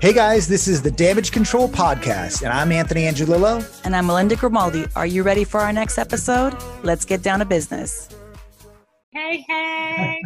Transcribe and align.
Hey 0.00 0.12
guys, 0.12 0.46
this 0.46 0.68
is 0.68 0.80
the 0.80 0.90
Damage 0.90 1.32
Control 1.32 1.68
Podcast, 1.68 2.42
and 2.42 2.52
I'm 2.52 2.70
Anthony 2.70 3.02
Angelillo. 3.02 3.60
And 3.84 3.96
I'm 3.96 4.06
Melinda 4.06 4.36
Grimaldi. 4.36 4.86
Are 4.94 5.04
you 5.06 5.22
ready 5.24 5.42
for 5.42 5.60
our 5.60 5.72
next 5.72 5.98
episode? 5.98 6.56
Let's 6.84 7.04
get 7.04 7.22
down 7.22 7.40
to 7.40 7.44
business. 7.44 8.08
Hey, 9.10 9.44
hey. 9.48 10.22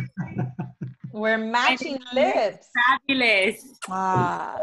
We're 1.12 1.38
matching 1.38 1.98
lips. 2.12 2.68
Fabulous. 3.08 3.78
Ah, 3.88 4.58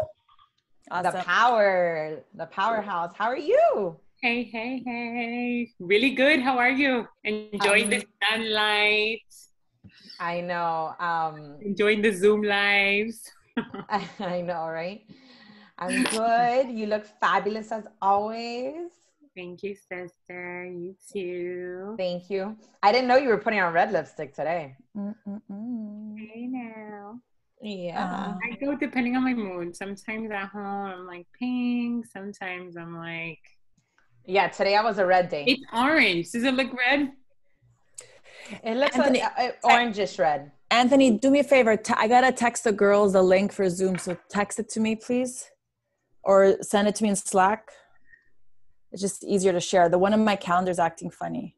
The 0.89 1.11
power, 1.25 2.23
the 2.36 2.45
powerhouse. 2.45 3.11
How 3.17 3.25
are 3.25 3.38
you? 3.38 3.97
Hey, 4.21 4.43
hey, 4.43 4.83
hey. 4.86 5.71
Really 5.79 6.11
good. 6.11 6.41
How 6.41 6.57
are 6.57 6.69
you? 6.69 7.07
Enjoying 7.23 7.89
the 7.89 8.04
sunlight, 8.19 9.21
I 10.19 10.41
know. 10.41 10.93
Um, 11.00 11.57
enjoying 11.61 12.01
the 12.01 12.11
Zoom 12.11 12.43
lives. 12.43 13.32
I 14.19 14.41
know, 14.41 14.68
right? 14.68 15.05
I'm 15.77 16.04
good. 16.04 16.69
You 16.69 16.87
look 16.87 17.05
fabulous 17.21 17.71
as 17.71 17.86
always. 18.01 18.91
Thank 19.37 19.63
you, 19.63 19.74
sister. 19.74 20.65
You 20.65 20.96
too. 21.13 21.96
Thank 21.97 22.29
you. 22.29 22.57
I 22.83 22.91
didn't 22.91 23.07
know 23.07 23.15
you 23.15 23.29
were 23.29 23.38
putting 23.38 23.61
on 23.61 23.71
red 23.71 23.93
lipstick 23.93 24.36
today. 24.36 24.75
Mm-mm-mm. 24.97 26.19
Hey 26.19 26.47
now. 26.47 27.21
Yeah. 27.61 28.33
I 28.43 28.55
go 28.57 28.75
depending 28.75 29.15
on 29.15 29.24
my 29.24 29.33
mood. 29.33 29.77
Sometimes 29.77 30.29
at 30.29 30.49
home 30.49 30.91
I'm 30.91 31.07
like 31.07 31.27
pink. 31.39 32.05
Sometimes 32.05 32.75
I'm 32.75 32.97
like 32.97 33.39
Yeah, 34.30 34.47
today 34.47 34.75
I 34.75 34.83
was 34.83 35.00
a 35.00 35.06
red 35.08 35.28
day. 35.30 35.44
it's 35.47 35.64
orange. 35.73 36.31
Does 36.31 36.44
it 36.44 36.53
look 36.53 36.72
red? 36.78 37.11
It 38.64 38.75
looks 38.78 38.95
Anthony, 38.95 39.22
like 39.22 39.58
uh, 39.64 39.67
orangish 39.67 40.19
red. 40.19 40.52
Anthony, 40.69 41.17
do 41.17 41.31
me 41.31 41.39
a 41.39 41.44
favor. 41.44 41.75
T- 41.75 41.95
I 41.97 42.08
gotta 42.08 42.31
text 42.31 42.64
the 42.64 42.72
girls 42.72 43.13
the 43.13 43.23
link 43.23 43.52
for 43.52 43.67
Zoom, 43.72 43.97
so 43.97 44.16
text 44.30 44.59
it 44.59 44.69
to 44.69 44.80
me, 44.80 44.95
please, 44.95 45.50
or 46.23 46.57
send 46.61 46.88
it 46.88 46.94
to 46.95 47.03
me 47.03 47.09
in 47.09 47.16
Slack. 47.16 47.69
It's 48.91 49.02
just 49.02 49.23
easier 49.23 49.52
to 49.52 49.59
share. 49.59 49.89
The 49.89 49.97
one 49.97 50.13
in 50.13 50.23
my 50.23 50.35
calendar 50.35 50.69
is 50.69 50.77
acting 50.80 51.09
funny. 51.09 51.55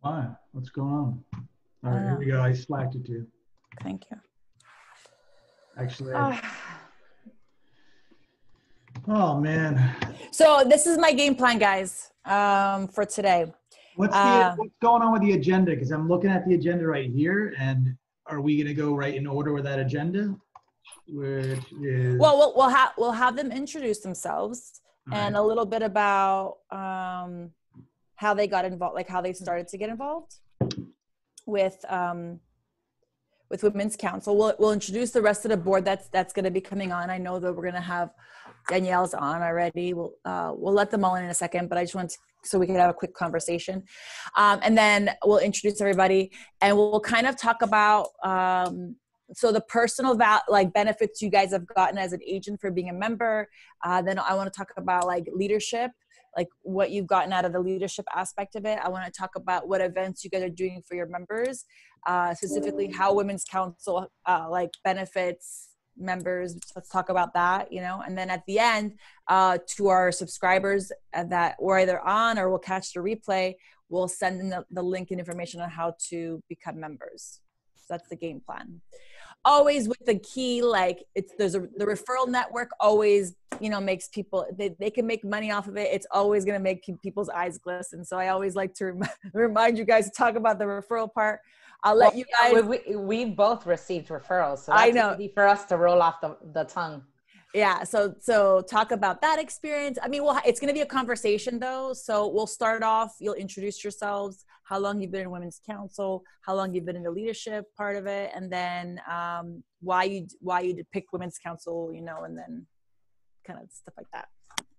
Why? 0.00 0.28
What's 0.52 0.70
going 0.70 0.92
on? 0.94 1.24
All 1.34 1.90
right, 1.90 1.96
Uh. 1.96 2.08
here 2.08 2.18
we 2.18 2.26
go. 2.26 2.40
I 2.40 2.54
slacked 2.54 2.94
it 2.94 3.04
to 3.04 3.12
you. 3.12 3.26
Thank 3.82 4.04
you. 4.10 4.16
Actually, 5.78 6.14
Ah. 6.14 6.40
I- 6.42 6.85
oh 9.08 9.40
man, 9.40 9.94
So 10.30 10.64
this 10.68 10.86
is 10.86 10.98
my 10.98 11.12
game 11.12 11.34
plan, 11.34 11.58
guys, 11.58 12.10
um, 12.24 12.88
for 12.88 13.04
today. 13.04 13.52
what's 13.96 14.12
the 14.12 14.18
Uh, 14.18 14.54
what's 14.56 14.74
going 14.82 15.02
on 15.02 15.12
with 15.12 15.22
the 15.22 15.32
agenda? 15.32 15.72
Because 15.72 15.90
I'm 15.90 16.08
looking 16.08 16.30
at 16.30 16.46
the 16.46 16.54
agenda 16.54 16.86
right 16.86 17.10
here, 17.10 17.54
and 17.58 17.96
are 18.26 18.40
we 18.40 18.62
gonna 18.62 18.74
go 18.74 18.94
right 18.94 19.14
in 19.14 19.26
order 19.26 19.52
with 19.52 19.64
that 19.64 19.78
agenda? 19.78 20.34
Which 21.08 21.72
is 21.82 22.18
Well, 22.18 22.36
we'll 22.38 22.54
we'll 22.56 22.68
have 22.68 22.92
we'll 22.98 23.12
have 23.12 23.36
them 23.36 23.52
introduce 23.52 24.00
themselves 24.00 24.80
all 25.10 25.18
and 25.18 25.34
right. 25.34 25.40
a 25.40 25.42
little 25.42 25.66
bit 25.66 25.82
about 25.82 26.58
um, 26.70 27.50
how 28.16 28.34
they 28.34 28.46
got 28.46 28.64
involved, 28.64 28.94
like 28.94 29.08
how 29.08 29.20
they 29.20 29.32
started 29.32 29.68
to 29.68 29.78
get 29.78 29.88
involved 29.88 30.34
with 31.46 31.84
um, 31.88 32.40
with 33.50 33.62
Women's 33.62 33.96
Council. 33.96 34.36
We'll 34.36 34.54
we'll 34.58 34.72
introduce 34.72 35.12
the 35.12 35.22
rest 35.22 35.44
of 35.44 35.50
the 35.50 35.56
board 35.56 35.84
that's 35.84 36.08
that's 36.08 36.32
going 36.32 36.44
to 36.44 36.50
be 36.50 36.60
coming 36.60 36.92
on. 36.92 37.08
I 37.08 37.18
know 37.18 37.38
that 37.38 37.52
we're 37.54 37.62
going 37.62 37.74
to 37.74 37.80
have 37.80 38.10
Danielle's 38.68 39.14
on 39.14 39.42
already. 39.42 39.94
We'll 39.94 40.14
uh, 40.24 40.52
we'll 40.54 40.74
let 40.74 40.90
them 40.90 41.04
all 41.04 41.14
in 41.16 41.24
in 41.24 41.30
a 41.30 41.34
second, 41.34 41.68
but 41.68 41.78
I 41.78 41.84
just 41.84 41.94
want 41.94 42.10
to, 42.10 42.18
so 42.44 42.58
we 42.58 42.66
can 42.66 42.76
have 42.76 42.90
a 42.90 42.94
quick 42.94 43.14
conversation, 43.14 43.82
um, 44.36 44.60
and 44.62 44.76
then 44.76 45.10
we'll 45.24 45.38
introduce 45.38 45.80
everybody, 45.80 46.32
and 46.60 46.76
we'll 46.76 47.00
kind 47.00 47.26
of 47.26 47.36
talk 47.36 47.62
about. 47.62 48.08
Um, 48.24 48.96
so 49.32 49.50
the 49.50 49.60
personal 49.62 50.14
val- 50.14 50.42
like 50.48 50.72
benefits 50.72 51.20
you 51.20 51.28
guys 51.28 51.50
have 51.50 51.66
gotten 51.66 51.98
as 51.98 52.12
an 52.12 52.20
agent 52.26 52.60
for 52.60 52.70
being 52.70 52.90
a 52.90 52.92
member 52.92 53.48
uh, 53.84 54.00
then 54.00 54.20
i 54.20 54.32
want 54.34 54.46
to 54.52 54.56
talk 54.56 54.68
about 54.76 55.04
like 55.04 55.26
leadership 55.34 55.90
like 56.36 56.46
what 56.62 56.90
you've 56.90 57.08
gotten 57.08 57.32
out 57.32 57.44
of 57.44 57.52
the 57.52 57.58
leadership 57.58 58.04
aspect 58.14 58.54
of 58.54 58.64
it 58.64 58.78
i 58.84 58.88
want 58.88 59.04
to 59.04 59.10
talk 59.10 59.30
about 59.34 59.68
what 59.68 59.80
events 59.80 60.22
you 60.22 60.30
guys 60.30 60.42
are 60.42 60.48
doing 60.48 60.80
for 60.86 60.94
your 60.94 61.08
members 61.08 61.64
uh, 62.06 62.32
specifically 62.34 62.92
how 62.92 63.12
women's 63.12 63.42
council 63.42 64.06
uh, 64.26 64.46
like 64.48 64.70
benefits 64.84 65.70
members 65.96 66.56
let's 66.74 66.88
talk 66.88 67.08
about 67.08 67.34
that 67.34 67.72
you 67.72 67.80
know? 67.80 68.02
And 68.06 68.16
then 68.16 68.30
at 68.30 68.44
the 68.46 68.58
end 68.58 68.98
uh, 69.28 69.58
to 69.76 69.88
our 69.88 70.12
subscribers 70.12 70.92
that 71.12 71.56
were 71.60 71.78
either 71.78 72.00
on 72.00 72.38
or 72.38 72.50
will 72.50 72.58
catch 72.58 72.92
the 72.92 73.00
replay 73.00 73.54
we'll 73.88 74.08
send 74.08 74.40
them 74.40 74.50
the, 74.50 74.64
the 74.70 74.82
link 74.82 75.10
and 75.10 75.20
information 75.20 75.60
on 75.60 75.70
how 75.70 75.94
to 76.08 76.42
become 76.48 76.80
members. 76.80 77.40
So 77.76 77.84
that's 77.90 78.08
the 78.08 78.16
game 78.16 78.40
plan 78.44 78.80
always 79.46 79.88
with 79.88 80.04
the 80.04 80.18
key 80.18 80.60
like 80.60 81.04
it's 81.14 81.32
there's 81.38 81.54
a 81.54 81.60
the 81.76 81.86
referral 81.86 82.28
network 82.28 82.68
always 82.80 83.34
you 83.60 83.70
know 83.70 83.80
makes 83.80 84.08
people 84.08 84.44
they, 84.58 84.74
they 84.80 84.90
can 84.90 85.06
make 85.06 85.24
money 85.24 85.52
off 85.52 85.68
of 85.68 85.76
it 85.76 85.88
it's 85.92 86.06
always 86.10 86.44
going 86.44 86.58
to 86.58 86.62
make 86.62 86.84
pe- 86.84 86.96
people's 87.00 87.28
eyes 87.28 87.56
glisten 87.56 88.04
so 88.04 88.18
i 88.18 88.28
always 88.28 88.56
like 88.56 88.74
to 88.74 88.86
rem- 88.86 89.02
remind 89.32 89.78
you 89.78 89.84
guys 89.84 90.04
to 90.06 90.10
talk 90.10 90.34
about 90.34 90.58
the 90.58 90.64
referral 90.64 91.10
part 91.10 91.40
i'll 91.84 91.94
let 91.94 92.08
Well, 92.10 92.18
you 92.18 92.24
guys 92.40 92.64
we, 92.64 92.96
we, 92.96 93.24
both 93.24 93.66
received 93.66 94.08
referrals, 94.08 94.58
so 94.58 94.72
I 94.72 94.90
know. 94.90 95.14
easy 95.14 95.28
for 95.28 95.46
us 95.46 95.64
to 95.66 95.76
roll 95.76 96.02
off 96.02 96.20
the, 96.20 96.36
the 96.52 96.64
tongue. 96.64 97.02
Yeah 97.56 97.82
so 97.82 98.14
so 98.20 98.60
talk 98.76 98.88
about 98.92 99.20
that 99.26 99.38
experience 99.38 99.96
i 100.02 100.08
mean 100.08 100.22
well 100.24 100.38
it's 100.44 100.60
going 100.60 100.68
to 100.68 100.74
be 100.74 100.82
a 100.90 100.92
conversation 101.00 101.58
though 101.58 101.92
so 101.92 102.28
we'll 102.28 102.46
start 102.60 102.82
off 102.82 103.10
you'll 103.18 103.40
introduce 103.46 103.82
yourselves 103.82 104.44
how 104.70 104.78
long 104.78 105.00
you've 105.00 105.10
been 105.16 105.22
in 105.22 105.30
women's 105.30 105.60
council 105.72 106.22
how 106.46 106.54
long 106.54 106.74
you've 106.74 106.84
been 106.84 106.96
in 106.96 107.02
the 107.02 107.10
leadership 107.10 107.64
part 107.76 107.96
of 107.96 108.04
it 108.06 108.30
and 108.36 108.52
then 108.52 109.00
um, 109.10 109.62
why 109.80 110.02
you 110.04 110.26
why 110.40 110.60
you 110.60 110.74
did 110.74 110.86
pick 110.92 111.04
women's 111.12 111.38
council 111.38 111.90
you 111.96 112.02
know 112.02 112.18
and 112.24 112.36
then 112.36 112.52
kind 113.46 113.58
of 113.62 113.66
stuff 113.80 113.94
like 113.96 114.10
that 114.12 114.28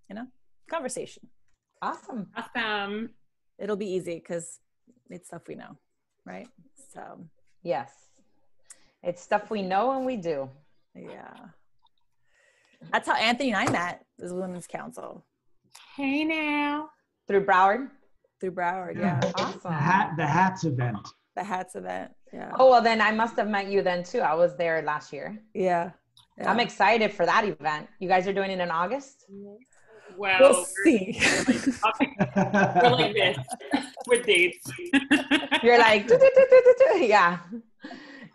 you 0.08 0.14
know 0.14 0.26
conversation 0.70 1.22
Awesome. 1.80 2.26
Awesome. 2.36 3.10
it'll 3.58 3.76
be 3.76 3.90
easy 3.96 4.16
because 4.16 4.58
it's 5.10 5.28
stuff 5.28 5.42
we 5.48 5.54
know 5.54 5.76
right 6.24 6.48
so 6.94 7.02
Yes. 7.62 7.90
It's 9.02 9.20
stuff 9.22 9.50
we 9.50 9.62
know 9.62 9.96
and 9.96 10.06
we 10.06 10.16
do. 10.16 10.48
yeah 10.94 11.34
that's 12.92 13.06
how 13.08 13.14
anthony 13.16 13.52
and 13.52 13.58
i 13.68 13.70
met 13.72 14.04
as 14.22 14.32
women's 14.32 14.66
council 14.66 15.24
Hey 15.96 16.24
now. 16.24 16.90
Through 17.26 17.44
Broward. 17.44 17.88
through 18.40 18.52
broward 18.52 18.96
yeah 18.98 19.20
Awesome. 19.36 19.60
the 19.64 19.70
hat 19.72 20.12
the 20.16 20.26
hats 20.26 20.64
event. 20.64 20.98
the 21.36 21.42
hats 21.44 21.74
event 21.74 22.10
yeah 22.32 22.52
Oh, 22.58 22.70
well, 22.70 22.82
then 22.82 23.00
I 23.00 23.10
must 23.10 23.36
have 23.36 23.48
met 23.48 23.68
you 23.68 23.80
then 23.82 24.02
too. 24.04 24.20
I 24.20 24.34
was 24.34 24.54
there 24.56 24.82
last 24.82 25.12
year. 25.14 25.38
yeah, 25.54 25.90
yeah. 26.36 26.50
I'm 26.50 26.60
excited 26.60 27.10
for 27.12 27.24
that 27.26 27.44
event. 27.46 27.88
You 28.00 28.08
guys 28.08 28.28
are 28.28 28.34
doing 28.34 28.50
it 28.50 28.60
in 28.60 28.70
August? 28.70 29.24
Well, 30.16 30.36
we'll 30.40 30.64
see 30.84 31.18
we're 32.82 32.90
like 32.90 33.14
this 33.14 33.38
with 34.08 34.26
dates. 34.26 34.70
You're 35.62 35.78
like, 35.78 36.06
yeah. 37.00 37.38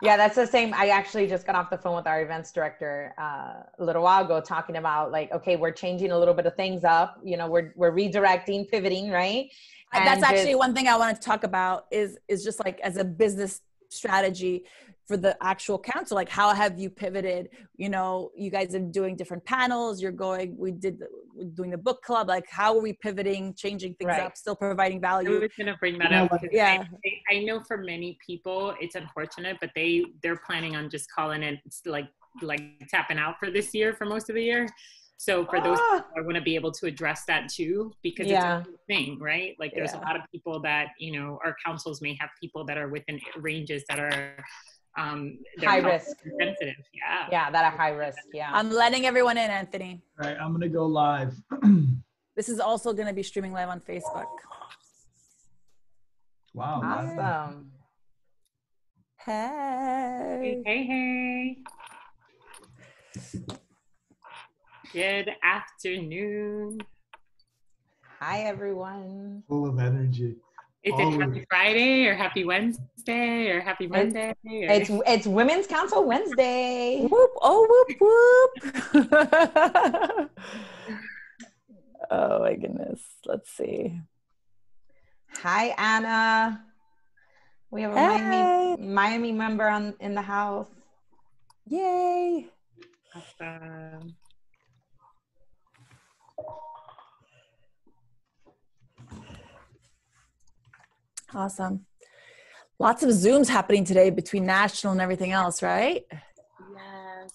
Yeah, 0.02 0.16
that's 0.16 0.36
the 0.36 0.46
same. 0.46 0.74
I 0.74 0.88
actually 0.88 1.26
just 1.26 1.46
got 1.46 1.54
off 1.54 1.70
the 1.70 1.78
phone 1.78 1.96
with 1.96 2.06
our 2.06 2.22
events 2.22 2.52
director 2.52 3.14
uh, 3.18 3.62
a 3.78 3.84
little 3.84 4.02
while 4.02 4.24
ago, 4.24 4.40
talking 4.40 4.76
about 4.76 5.12
like, 5.12 5.32
okay, 5.32 5.56
we're 5.56 5.72
changing 5.72 6.12
a 6.12 6.18
little 6.18 6.34
bit 6.34 6.46
of 6.46 6.54
things 6.54 6.84
up. 6.84 7.18
You 7.24 7.36
know, 7.36 7.48
we're 7.48 7.72
we're 7.76 7.92
redirecting, 7.92 8.68
pivoting, 8.70 9.10
right? 9.10 9.50
that's 10.06 10.22
actually 10.24 10.54
one 10.56 10.74
thing 10.74 10.88
I 10.88 10.96
wanted 10.96 11.16
to 11.16 11.22
talk 11.22 11.44
about 11.44 11.86
is 11.90 12.18
is 12.28 12.42
just 12.42 12.58
like 12.64 12.80
as 12.80 12.96
a 12.96 13.04
business 13.04 13.60
strategy 13.88 14.64
for 15.06 15.16
the 15.16 15.36
actual 15.42 15.78
council 15.78 16.14
like 16.14 16.28
how 16.28 16.54
have 16.54 16.78
you 16.78 16.88
pivoted 16.88 17.48
you 17.76 17.88
know 17.88 18.30
you 18.36 18.50
guys 18.50 18.74
are 18.74 18.80
doing 18.80 19.14
different 19.16 19.44
panels 19.44 20.00
you're 20.00 20.12
going 20.12 20.56
we 20.56 20.70
did 20.70 20.98
the, 20.98 21.44
doing 21.54 21.70
the 21.70 21.76
book 21.78 22.00
club 22.02 22.28
like 22.28 22.44
how 22.48 22.74
are 22.76 22.80
we 22.80 22.92
pivoting 22.94 23.52
changing 23.54 23.94
things 23.94 24.08
Right. 24.08 24.22
up 24.22 24.36
still 24.36 24.56
providing 24.56 25.00
value 25.00 25.36
I 25.36 25.38
was 25.40 25.50
gonna 25.58 25.76
bring 25.78 25.98
that 25.98 26.12
up. 26.12 26.30
Yeah. 26.50 26.84
I, 27.30 27.34
I 27.36 27.40
know 27.44 27.60
for 27.60 27.76
many 27.78 28.16
people 28.24 28.74
it's 28.80 28.94
unfortunate, 28.94 29.56
but 29.60 29.70
they 29.74 30.04
they're 30.22 30.40
planning 30.46 30.74
on 30.76 30.88
just 30.90 31.10
calling 31.10 31.42
it 31.42 31.58
like 31.86 32.08
like 32.42 32.62
tapping 32.88 33.18
out 33.18 33.34
for 33.38 33.50
this 33.50 33.74
year 33.74 33.92
for 33.94 34.04
most 34.06 34.28
of 34.30 34.36
the 34.36 34.42
year. 34.42 34.68
So 35.16 35.44
for 35.46 35.60
those 35.60 35.78
Ah. 35.80 35.96
people, 35.98 36.10
I 36.18 36.20
want 36.22 36.34
to 36.36 36.42
be 36.42 36.54
able 36.54 36.72
to 36.72 36.86
address 36.86 37.24
that 37.26 37.48
too 37.48 37.92
because 38.02 38.26
Yeah. 38.26 38.60
it's 38.60 38.68
a 38.68 38.72
thing, 38.92 39.18
right? 39.20 39.54
Like 39.58 39.72
there's 39.74 39.92
Yeah. 39.92 40.00
a 40.00 40.06
lot 40.08 40.16
of 40.16 40.22
people 40.32 40.60
that 40.62 40.88
you 40.98 41.12
know 41.18 41.38
our 41.44 41.56
councils 41.64 42.00
may 42.02 42.14
have 42.20 42.30
people 42.40 42.64
that 42.66 42.76
are 42.78 42.88
within 42.88 43.20
ranges 43.36 43.84
that 43.88 43.98
are 43.98 44.36
um 44.96 45.38
High 45.60 45.78
risk. 45.78 46.16
sensitive. 46.40 46.74
Yeah. 46.94 47.26
Yeah, 47.30 47.50
that 47.50 47.64
are 47.64 47.76
high 47.76 47.90
risk. 47.90 48.18
Yeah. 48.32 48.50
i'm 48.52 48.70
letting 48.70 49.06
everyone 49.06 49.36
in 49.38 49.50
anthony 49.50 50.02
All 50.20 50.28
right, 50.28 50.36
I'm 50.40 50.52
gonna 50.52 50.68
go 50.68 50.86
live. 50.86 51.34
this 52.36 52.48
is 52.48 52.60
also 52.60 52.92
going 52.92 53.08
to 53.08 53.14
be 53.14 53.22
streaming 53.22 53.52
live 53.52 53.68
on 53.68 53.80
facebook 53.80 54.26
wow. 56.52 56.80
awesome. 56.84 57.70
hey 59.24 60.62
Hey, 60.62 60.62
hey, 60.66 60.86
hey. 60.86 61.58
Good 64.92 65.30
afternoon. 65.42 66.78
Hi, 68.20 68.40
everyone. 68.42 69.42
Full 69.48 69.66
of 69.68 69.78
energy. 69.80 70.36
Is 70.84 70.92
it 70.98 71.18
Happy 71.18 71.40
oh. 71.40 71.44
Friday 71.48 72.06
or 72.06 72.14
Happy 72.14 72.44
Wednesday 72.44 73.48
or 73.48 73.60
Happy 73.62 73.86
Monday? 73.86 74.30
or- 74.30 74.36
It's 74.44 74.90
it's 75.06 75.26
Women's 75.26 75.66
Council 75.66 76.04
Wednesday. 76.04 77.06
Whoop! 77.10 77.30
Oh, 77.40 77.66
whoop 77.70 77.88
whoop! 78.94 80.30
oh 82.10 82.38
my 82.40 82.54
goodness. 82.54 83.00
Let's 83.24 83.50
see. 83.50 83.98
Hi, 85.42 85.74
Anna. 85.78 86.62
We 87.70 87.82
have 87.82 87.92
a 87.92 87.98
Hey. 87.98 88.76
Miami, 88.78 88.86
Miami 88.86 89.32
member 89.32 89.66
on 89.66 89.94
in 90.00 90.14
the 90.14 90.22
house. 90.22 90.68
Yay! 91.66 92.46
Awesome. 93.14 94.14
Awesome. 101.34 101.86
Lots 102.78 103.02
of 103.02 103.10
Zooms 103.10 103.48
happening 103.48 103.84
today 103.84 104.10
between 104.10 104.46
national 104.46 104.92
and 104.92 105.00
everything 105.00 105.32
else, 105.32 105.62
right? 105.62 106.04
Yes. 106.10 107.32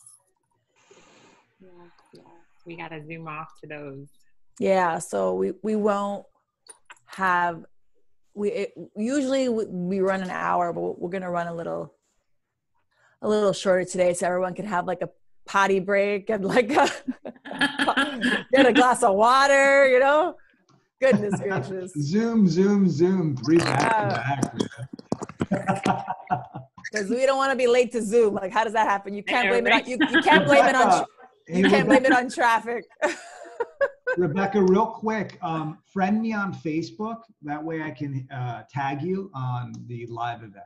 Yes, 1.61 1.71
yes. 2.13 2.23
We 2.65 2.75
got 2.77 2.89
to 2.89 3.05
zoom 3.05 3.27
off 3.27 3.49
to 3.61 3.67
those. 3.67 4.07
Yeah. 4.59 4.99
So 4.99 5.33
we 5.33 5.53
we 5.63 5.75
won't 5.75 6.25
have 7.07 7.65
we 8.33 8.51
it, 8.51 8.73
usually 8.95 9.49
we- 9.49 9.65
we 9.65 9.99
run 10.01 10.21
an 10.21 10.29
hour, 10.29 10.71
but 10.73 10.99
we're 10.99 11.09
gonna 11.09 11.31
run 11.31 11.47
a 11.47 11.53
little 11.55 11.93
a 13.21 13.27
little 13.27 13.53
shorter 13.53 13.85
today, 13.85 14.13
so 14.13 14.27
everyone 14.27 14.53
can 14.53 14.65
have 14.65 14.85
like 14.87 15.01
a 15.01 15.09
potty 15.45 15.79
break 15.79 16.29
and 16.29 16.45
like 16.45 16.71
a 16.71 16.89
get 18.51 18.65
a 18.65 18.73
glass 18.73 19.03
of 19.03 19.15
water. 19.15 19.87
You 19.89 19.99
know. 19.99 20.35
Goodness 21.01 21.39
gracious. 21.41 21.93
Zoom, 21.93 22.47
zoom, 22.47 22.89
zoom. 22.89 23.37
Three 23.37 23.57
back 23.57 24.49
to 24.49 24.59
back. 25.49 26.05
Because 26.91 27.09
we 27.09 27.25
don't 27.25 27.37
want 27.37 27.51
to 27.51 27.57
be 27.57 27.67
late 27.67 27.91
to 27.93 28.01
Zoom. 28.01 28.33
Like, 28.33 28.51
how 28.51 28.63
does 28.63 28.73
that 28.73 28.87
happen? 28.87 29.13
You 29.13 29.23
can't 29.23 29.49
blame 29.49 29.67
it 29.67 29.73
on 29.73 29.85
you, 29.85 29.97
you 30.11 30.21
can't 30.21 30.45
blame 30.45 30.65
it 30.65 30.75
on 30.75 31.05
you 31.47 31.69
can't 31.69 31.87
blame 31.87 32.05
it 32.05 32.11
on 32.11 32.29
traffic. 32.29 32.85
Rebecca, 34.17 34.61
real 34.61 34.87
quick, 34.87 35.37
um, 35.41 35.77
friend 35.85 36.21
me 36.21 36.33
on 36.33 36.53
Facebook. 36.53 37.21
That 37.43 37.63
way 37.63 37.81
I 37.81 37.91
can 37.91 38.27
uh, 38.31 38.63
tag 38.69 39.01
you 39.01 39.31
on 39.33 39.73
the 39.87 40.05
live 40.07 40.39
event. 40.39 40.65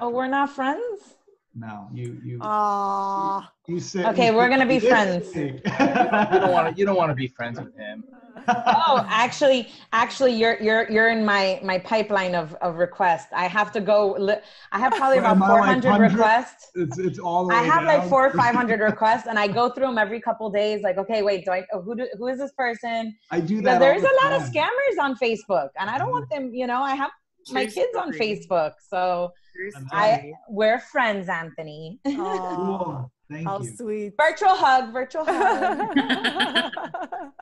Oh, 0.00 0.10
we're 0.10 0.28
not 0.28 0.50
friends. 0.50 1.16
No, 1.58 1.88
you 1.92 2.20
you 2.24 2.38
Aww. 2.38 3.46
you 3.66 3.80
said. 3.80 4.06
Okay, 4.06 4.26
you 4.30 4.36
we're 4.36 4.48
gonna 4.48 4.66
be 4.66 4.78
friends. 4.78 5.34
You 5.34 5.60
don't 5.64 6.52
want 6.52 6.68
to. 6.68 6.78
You 6.78 6.86
don't 6.86 6.96
want 6.96 7.10
to 7.10 7.14
be 7.14 7.28
friends 7.28 7.58
with 7.58 7.76
him. 7.76 8.04
Oh, 8.46 9.04
actually, 9.08 9.68
actually, 9.92 10.34
you're 10.34 10.60
you're 10.62 10.88
you're 10.90 11.08
in 11.08 11.24
my 11.24 11.60
my 11.62 11.78
pipeline 11.78 12.34
of 12.34 12.54
of 12.62 12.76
requests. 12.76 13.32
I 13.32 13.46
have 13.46 13.72
to 13.72 13.80
go. 13.80 14.14
Li- 14.18 14.42
I 14.72 14.78
have 14.78 14.92
probably 14.92 15.18
about 15.18 15.36
Am 15.36 15.42
I 15.42 15.48
like 15.48 15.82
400 15.82 16.12
requests. 16.12 16.70
It's 16.74 16.98
it's 16.98 17.18
all. 17.18 17.48
the 17.48 17.54
I 17.54 17.62
way 17.62 17.68
have 17.68 17.84
like 17.84 18.00
down. 18.02 18.08
four 18.08 18.26
or 18.26 18.32
500 18.32 18.80
requests, 18.80 19.26
and 19.26 19.38
I 19.38 19.48
go 19.48 19.70
through 19.70 19.86
them 19.86 19.98
every 19.98 20.20
couple 20.20 20.48
days. 20.50 20.82
Like, 20.82 20.98
okay, 20.98 21.22
wait, 21.22 21.44
do 21.44 21.50
I? 21.50 21.64
oh, 21.72 21.82
Who 21.82 21.96
do, 21.96 22.08
who 22.16 22.28
is 22.28 22.38
this 22.38 22.52
person? 22.52 23.16
I 23.30 23.40
do 23.40 23.56
Because 23.56 23.64
that. 23.64 23.78
there's 23.80 24.04
all 24.04 24.10
a 24.10 24.12
the 24.12 24.28
lot 24.28 24.40
of 24.40 24.42
scammers 24.48 25.02
on 25.02 25.16
Facebook, 25.16 25.70
and 25.78 25.90
I 25.90 25.98
don't 25.98 26.10
want 26.12 26.30
mm-hmm. 26.30 26.44
them. 26.44 26.54
You 26.54 26.68
know, 26.68 26.82
I 26.82 26.94
have 26.94 27.10
my 27.52 27.64
True 27.64 27.72
kids 27.74 27.96
on. 27.96 28.12
Facebook, 28.12 28.72
so 28.88 29.32
I'm 29.76 29.86
I 29.92 30.16
story. 30.18 30.34
we're 30.50 30.78
friends, 30.78 31.28
Anthony. 31.28 31.98
Aw. 32.06 32.10
Cool. 32.56 33.12
Thank 33.30 33.46
How 33.46 33.60
you. 33.60 33.76
sweet. 33.76 34.12
virtual 34.18 34.54
hug, 34.54 34.92
virtual 34.92 35.24
hug. 35.28 35.88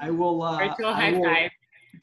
I 0.00 0.10
will. 0.10 0.42
Uh, 0.42 0.58
Virtual 0.58 0.86
I 0.86 0.92
high 1.00 1.12
will 1.12 1.24
five. 1.24 1.50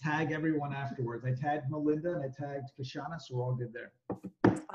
Tag 0.03 0.31
everyone 0.31 0.73
afterwards. 0.73 1.25
I 1.25 1.31
tagged 1.39 1.63
Melinda 1.69 2.13
and 2.13 2.23
I 2.23 2.27
tagged 2.27 2.69
Kishana, 2.79 3.19
so 3.19 3.35
we're 3.35 3.43
all 3.43 3.55
good 3.55 3.73
there. 3.73 3.91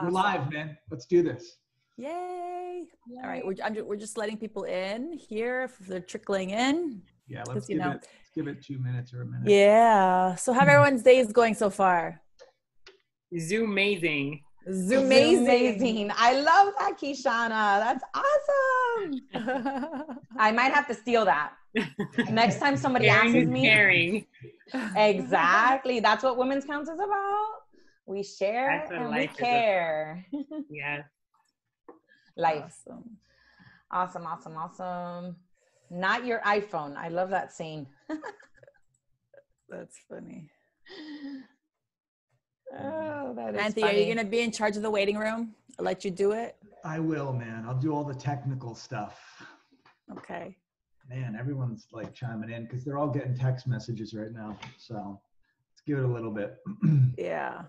We're 0.02 0.10
live, 0.10 0.50
man. 0.50 0.76
Let's 0.90 1.06
do 1.06 1.22
this. 1.22 1.58
Yay. 1.96 2.84
All 3.18 3.28
right. 3.28 3.44
We're, 3.46 3.54
I'm, 3.62 3.74
ju- 3.74 3.84
we're 3.84 3.96
just 3.96 4.16
letting 4.18 4.36
people 4.38 4.64
in 4.64 5.12
here 5.12 5.62
if 5.64 5.78
they're 5.86 6.00
trickling 6.00 6.50
in. 6.50 7.02
Yeah, 7.28 7.40
let's 7.46 7.48
Because, 7.50 7.70
you 7.70 7.76
give 7.76 7.84
know- 7.86 7.90
it. 7.92 8.08
Let's 8.08 8.30
give 8.34 8.48
it 8.48 8.64
two 8.64 8.78
minutes 8.78 9.12
or 9.14 9.22
a 9.22 9.26
minute. 9.26 9.48
Yeah. 9.48 10.34
So, 10.36 10.52
how 10.54 10.62
everyone's 10.62 11.02
days 11.02 11.30
going 11.32 11.54
so 11.54 11.68
far? 11.70 12.21
Zoom 13.38 13.70
amazing. 13.70 14.42
Zoom 14.70 15.08
I 16.16 16.34
love 16.34 16.74
that, 16.78 16.98
Kishana. 17.00 17.80
That's 17.80 18.04
awesome. 18.14 19.20
I 20.38 20.52
might 20.52 20.72
have 20.72 20.86
to 20.88 20.94
steal 20.94 21.24
that. 21.24 21.52
Next 22.30 22.58
time 22.58 22.76
somebody 22.76 23.06
Caring 23.06 23.36
asks 23.36 23.48
me. 23.48 23.62
caring. 23.62 24.26
Exactly. 24.96 26.00
That's 26.00 26.22
what 26.22 26.36
Women's 26.36 26.64
Council 26.64 26.94
is 26.94 27.00
about. 27.00 27.46
We 28.06 28.22
share 28.22 28.86
and 28.92 29.06
we 29.06 29.10
life 29.10 29.30
is 29.30 29.38
about. 29.38 29.46
care. 29.46 30.26
Yes. 30.70 31.04
Life. 32.36 32.64
Awesome. 32.64 33.16
Awesome, 33.90 34.26
awesome, 34.26 34.56
awesome. 34.56 35.36
Not 35.90 36.24
your 36.24 36.40
iPhone. 36.40 36.96
I 36.96 37.08
love 37.08 37.30
that 37.30 37.52
scene. 37.52 37.86
That's 39.68 39.98
funny. 40.08 40.50
Mm-hmm. 42.74 43.28
Oh, 43.30 43.34
that 43.34 43.54
is 43.54 43.60
Anthony, 43.60 43.84
are 43.86 43.92
you 43.92 44.04
going 44.06 44.24
to 44.24 44.30
be 44.30 44.40
in 44.40 44.50
charge 44.50 44.76
of 44.76 44.82
the 44.82 44.90
waiting 44.90 45.16
room? 45.16 45.54
I'll 45.78 45.84
let 45.84 46.04
you 46.04 46.10
do 46.10 46.32
it. 46.32 46.56
I 46.84 46.98
will, 46.98 47.32
man. 47.32 47.64
I'll 47.66 47.78
do 47.78 47.92
all 47.94 48.04
the 48.04 48.14
technical 48.14 48.74
stuff. 48.74 49.20
Okay. 50.16 50.56
Man, 51.08 51.36
everyone's 51.38 51.86
like 51.92 52.14
chiming 52.14 52.50
in 52.50 52.64
because 52.64 52.84
they're 52.84 52.98
all 52.98 53.08
getting 53.08 53.36
text 53.36 53.66
messages 53.66 54.14
right 54.14 54.32
now. 54.32 54.56
So 54.78 55.20
let's 55.70 55.82
give 55.86 55.98
it 55.98 56.04
a 56.04 56.08
little 56.08 56.30
bit. 56.30 56.56
Yeah. 57.18 57.62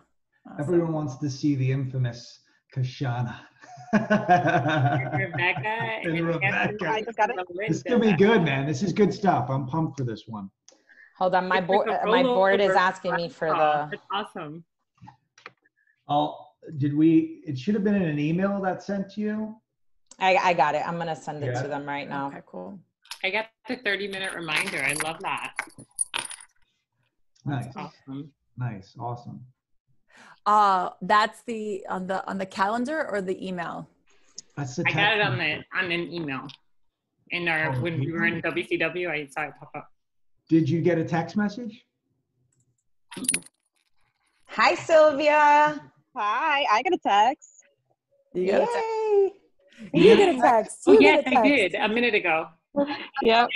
Awesome. 0.45 0.59
Everyone 0.59 0.93
wants 0.93 1.17
to 1.17 1.29
see 1.29 1.55
the 1.55 1.71
infamous 1.71 2.39
Kishana. 2.75 3.35
Rebecca 3.93 5.67
And 6.03 6.17
and 6.17 6.27
Rebecca. 6.27 6.89
I 6.89 7.01
just 7.01 7.17
got 7.17 7.29
it. 7.29 7.35
This 7.67 7.77
is 7.77 7.83
gonna 7.83 7.99
be 7.99 8.13
good, 8.13 8.43
man. 8.43 8.65
This 8.65 8.83
is 8.83 8.93
good 8.93 9.13
stuff. 9.13 9.49
I'm 9.49 9.65
pumped 9.67 9.97
for 9.97 10.03
this 10.03 10.23
one. 10.27 10.49
Hold 11.17 11.35
on, 11.35 11.47
my 11.47 11.59
It's 11.59 11.67
board. 11.67 11.87
my 12.05 12.23
board 12.23 12.59
is 12.59 12.71
asking 12.71 13.15
me 13.15 13.29
for 13.29 13.49
the. 13.49 13.87
That's 13.91 14.05
awesome. 14.11 14.63
Oh, 16.07 16.47
did 16.77 16.95
we? 16.95 17.41
It 17.45 17.57
should 17.57 17.75
have 17.75 17.83
been 17.83 17.95
in 17.95 18.03
an 18.03 18.19
email 18.19 18.61
that 18.61 18.83
sent 18.83 19.11
to 19.13 19.21
you. 19.21 19.55
I, 20.19 20.35
I 20.37 20.53
got 20.53 20.75
it. 20.75 20.87
I'm 20.87 20.97
gonna 20.97 21.15
send 21.15 21.43
it 21.43 21.53
Yeah. 21.53 21.61
to 21.61 21.67
them 21.67 21.85
right 21.87 22.07
now. 22.07 22.27
Okay, 22.27 22.41
cool. 22.45 22.79
I 23.23 23.29
got 23.29 23.45
the 23.67 23.77
30 23.77 24.07
minute 24.09 24.33
reminder. 24.33 24.83
I 24.83 24.93
love 25.03 25.19
that. 25.21 25.53
Nice, 27.45 27.75
Awesome. 27.75 28.31
nice, 28.57 28.95
awesome. 28.99 29.45
Uh, 30.45 30.89
that's 31.01 31.41
the 31.43 31.85
on 31.89 32.07
the 32.07 32.25
on 32.29 32.37
the 32.37 32.45
calendar 32.45 33.07
or 33.09 33.21
the 33.21 33.45
email. 33.45 33.87
That's 34.55 34.75
the. 34.75 34.83
I 34.87 34.91
got 34.93 35.13
it 35.17 35.21
on 35.21 35.37
the 35.37 35.63
on 35.77 35.91
an 35.91 36.11
email. 36.13 36.47
In 37.31 37.47
our 37.47 37.73
Oh, 37.75 37.81
when 37.81 37.99
we 37.99 38.11
were 38.11 38.25
in 38.25 38.37
email? 38.37 38.51
WCW, 38.51 39.09
I 39.09 39.25
saw 39.27 39.43
it 39.43 39.53
pop 39.59 39.71
up. 39.75 39.89
Did 40.49 40.69
you 40.69 40.81
get 40.81 40.97
a 40.99 41.03
text 41.03 41.35
message? 41.35 41.83
Hi, 44.47 44.75
Sylvia. 44.75 45.81
Hi, 46.15 46.65
I 46.71 46.81
got 46.83 46.93
a 46.93 46.97
text. 46.99 47.49
You 48.33 48.47
got 48.51 48.61
a 48.61 48.65
text. 48.65 48.77
Yay. 48.83 49.31
You 49.93 50.15
get 50.15 50.35
a 50.35 50.39
text. 50.39 50.77
Oh 50.87 50.93
You 50.93 50.99
yes, 51.01 51.23
get 51.23 51.33
a 51.33 51.39
I 51.39 51.41
text. 51.49 51.71
did 51.73 51.75
a 51.75 51.89
minute 51.89 52.13
ago. 52.15 52.47
Yep. 53.23 53.49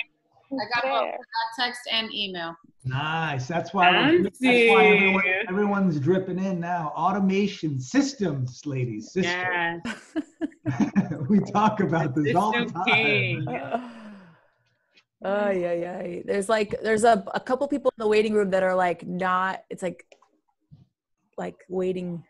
I 0.50 0.56
got 0.74 0.84
both. 0.84 0.92
I 1.04 1.12
got 1.12 1.66
text 1.66 1.82
and 1.92 2.14
email. 2.14 2.56
Nice. 2.86 3.48
That's 3.48 3.74
why. 3.74 3.92
we're- 3.92 4.24
That's 4.24 4.40
why 4.42 4.86
everyone, 4.88 5.24
everyone's 5.50 6.00
dripping 6.00 6.40
in 6.40 6.60
now. 6.60 6.94
Automation 6.96 7.80
systems, 7.80 8.62
ladies. 8.66 9.12
Systems. 9.12 9.82
Yes. 9.86 11.04
we 11.30 11.40
talk 11.40 11.80
about 11.82 12.16
this 12.16 12.36
all 12.36 12.52
the 12.54 12.66
time. 12.66 12.86
king. 12.86 13.46
Oh 15.24 15.50
yeah, 15.50 15.74
yeah. 15.74 16.22
There's 16.26 16.48
like 16.48 16.76
there's 16.84 17.04
a 17.04 17.24
a 17.34 17.40
couple 17.40 17.68
people 17.68 17.92
in 17.98 18.02
the 18.04 18.08
waiting 18.08 18.34
room 18.34 18.50
that 18.52 18.64
are 18.64 18.76
like 18.76 19.06
not. 19.06 19.64
It's 19.70 19.82
like 19.84 20.06
like 21.38 21.56
waiting, 21.70 22.24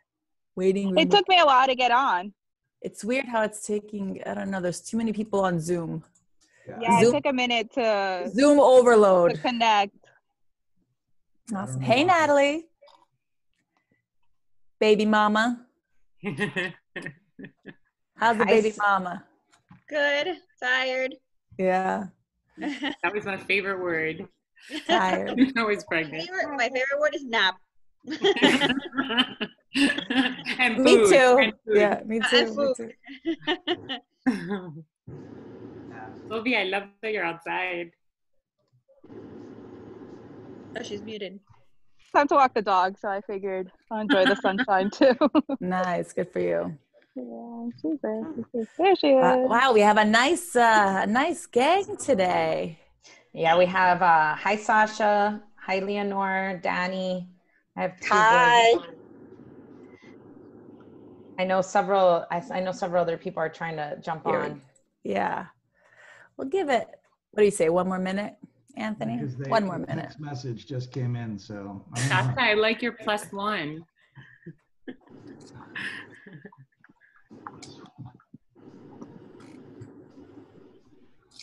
waiting. 0.58 0.88
Room. 0.90 0.98
It 0.98 1.10
took 1.12 1.28
me 1.30 1.40
a 1.40 1.46
while 1.46 1.68
to 1.68 1.76
get 1.76 1.92
on. 1.92 2.34
It's 2.82 3.04
weird 3.04 3.26
how 3.26 3.44
it's 3.44 3.66
taking. 3.66 4.22
I 4.26 4.34
don't 4.34 4.52
know. 4.52 4.60
There's 4.60 4.82
too 4.82 4.98
many 4.98 5.14
people 5.14 5.40
on 5.42 5.60
Zoom. 5.60 6.04
Yeah, 6.82 7.00
Zoom- 7.00 7.10
it 7.16 7.18
took 7.18 7.26
a 7.28 7.34
minute 7.34 7.72
to, 7.74 8.30
Zoom 8.34 8.58
to 8.58 8.64
overload. 8.64 9.40
connect. 9.42 9.96
Awesome. 11.56 11.80
Hey. 11.80 12.04
Natalie. 12.04 12.66
Baby 14.80 15.06
mama. 15.06 15.66
How's 18.18 18.38
the 18.38 18.46
baby 18.46 18.70
S- 18.70 18.78
mama? 18.78 19.24
Good. 19.90 20.38
Tired. 20.62 21.16
Yeah, 21.58 22.06
that 22.58 23.14
was 23.14 23.26
my 23.26 23.38
favorite 23.38 23.80
word. 23.82 24.28
tired. 24.88 25.40
I 25.58 25.64
was 25.64 25.84
pregnant. 25.86 26.24
Favorite, 26.28 26.56
my 26.58 26.66
favorite 26.70 27.00
word 27.00 27.16
is 27.16 27.24
nap. 27.24 27.56
And 30.60 30.78
me 30.84 30.96
food, 30.96 31.10
too. 31.10 31.38
and 31.42 31.54
food. 31.66 31.76
Yeah, 31.76 32.02
me 32.06 32.20
too. 32.20 32.38
And 32.38 32.56
Me 32.56 32.74
too. 32.78 32.92
Sylvia, 36.30 36.60
I 36.60 36.64
love 36.64 36.84
that 37.02 37.14
you're 37.14 37.24
outside. 37.26 37.92
Oh, 40.78 40.84
she's 40.84 41.02
muted. 41.02 41.40
time 42.14 42.28
to 42.28 42.36
walk 42.36 42.54
the 42.54 42.62
dog, 42.62 42.98
so 42.98 43.08
I 43.10 43.22
figured 43.22 43.72
I'll 43.92 44.02
enjoy 44.02 44.26
the 44.26 44.36
sunshine 44.36 44.90
too. 44.90 45.16
Nice, 45.60 46.14
good 46.14 46.32
for 46.32 46.40
you. 46.40 46.78
yeah, 47.16 47.70
she's 47.82 48.00
there. 48.04 48.24
She's 48.36 48.46
there. 48.54 48.68
There 48.78 48.96
she 48.96 49.08
is. 49.08 49.24
Uh, 49.24 49.38
wow, 49.48 49.72
we 49.74 49.82
have 49.82 49.98
a 49.98 50.06
nice, 50.06 50.56
uh, 50.56 51.02
a 51.04 51.08
nice 51.08 51.46
gang 51.48 51.96
today. 51.98 52.80
Yeah, 53.34 53.58
we 53.58 53.66
have 53.66 54.02
uh 54.02 54.36
hi 54.36 54.56
Sasha, 54.56 55.42
hi 55.56 55.80
Leonore, 55.80 56.60
Danny. 56.62 57.28
I 57.78 57.82
have 57.82 58.00
two 58.00 58.08
Hi. 58.10 58.74
boys. 58.74 58.84
I 61.40 61.44
know 61.46 61.62
several 61.62 62.26
I, 62.32 62.42
I 62.52 62.60
know 62.60 62.72
several 62.72 63.02
other 63.04 63.18
people 63.18 63.40
are 63.42 63.50
trying 63.50 63.76
to 63.78 63.98
jump 64.04 64.26
Here. 64.26 64.40
on. 64.40 64.62
Yeah, 65.04 65.46
we'll 66.36 66.48
give 66.50 66.70
it. 66.70 66.88
What 67.32 67.42
do 67.42 67.46
you 67.46 67.52
say? 67.52 67.70
One 67.70 67.88
more 67.88 68.00
minute, 68.00 68.36
Anthony. 68.76 69.24
They- 69.24 69.50
One 69.52 69.66
more 69.66 69.78
the 69.78 69.86
minute. 69.86 70.04
Text 70.06 70.20
message 70.20 70.66
just 70.66 70.92
came 70.92 71.16
in, 71.16 71.38
so. 71.38 71.86
I 71.94 72.00
Shasta. 72.02 72.42
I 72.42 72.54
like 72.56 72.82
your 72.82 72.94
plus 72.94 73.32
one. 73.32 73.86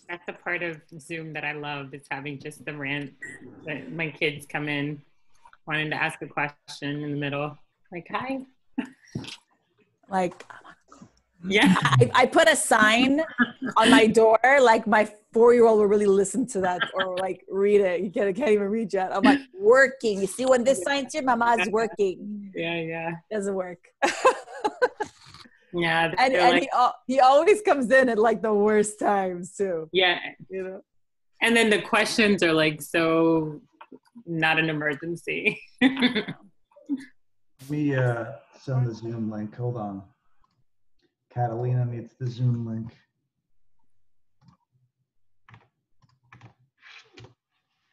That's 0.09 0.27
the 0.27 0.33
part 0.35 0.63
of 0.63 0.81
Zoom 1.01 1.33
that 1.33 1.45
I 1.45 1.53
love 1.53 1.95
is 1.95 2.07
having 2.11 2.39
just 2.39 2.65
the 2.65 2.77
rant 2.77 3.13
that 3.65 3.93
my 3.93 4.11
kids 4.11 4.47
come 4.47 4.69
in 4.69 5.01
wanting 5.67 5.91
to 5.91 5.97
ask 6.03 6.21
a 6.23 6.27
question 6.27 7.03
in 7.03 7.11
the 7.11 7.17
middle. 7.17 7.57
Like, 7.93 8.07
hi. 8.11 8.41
Like, 10.11 10.45
Yeah. 11.47 11.75
I, 11.83 12.11
I 12.15 12.27
put 12.27 12.49
a 12.49 12.55
sign 12.57 13.23
on 13.77 13.91
my 13.91 14.07
door. 14.07 14.39
Like 14.61 14.87
my 14.87 15.11
four-year-old 15.33 15.79
will 15.79 15.87
really 15.87 16.07
listen 16.07 16.47
to 16.49 16.61
that 16.61 16.81
or 16.95 17.17
like 17.17 17.45
read 17.49 17.81
it. 17.81 18.01
You 18.03 18.11
can't, 18.11 18.35
can't 18.37 18.51
even 18.51 18.69
read 18.69 18.93
yet. 18.93 19.15
I'm 19.17 19.23
like 19.23 19.41
working. 19.59 20.21
You 20.21 20.27
see 20.27 20.45
when 20.47 20.63
this 20.63 20.83
sign's 20.83 21.13
here, 21.15 21.23
Mama's 21.23 21.69
working. 21.71 22.53
Yeah, 22.55 22.81
yeah. 22.81 23.11
Doesn't 23.33 23.55
work. 23.55 23.79
Yeah. 25.77 26.15
and 26.19 26.35
and 26.35 26.53
like- 26.53 26.63
he, 26.63 26.69
al- 26.73 26.97
he 27.07 27.21
always 27.21 27.61
comes 27.63 27.91
in 27.91 28.09
at 28.09 28.19
like 28.19 28.43
the 28.43 28.55
worst 28.55 28.99
times 29.01 29.57
too. 29.57 29.89
yeah. 29.93 30.19
You 30.49 30.63
know. 30.63 30.81
And 31.43 31.57
then 31.57 31.69
the 31.69 31.83
questions 31.83 32.43
are 32.43 32.53
like 32.53 32.81
so 32.81 33.61
not 34.27 34.59
an 34.59 34.69
emergency. 34.71 35.61
we 37.69 37.95
uh, 37.95 38.25
send 38.61 38.87
the 38.87 38.95
Zoom 38.95 39.31
link. 39.31 39.55
Hold 39.57 39.77
on. 39.77 40.03
Catalina 41.33 41.85
needs 41.85 42.15
the 42.19 42.27
Zoom 42.29 42.67
link. 42.67 42.93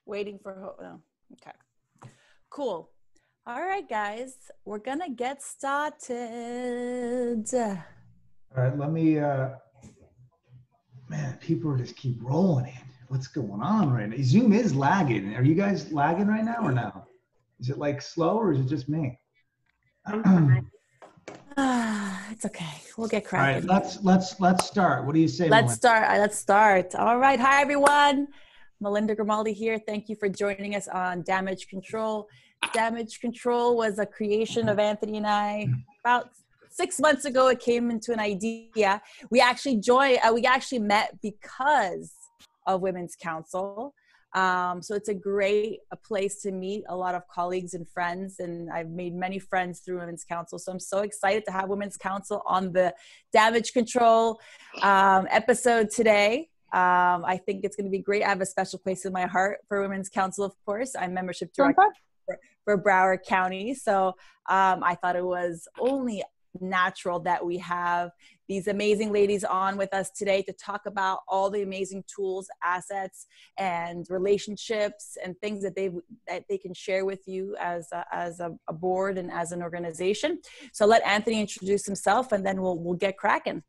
Waiting 0.05 0.39
for 0.41 0.53
ho- 0.53 0.75
no. 0.81 1.01
Okay. 1.33 1.55
Cool. 2.49 2.91
All 3.47 3.61
right, 3.61 3.87
guys, 3.89 4.35
we're 4.65 4.77
gonna 4.77 5.09
get 5.09 5.41
started. 5.41 6.11
All 7.53 7.77
right, 8.55 8.77
let 8.77 8.91
me. 8.91 9.17
Uh, 9.17 9.49
man, 11.09 11.37
people 11.37 11.75
just 11.75 11.95
keep 11.95 12.17
rolling 12.21 12.65
in. 12.67 12.90
What's 13.11 13.27
going 13.27 13.61
on 13.61 13.91
right 13.91 14.07
now? 14.07 14.15
Zoom 14.21 14.53
is 14.53 14.73
lagging. 14.73 15.35
Are 15.35 15.43
you 15.43 15.53
guys 15.53 15.91
lagging 15.91 16.27
right 16.27 16.45
now 16.45 16.59
or 16.63 16.71
no? 16.71 17.05
Is 17.59 17.69
it 17.69 17.77
like 17.77 18.01
slow 18.01 18.37
or 18.37 18.53
is 18.53 18.61
it 18.61 18.67
just 18.67 18.87
me? 18.87 19.19
It's 22.31 22.45
okay. 22.45 22.81
We'll 22.97 23.09
get 23.09 23.29
right, 23.33 23.61
cracking. 23.61 23.67
let's 23.67 24.01
let's 24.01 24.39
let's 24.39 24.65
start. 24.65 25.05
What 25.05 25.13
do 25.13 25.19
you 25.19 25.27
say? 25.27 25.49
Let's 25.49 25.63
Melinda? 25.63 25.75
start. 25.75 26.19
Let's 26.19 26.39
start. 26.39 26.95
All 26.95 27.19
right. 27.19 27.37
Hi, 27.37 27.61
everyone. 27.61 28.29
Melinda 28.79 29.13
Grimaldi 29.13 29.51
here. 29.51 29.77
Thank 29.77 30.07
you 30.07 30.15
for 30.15 30.29
joining 30.29 30.75
us 30.75 30.87
on 30.87 31.21
Damage 31.23 31.67
Control. 31.67 32.29
Damage 32.73 33.19
Control 33.19 33.75
was 33.75 33.99
a 33.99 34.05
creation 34.05 34.69
of 34.69 34.79
Anthony 34.79 35.17
and 35.17 35.27
I 35.27 35.67
about 36.05 36.29
six 36.69 36.97
months 37.01 37.25
ago. 37.25 37.49
It 37.49 37.59
came 37.59 37.91
into 37.91 38.13
an 38.13 38.21
idea. 38.21 39.01
We 39.29 39.41
actually 39.41 39.75
joined. 39.81 40.19
Uh, 40.23 40.31
we 40.33 40.45
actually 40.45 40.79
met 40.79 41.19
because 41.21 42.13
of 42.75 42.81
Women's 42.81 43.15
Council. 43.15 43.93
Um, 44.33 44.81
so 44.81 44.95
it's 44.95 45.09
a 45.09 45.13
great 45.13 45.79
a 45.91 45.97
place 45.97 46.41
to 46.43 46.51
meet 46.51 46.85
a 46.87 46.95
lot 46.95 47.15
of 47.15 47.27
colleagues 47.27 47.73
and 47.73 47.87
friends, 47.89 48.39
and 48.39 48.71
I've 48.71 48.89
made 48.89 49.13
many 49.13 49.39
friends 49.39 49.81
through 49.81 49.99
Women's 49.99 50.23
Council. 50.23 50.57
So 50.57 50.71
I'm 50.71 50.79
so 50.79 50.99
excited 50.99 51.43
to 51.45 51.51
have 51.51 51.67
Women's 51.67 51.97
Council 51.97 52.41
on 52.45 52.71
the 52.71 52.93
Damage 53.33 53.73
Control 53.73 54.39
um, 54.81 55.27
episode 55.29 55.89
today. 55.89 56.49
Um, 56.73 57.25
I 57.25 57.37
think 57.45 57.65
it's 57.65 57.75
going 57.75 57.87
to 57.87 57.91
be 57.91 57.99
great. 57.99 58.23
I 58.23 58.29
have 58.29 58.39
a 58.39 58.45
special 58.45 58.79
place 58.79 59.05
in 59.05 59.11
my 59.11 59.25
heart 59.25 59.59
for 59.67 59.81
Women's 59.81 60.07
Council, 60.07 60.45
of 60.45 60.53
course. 60.65 60.95
I'm 60.97 61.13
membership 61.13 61.51
director 61.53 61.83
for, 62.25 62.39
for 62.63 62.81
Broward 62.81 63.25
County. 63.27 63.73
So 63.73 64.15
um, 64.49 64.81
I 64.81 64.95
thought 64.95 65.17
it 65.17 65.25
was 65.25 65.67
only 65.77 66.23
natural 66.59 67.19
that 67.21 67.45
we 67.45 67.57
have 67.57 68.11
these 68.47 68.67
amazing 68.67 69.13
ladies 69.13 69.43
on 69.43 69.77
with 69.77 69.93
us 69.93 70.11
today 70.11 70.41
to 70.41 70.51
talk 70.53 70.81
about 70.85 71.19
all 71.27 71.49
the 71.49 71.61
amazing 71.61 72.03
tools, 72.13 72.49
assets, 72.63 73.27
and 73.57 74.05
relationships 74.09 75.17
and 75.23 75.39
things 75.39 75.63
that 75.63 75.75
they 75.75 75.89
that 76.27 76.43
they 76.49 76.57
can 76.57 76.73
share 76.73 77.05
with 77.05 77.25
you 77.27 77.55
as 77.59 77.87
a, 77.93 78.03
as 78.11 78.41
a, 78.41 78.51
a 78.67 78.73
board 78.73 79.17
and 79.17 79.31
as 79.31 79.53
an 79.53 79.63
organization. 79.63 80.39
So 80.73 80.85
let 80.85 81.01
Anthony 81.05 81.39
introduce 81.39 81.85
himself, 81.85 82.33
and 82.33 82.45
then 82.45 82.61
we'll 82.61 82.77
we'll 82.77 82.95
get 82.95 83.17
cracking. 83.17 83.63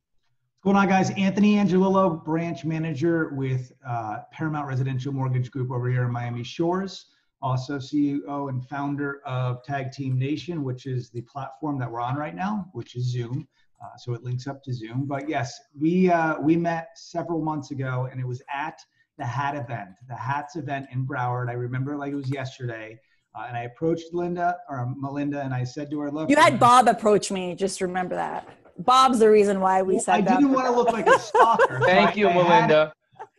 What's 0.62 0.74
going 0.74 0.76
on, 0.76 0.88
guys? 0.88 1.10
Anthony 1.16 1.56
Angelillo, 1.56 2.24
branch 2.24 2.64
manager 2.64 3.30
with 3.34 3.72
uh, 3.86 4.18
Paramount 4.32 4.68
Residential 4.68 5.12
Mortgage 5.12 5.50
Group 5.50 5.70
over 5.70 5.88
here 5.88 6.04
in 6.04 6.12
Miami 6.12 6.44
Shores. 6.44 7.06
Also, 7.42 7.76
CEO 7.78 8.48
and 8.48 8.64
founder 8.68 9.20
of 9.26 9.64
Tag 9.64 9.90
Team 9.90 10.16
Nation, 10.16 10.62
which 10.62 10.86
is 10.86 11.10
the 11.10 11.22
platform 11.22 11.76
that 11.80 11.90
we're 11.90 12.00
on 12.00 12.14
right 12.14 12.36
now, 12.36 12.66
which 12.72 12.94
is 12.94 13.04
Zoom. 13.10 13.48
Uh, 13.82 13.96
so 13.96 14.14
it 14.14 14.22
links 14.22 14.46
up 14.46 14.62
to 14.62 14.72
Zoom. 14.72 15.06
But 15.06 15.28
yes, 15.28 15.58
we 15.78 16.08
uh, 16.08 16.36
we 16.40 16.56
met 16.56 16.90
several 16.94 17.42
months 17.42 17.72
ago, 17.72 18.08
and 18.12 18.20
it 18.20 18.26
was 18.26 18.42
at 18.54 18.78
the 19.18 19.24
Hat 19.24 19.56
event, 19.56 19.90
the 20.08 20.14
Hats 20.14 20.54
event 20.54 20.86
in 20.92 21.04
Broward. 21.04 21.48
I 21.50 21.54
remember 21.54 21.96
like 21.96 22.12
it 22.12 22.16
was 22.16 22.30
yesterday. 22.30 22.98
Uh, 23.34 23.46
and 23.48 23.56
I 23.56 23.62
approached 23.62 24.12
Linda 24.12 24.58
or 24.68 24.92
Melinda, 24.96 25.40
and 25.42 25.52
I 25.54 25.64
said 25.64 25.90
to 25.90 25.98
her, 26.00 26.10
"Look, 26.12 26.30
You 26.30 26.36
had 26.36 26.60
Bob 26.60 26.86
approach 26.86 27.32
me. 27.32 27.56
Just 27.56 27.80
remember 27.80 28.14
that. 28.14 28.46
Bob's 28.78 29.18
the 29.18 29.28
reason 29.30 29.58
why 29.60 29.82
we 29.82 29.94
Well, 29.94 30.02
said 30.04 30.14
I 30.14 30.20
that. 30.20 30.38
didn't 30.38 30.52
want 30.52 30.66
to 30.66 30.72
look 30.72 30.92
like 30.92 31.06
a 31.08 31.18
stalker. 31.18 31.80
Thank 31.84 32.10
I- 32.10 32.14
you, 32.14 32.28
I 32.28 32.32
had- 32.32 32.44
Melinda. 32.68 32.92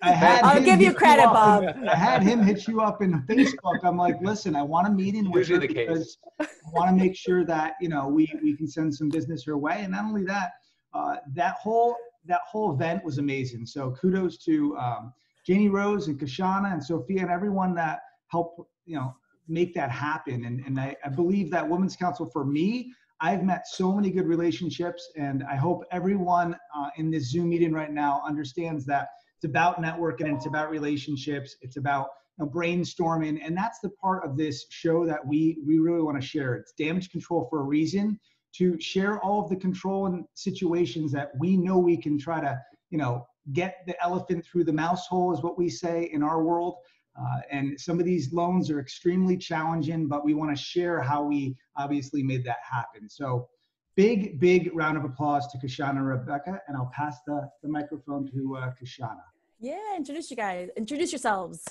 I 0.03 0.11
had 0.11 0.43
I'll 0.43 0.61
give 0.63 0.81
you 0.81 0.93
credit, 0.93 1.23
up 1.25 1.33
Bob. 1.33 1.63
in- 1.63 1.87
I 1.87 1.95
had 1.95 2.21
him 2.23 2.43
hit 2.43 2.67
you 2.67 2.81
up 2.81 3.01
in 3.01 3.21
Facebook. 3.23 3.79
I'm 3.83 3.97
like, 3.97 4.17
listen, 4.21 4.55
I 4.55 4.61
want 4.61 4.87
a 4.87 4.91
meeting 4.91 5.31
with 5.31 5.47
Usually 5.49 5.67
her 5.67 5.73
case. 5.73 5.87
because 5.87 6.17
I 6.41 6.47
want 6.73 6.89
to 6.89 6.95
make 6.95 7.15
sure 7.15 7.45
that 7.45 7.75
you 7.79 7.89
know 7.89 8.07
we 8.07 8.31
we 8.43 8.55
can 8.57 8.67
send 8.67 8.93
some 8.93 9.09
business 9.09 9.43
her 9.45 9.57
way. 9.57 9.77
And 9.79 9.91
not 9.93 10.03
only 10.05 10.23
that, 10.25 10.51
uh, 10.93 11.15
that 11.35 11.55
whole 11.55 11.95
that 12.25 12.41
whole 12.51 12.73
event 12.73 13.03
was 13.05 13.17
amazing. 13.17 13.65
So 13.65 13.91
kudos 13.91 14.37
to 14.45 14.75
um, 14.77 15.13
Janie 15.47 15.69
Rose 15.69 16.07
and 16.07 16.19
Kishana 16.19 16.73
and 16.73 16.83
Sophia 16.83 17.21
and 17.21 17.31
everyone 17.31 17.73
that 17.75 18.01
helped 18.27 18.59
you 18.85 18.97
know 18.97 19.15
make 19.47 19.73
that 19.75 19.89
happen. 19.89 20.45
And 20.45 20.65
and 20.65 20.79
I, 20.79 20.95
I 21.05 21.09
believe 21.09 21.49
that 21.51 21.67
Women's 21.67 21.95
Council 21.95 22.29
for 22.31 22.43
me. 22.45 22.91
I've 23.21 23.43
met 23.43 23.65
so 23.67 23.93
many 23.93 24.09
good 24.11 24.27
relationships, 24.27 25.09
and 25.15 25.43
I 25.49 25.55
hope 25.55 25.85
everyone 25.91 26.57
uh, 26.75 26.89
in 26.97 27.09
this 27.09 27.31
Zoom 27.31 27.49
meeting 27.49 27.71
right 27.71 27.91
now 27.91 28.21
understands 28.27 28.85
that 28.87 29.07
it's 29.43 29.49
about 29.49 29.81
networking 29.81 30.33
it's 30.33 30.45
about 30.45 30.69
relationships. 30.69 31.57
It's 31.61 31.75
about 31.75 32.07
you 32.39 32.45
know, 32.45 32.51
brainstorming, 32.51 33.45
and 33.45 33.57
that's 33.57 33.79
the 33.79 33.89
part 33.89 34.23
of 34.23 34.37
this 34.37 34.65
show 34.69 35.05
that 35.05 35.19
we 35.25 35.57
we 35.67 35.79
really 35.79 36.01
want 36.01 36.19
to 36.19 36.25
share. 36.25 36.55
It's 36.55 36.71
damage 36.71 37.09
control 37.09 37.47
for 37.49 37.59
a 37.59 37.63
reason 37.63 38.17
to 38.55 38.79
share 38.79 39.19
all 39.19 39.43
of 39.43 39.49
the 39.49 39.57
control 39.57 40.05
and 40.05 40.23
situations 40.33 41.11
that 41.11 41.31
we 41.37 41.57
know 41.57 41.77
we 41.77 41.97
can 41.97 42.17
try 42.17 42.39
to 42.39 42.57
you 42.89 42.97
know 42.97 43.27
get 43.51 43.83
the 43.85 44.01
elephant 44.01 44.45
through 44.45 44.63
the 44.63 44.71
mouse 44.71 45.07
hole 45.07 45.33
is 45.33 45.43
what 45.43 45.57
we 45.57 45.67
say 45.67 46.09
in 46.13 46.23
our 46.23 46.41
world. 46.41 46.75
Uh, 47.19 47.41
and 47.51 47.77
some 47.79 47.99
of 47.99 48.05
these 48.05 48.31
loans 48.31 48.71
are 48.71 48.79
extremely 48.79 49.37
challenging, 49.37 50.07
but 50.07 50.23
we 50.23 50.33
want 50.33 50.55
to 50.55 50.63
share 50.63 51.01
how 51.01 51.21
we 51.21 51.53
obviously 51.75 52.23
made 52.23 52.45
that 52.45 52.59
happen. 52.63 53.09
So 53.09 53.49
big, 53.97 54.39
big 54.39 54.71
round 54.73 54.97
of 54.97 55.03
applause 55.03 55.47
to 55.47 55.57
Kishana 55.57 55.97
and 55.97 56.07
Rebecca, 56.07 56.61
and 56.67 56.77
I'll 56.77 56.91
pass 56.95 57.17
the, 57.27 57.49
the 57.61 57.67
microphone 57.67 58.31
to 58.31 58.57
uh, 58.57 58.71
Kishana. 58.81 59.21
Yeah, 59.63 59.95
introduce 59.95 60.29
you 60.29 60.35
guys. 60.35 60.67
Introduce 60.75 61.13
yourselves. 61.13 61.63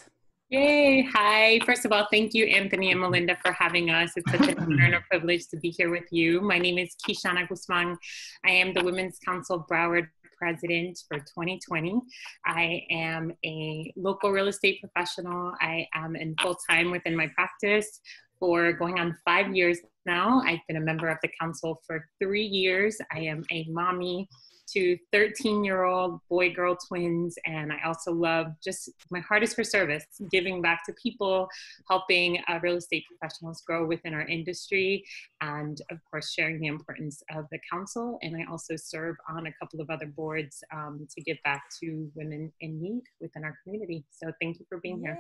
Yay. 0.49 1.03
Hi. 1.13 1.61
First 1.67 1.85
of 1.85 1.93
all, 1.93 2.09
thank 2.11 2.33
you, 2.33 2.47
Anthony 2.47 2.91
and 2.91 2.99
Melinda, 2.99 3.37
for 3.45 3.53
having 3.53 3.91
us. 3.91 4.13
It's 4.17 4.33
such 4.33 4.49
an 4.49 4.59
honor 4.61 4.85
and 4.87 4.95
a 4.95 5.03
privilege 5.11 5.47
to 5.49 5.59
be 5.59 5.69
here 5.69 5.91
with 5.91 6.11
you. 6.11 6.41
My 6.41 6.59
name 6.59 6.79
is 6.79 6.97
Kishana 7.07 7.47
Guzman. 7.47 7.99
I 8.47 8.51
am 8.51 8.73
the 8.73 8.83
Women's 8.83 9.19
Council 9.19 9.67
Broward 9.71 10.07
president 10.39 11.01
for 11.07 11.19
2020. 11.19 12.01
I 12.47 12.83
am 12.91 13.31
a 13.45 13.93
local 13.95 14.31
real 14.31 14.49
estate 14.49 14.81
professional. 14.81 15.53
I 15.61 15.87
am 15.95 16.17
in 16.17 16.35
full 16.41 16.57
time 16.71 16.93
within 16.93 17.15
my 17.15 17.29
practice 17.35 18.01
for 18.41 18.73
going 18.73 19.01
on 19.01 19.15
five 19.23 19.55
years 19.55 19.81
now. 20.07 20.41
I've 20.47 20.61
been 20.67 20.79
a 20.79 20.81
member 20.81 21.09
of 21.11 21.19
the 21.23 21.29
council 21.39 21.83
for 21.87 22.09
three 22.23 22.47
years. 22.47 22.97
I 23.13 23.19
am 23.19 23.45
a 23.53 23.67
mommy 23.69 24.31
to 24.73 24.97
13 25.13 25.65
year 25.65 25.85
old 25.85 26.21
boy 26.29 26.53
girl 26.53 26.77
twins. 26.77 27.37
And 27.47 27.73
I 27.73 27.87
also 27.87 28.13
love 28.13 28.47
just 28.63 28.91
my 29.11 29.21
heart 29.21 29.43
is 29.43 29.55
for 29.55 29.65
service, 29.65 30.05
giving 30.31 30.63
back 30.63 30.85
to 30.87 30.93
people, 31.03 31.49
helping 31.89 32.43
uh, 32.49 32.59
real 32.63 32.77
estate 32.77 33.05
professionals 33.09 33.63
grow 33.67 33.87
within 33.87 34.15
our 34.15 34.27
industry, 34.27 35.05
and 35.41 35.81
of 35.91 35.99
course, 36.11 36.33
sharing 36.33 36.61
the 36.61 36.67
importance 36.67 37.23
of 37.35 37.47
the 37.51 37.59
council. 37.71 38.19
And 38.23 38.37
I 38.37 38.45
also 38.51 38.77
serve 38.77 39.17
on 39.29 39.47
a 39.47 39.53
couple 39.61 39.81
of 39.81 39.91
other 39.91 40.07
boards 40.07 40.63
um, 40.73 41.07
to 41.15 41.23
give 41.23 41.39
back 41.45 41.65
to 41.81 42.11
women 42.15 42.53
in 42.61 42.81
need 42.81 43.03
within 43.21 43.45
our 43.45 43.57
community. 43.63 44.05
So 44.11 44.33
thank 44.41 44.59
you 44.59 44.67
for 44.69 44.79
being 44.79 45.01
here. 45.01 45.19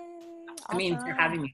I 0.69 0.77
mean, 0.77 0.99
for 0.99 1.13
having 1.13 1.43
me. 1.43 1.53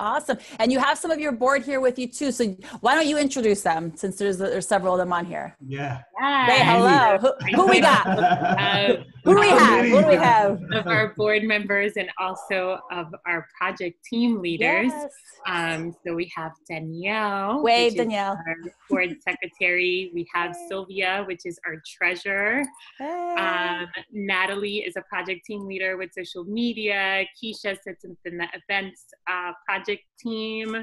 Awesome. 0.00 0.38
And 0.58 0.70
you 0.70 0.78
have 0.78 0.98
some 0.98 1.10
of 1.10 1.18
your 1.18 1.32
board 1.32 1.64
here 1.64 1.80
with 1.80 1.98
you 1.98 2.06
too. 2.06 2.30
So 2.32 2.56
why 2.80 2.94
don't 2.94 3.06
you 3.06 3.18
introduce 3.18 3.62
them 3.62 3.92
since 3.96 4.16
there's 4.16 4.38
there's 4.38 4.66
several 4.66 4.94
of 4.94 4.98
them 4.98 5.12
on 5.12 5.26
here. 5.26 5.56
Yeah. 5.66 6.02
Say 6.46 6.64
hello. 6.64 7.18
Who, 7.18 7.56
who 7.56 7.66
we 7.66 7.80
got? 7.80 8.06
Uh, 8.58 9.04
Who 9.28 9.34
do 9.34 9.40
we 9.40 9.48
have? 9.48 9.84
Who 9.84 10.00
do 10.00 10.08
we 10.08 10.14
have? 10.14 10.62
of 10.72 10.86
our 10.86 11.12
board 11.14 11.42
members 11.42 11.92
and 11.98 12.08
also 12.18 12.78
of 12.90 13.08
our 13.26 13.46
project 13.58 14.02
team 14.02 14.40
leaders. 14.40 14.90
Yes. 14.90 15.12
Um, 15.46 15.94
so 16.06 16.14
we 16.14 16.32
have 16.34 16.52
Danielle. 16.66 17.62
Wave, 17.62 17.92
which 17.92 18.00
is 18.00 18.06
Danielle. 18.06 18.38
Our 18.46 18.56
board 18.88 19.16
secretary. 19.20 20.10
We 20.14 20.26
have 20.34 20.56
Sylvia, 20.68 21.24
which 21.28 21.42
is 21.44 21.58
our 21.66 21.74
treasurer. 21.86 22.62
Um, 23.00 23.86
Natalie 24.12 24.78
is 24.78 24.96
a 24.96 25.02
project 25.02 25.44
team 25.44 25.66
leader 25.66 25.98
with 25.98 26.10
social 26.14 26.44
media. 26.44 27.26
Keisha 27.36 27.76
sits 27.82 28.04
in 28.24 28.38
the 28.38 28.48
events 28.54 29.04
uh, 29.30 29.52
project 29.66 30.04
team. 30.18 30.74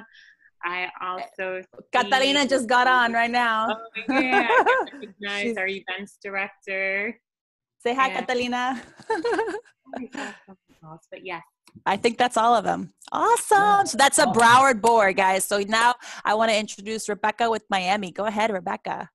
I 0.64 0.88
also 1.02 1.62
Catalina 1.92 2.48
just 2.48 2.68
got 2.68 2.86
on 2.88 3.12
right 3.12 3.30
now. 3.32 3.68
Oh 3.70 4.14
yeah, 4.20 4.48
I 4.50 4.86
recognize 4.94 5.42
She's- 5.42 5.58
our 5.58 5.68
events 5.68 6.18
director. 6.24 7.20
Say 7.86 7.94
hi, 7.94 8.08
Yeah. 8.08 8.20
Catalina. 8.20 8.82
But 11.10 11.26
yes, 11.26 11.42
I 11.86 11.98
think 11.98 12.18
that's 12.20 12.38
all 12.38 12.54
of 12.54 12.64
them. 12.64 12.94
Awesome. 13.12 13.88
So 13.88 13.98
that's 13.98 14.20
a 14.20 14.26
Broward 14.28 14.82
board, 14.82 15.16
guys. 15.18 15.44
So 15.46 15.60
now 15.68 15.96
I 16.24 16.36
want 16.36 16.52
to 16.52 16.58
introduce 16.58 17.10
Rebecca 17.10 17.50
with 17.50 17.64
Miami. 17.72 18.12
Go 18.12 18.26
ahead, 18.26 18.52
Rebecca. 18.52 19.10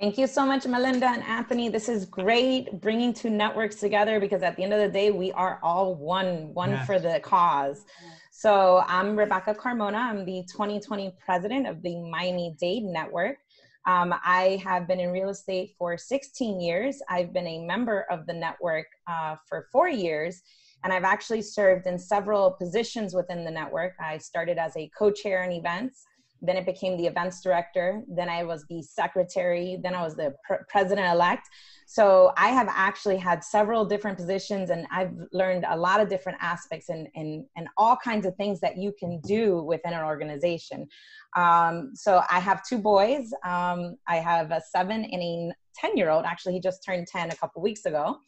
Thank 0.00 0.16
you 0.18 0.26
so 0.28 0.44
much, 0.46 0.64
Melinda 0.66 1.06
and 1.08 1.24
Anthony. 1.24 1.68
This 1.70 1.88
is 1.88 2.04
great 2.04 2.80
bringing 2.80 3.12
two 3.12 3.30
networks 3.30 3.76
together 3.76 4.20
because 4.20 4.42
at 4.42 4.56
the 4.56 4.62
end 4.62 4.72
of 4.74 4.80
the 4.80 4.88
day, 4.88 5.10
we 5.10 5.32
are 5.32 5.58
all 5.62 5.94
one, 5.96 6.52
one 6.54 6.70
Yes. 6.72 6.86
for 6.86 6.98
the 7.00 7.18
cause. 7.20 7.84
So 8.30 8.84
I'm 8.86 9.16
Rebecca 9.18 9.54
Carmona. 9.54 9.96
I'm 10.10 10.24
the 10.24 10.44
2020 10.52 11.14
president 11.24 11.66
of 11.66 11.82
the 11.82 12.00
Miami 12.00 12.54
Dade 12.60 12.84
Network. 12.84 13.38
Um, 13.86 14.14
I 14.24 14.60
have 14.64 14.88
been 14.88 15.00
in 15.00 15.10
real 15.10 15.28
estate 15.28 15.74
for 15.78 15.98
16 15.98 16.60
years. 16.60 17.02
I've 17.08 17.32
been 17.32 17.46
a 17.46 17.64
member 17.64 18.06
of 18.10 18.26
the 18.26 18.32
network 18.32 18.86
uh, 19.06 19.36
for 19.46 19.68
four 19.70 19.88
years, 19.88 20.42
and 20.82 20.92
I've 20.92 21.04
actually 21.04 21.42
served 21.42 21.86
in 21.86 21.98
several 21.98 22.52
positions 22.52 23.14
within 23.14 23.44
the 23.44 23.50
network. 23.50 23.92
I 24.00 24.18
started 24.18 24.58
as 24.58 24.76
a 24.76 24.90
co-chair 24.96 25.44
in 25.44 25.52
events, 25.52 26.04
then 26.40 26.56
it 26.56 26.66
became 26.66 26.96
the 26.96 27.06
events 27.06 27.40
director, 27.40 28.02
then 28.08 28.28
I 28.28 28.44
was 28.44 28.64
the 28.68 28.82
secretary, 28.82 29.78
then 29.82 29.94
I 29.94 30.02
was 30.02 30.14
the 30.14 30.34
pr- 30.46 30.62
president-elect. 30.68 31.48
So 31.86 32.32
I 32.36 32.48
have 32.48 32.68
actually 32.70 33.16
had 33.16 33.42
several 33.44 33.84
different 33.84 34.16
positions, 34.16 34.70
and 34.70 34.86
I've 34.90 35.12
learned 35.32 35.64
a 35.68 35.76
lot 35.76 36.00
of 36.00 36.08
different 36.08 36.38
aspects 36.40 36.88
and 36.88 37.08
and 37.14 37.44
and 37.56 37.68
all 37.76 37.96
kinds 37.96 38.26
of 38.26 38.34
things 38.36 38.60
that 38.60 38.78
you 38.78 38.92
can 38.98 39.20
do 39.20 39.62
within 39.62 39.92
an 39.92 40.02
organization. 40.02 40.88
Um, 41.34 41.90
so 41.94 42.22
I 42.30 42.40
have 42.40 42.62
two 42.64 42.78
boys. 42.78 43.32
Um, 43.44 43.96
I 44.06 44.16
have 44.16 44.50
a 44.50 44.60
seven 44.70 45.04
and 45.04 45.22
a 45.22 45.52
ten-year-old. 45.74 46.24
Actually, 46.24 46.54
he 46.54 46.60
just 46.60 46.84
turned 46.84 47.06
ten 47.06 47.30
a 47.30 47.36
couple 47.36 47.60
weeks 47.62 47.86
ago, 47.86 48.18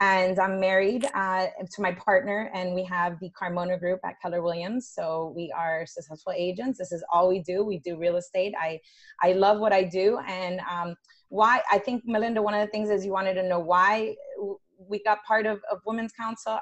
and 0.00 0.38
I'm 0.38 0.58
married 0.58 1.06
uh, 1.14 1.46
to 1.72 1.82
my 1.82 1.92
partner, 1.92 2.50
and 2.54 2.74
we 2.74 2.84
have 2.84 3.18
the 3.20 3.30
Carmona 3.38 3.78
Group 3.78 4.00
at 4.04 4.14
Keller 4.22 4.42
Williams. 4.42 4.90
So 4.94 5.32
we 5.36 5.52
are 5.56 5.84
successful 5.86 6.32
agents. 6.36 6.78
This 6.78 6.92
is 6.92 7.04
all 7.12 7.28
we 7.28 7.40
do. 7.40 7.62
We 7.62 7.78
do 7.78 7.98
real 7.98 8.16
estate. 8.16 8.54
I 8.58 8.80
I 9.22 9.32
love 9.32 9.60
what 9.60 9.72
I 9.72 9.84
do, 9.84 10.18
and 10.26 10.60
um, 10.70 10.94
why 11.28 11.62
I 11.70 11.78
think 11.78 12.02
Melinda. 12.06 12.40
One 12.40 12.54
of 12.54 12.60
the 12.66 12.70
things 12.70 12.88
is 12.90 13.04
you 13.04 13.12
wanted 13.12 13.34
to 13.34 13.46
know 13.46 13.60
why 13.60 14.16
we 14.88 15.02
got 15.02 15.22
part 15.24 15.46
of, 15.46 15.60
of 15.70 15.80
Women's 15.84 16.12
Council. 16.12 16.58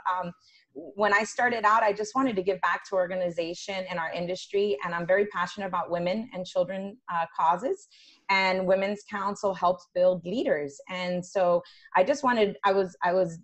When 0.74 1.12
I 1.12 1.24
started 1.24 1.64
out, 1.64 1.82
I 1.82 1.92
just 1.92 2.14
wanted 2.14 2.36
to 2.36 2.42
give 2.42 2.60
back 2.60 2.84
to 2.88 2.94
organization 2.94 3.84
and 3.90 3.98
our 3.98 4.12
industry, 4.12 4.76
and 4.84 4.94
I'm 4.94 5.06
very 5.06 5.26
passionate 5.26 5.66
about 5.66 5.90
women 5.90 6.30
and 6.32 6.46
children 6.46 6.96
uh, 7.12 7.26
causes. 7.36 7.88
And 8.30 8.66
Women's 8.66 9.02
Council 9.10 9.54
helps 9.54 9.88
build 9.94 10.24
leaders, 10.24 10.78
and 10.90 11.24
so 11.24 11.62
I 11.96 12.04
just 12.04 12.22
wanted. 12.22 12.56
I 12.64 12.72
was 12.72 12.96
I 13.02 13.12
was 13.12 13.38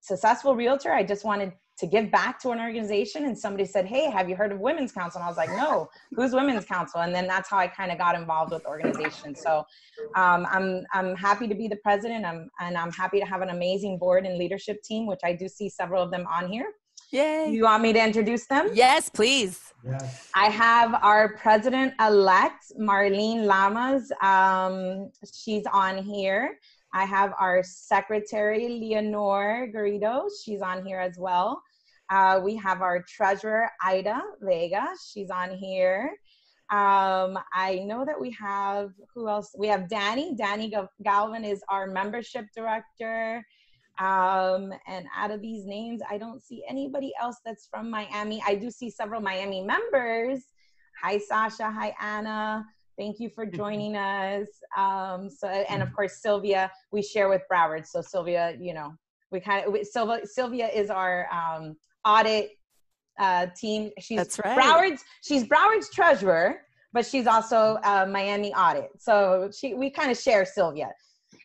successful 0.00 0.56
realtor. 0.56 0.92
I 0.92 1.04
just 1.04 1.24
wanted 1.24 1.52
to 1.78 1.86
give 1.86 2.10
back 2.10 2.40
to 2.40 2.50
an 2.50 2.60
organization, 2.60 3.24
and 3.24 3.38
somebody 3.38 3.64
said, 3.64 3.86
"Hey, 3.86 4.10
have 4.10 4.28
you 4.28 4.36
heard 4.36 4.52
of 4.52 4.60
Women's 4.60 4.92
Council?" 4.92 5.20
And 5.20 5.26
I 5.26 5.28
was 5.28 5.36
like, 5.36 5.50
"No, 5.50 5.88
who's 6.12 6.32
Women's 6.32 6.64
Council?" 6.64 7.00
And 7.00 7.14
then 7.14 7.26
that's 7.26 7.48
how 7.48 7.58
I 7.58 7.68
kind 7.68 7.92
of 7.92 7.98
got 7.98 8.14
involved 8.14 8.52
with 8.52 8.64
organizations. 8.66 9.40
So 9.40 9.64
um, 10.16 10.46
I'm 10.50 10.84
I'm 10.92 11.14
happy 11.14 11.46
to 11.48 11.54
be 11.54 11.68
the 11.68 11.76
president. 11.76 12.24
I'm 12.24 12.50
and 12.60 12.76
I'm 12.76 12.92
happy 12.92 13.20
to 13.20 13.26
have 13.26 13.42
an 13.42 13.50
amazing 13.50 13.98
board 13.98 14.26
and 14.26 14.38
leadership 14.38 14.82
team, 14.82 15.06
which 15.06 15.20
I 15.24 15.32
do 15.32 15.48
see 15.48 15.68
several 15.68 16.02
of 16.02 16.10
them 16.10 16.26
on 16.26 16.48
here. 16.50 16.66
Yay. 17.10 17.50
You 17.50 17.62
want 17.64 17.82
me 17.82 17.92
to 17.94 18.04
introduce 18.04 18.46
them? 18.46 18.68
Yes, 18.74 19.08
please. 19.08 19.72
Yes. 19.82 20.28
I 20.34 20.46
have 20.46 20.94
our 21.02 21.36
president 21.36 21.94
elect, 22.00 22.64
Marlene 22.78 23.44
Lamas. 23.44 24.12
Um, 24.20 25.10
she's 25.32 25.64
on 25.72 26.02
here. 26.02 26.58
I 26.92 27.04
have 27.04 27.32
our 27.38 27.62
secretary, 27.62 28.68
Leonore 28.68 29.68
Garrido. 29.74 30.28
She's 30.44 30.60
on 30.60 30.84
here 30.84 30.98
as 30.98 31.16
well. 31.18 31.62
Uh, 32.10 32.40
we 32.42 32.56
have 32.56 32.80
our 32.80 33.02
treasurer, 33.02 33.68
Ida 33.82 34.20
Vega. 34.40 34.86
She's 35.12 35.30
on 35.30 35.50
here. 35.50 36.12
Um, 36.70 37.38
I 37.52 37.82
know 37.86 38.04
that 38.04 38.20
we 38.20 38.30
have, 38.32 38.90
who 39.14 39.28
else? 39.28 39.54
We 39.56 39.68
have 39.68 39.88
Danny. 39.88 40.34
Danny 40.34 40.72
Galvin 41.02 41.44
is 41.44 41.62
our 41.68 41.86
membership 41.86 42.46
director. 42.54 43.44
Um, 43.98 44.72
and 44.86 45.06
out 45.16 45.30
of 45.30 45.42
these 45.42 45.64
names, 45.64 46.02
I 46.08 46.18
don't 46.18 46.42
see 46.42 46.62
anybody 46.68 47.12
else 47.20 47.36
that's 47.44 47.66
from 47.66 47.90
Miami. 47.90 48.42
I 48.46 48.54
do 48.54 48.70
see 48.70 48.90
several 48.90 49.20
Miami 49.20 49.62
members. 49.62 50.44
Hi, 51.02 51.18
Sasha. 51.18 51.70
Hi, 51.70 51.94
Anna. 52.00 52.66
Thank 52.98 53.18
you 53.18 53.30
for 53.30 53.46
joining 53.46 53.96
us. 53.96 54.48
Um, 54.76 55.30
so, 55.30 55.48
and 55.48 55.82
of 55.82 55.92
course, 55.92 56.20
Sylvia, 56.20 56.70
we 56.90 57.02
share 57.02 57.28
with 57.28 57.42
Broward. 57.50 57.86
So 57.86 58.02
Sylvia, 58.02 58.56
you 58.60 58.74
know, 58.74 58.94
we 59.30 59.40
kind 59.40 59.64
of, 59.64 59.86
Sylvia, 59.86 60.26
Sylvia 60.26 60.68
is 60.68 60.90
our 60.90 61.28
um, 61.32 61.76
audit 62.04 62.50
uh, 63.18 63.46
team. 63.56 63.90
She's 64.00 64.16
That's 64.16 64.38
right. 64.44 64.54
Broward's, 64.56 65.04
she's 65.22 65.44
Broward's 65.44 65.90
treasurer, 65.90 66.60
but 66.92 67.04
she's 67.06 67.26
also 67.26 67.78
uh, 67.84 68.06
Miami 68.10 68.52
audit. 68.54 68.90
So 68.98 69.50
she, 69.56 69.74
we 69.74 69.90
kind 69.90 70.10
of 70.10 70.18
share 70.18 70.44
Sylvia. 70.44 70.90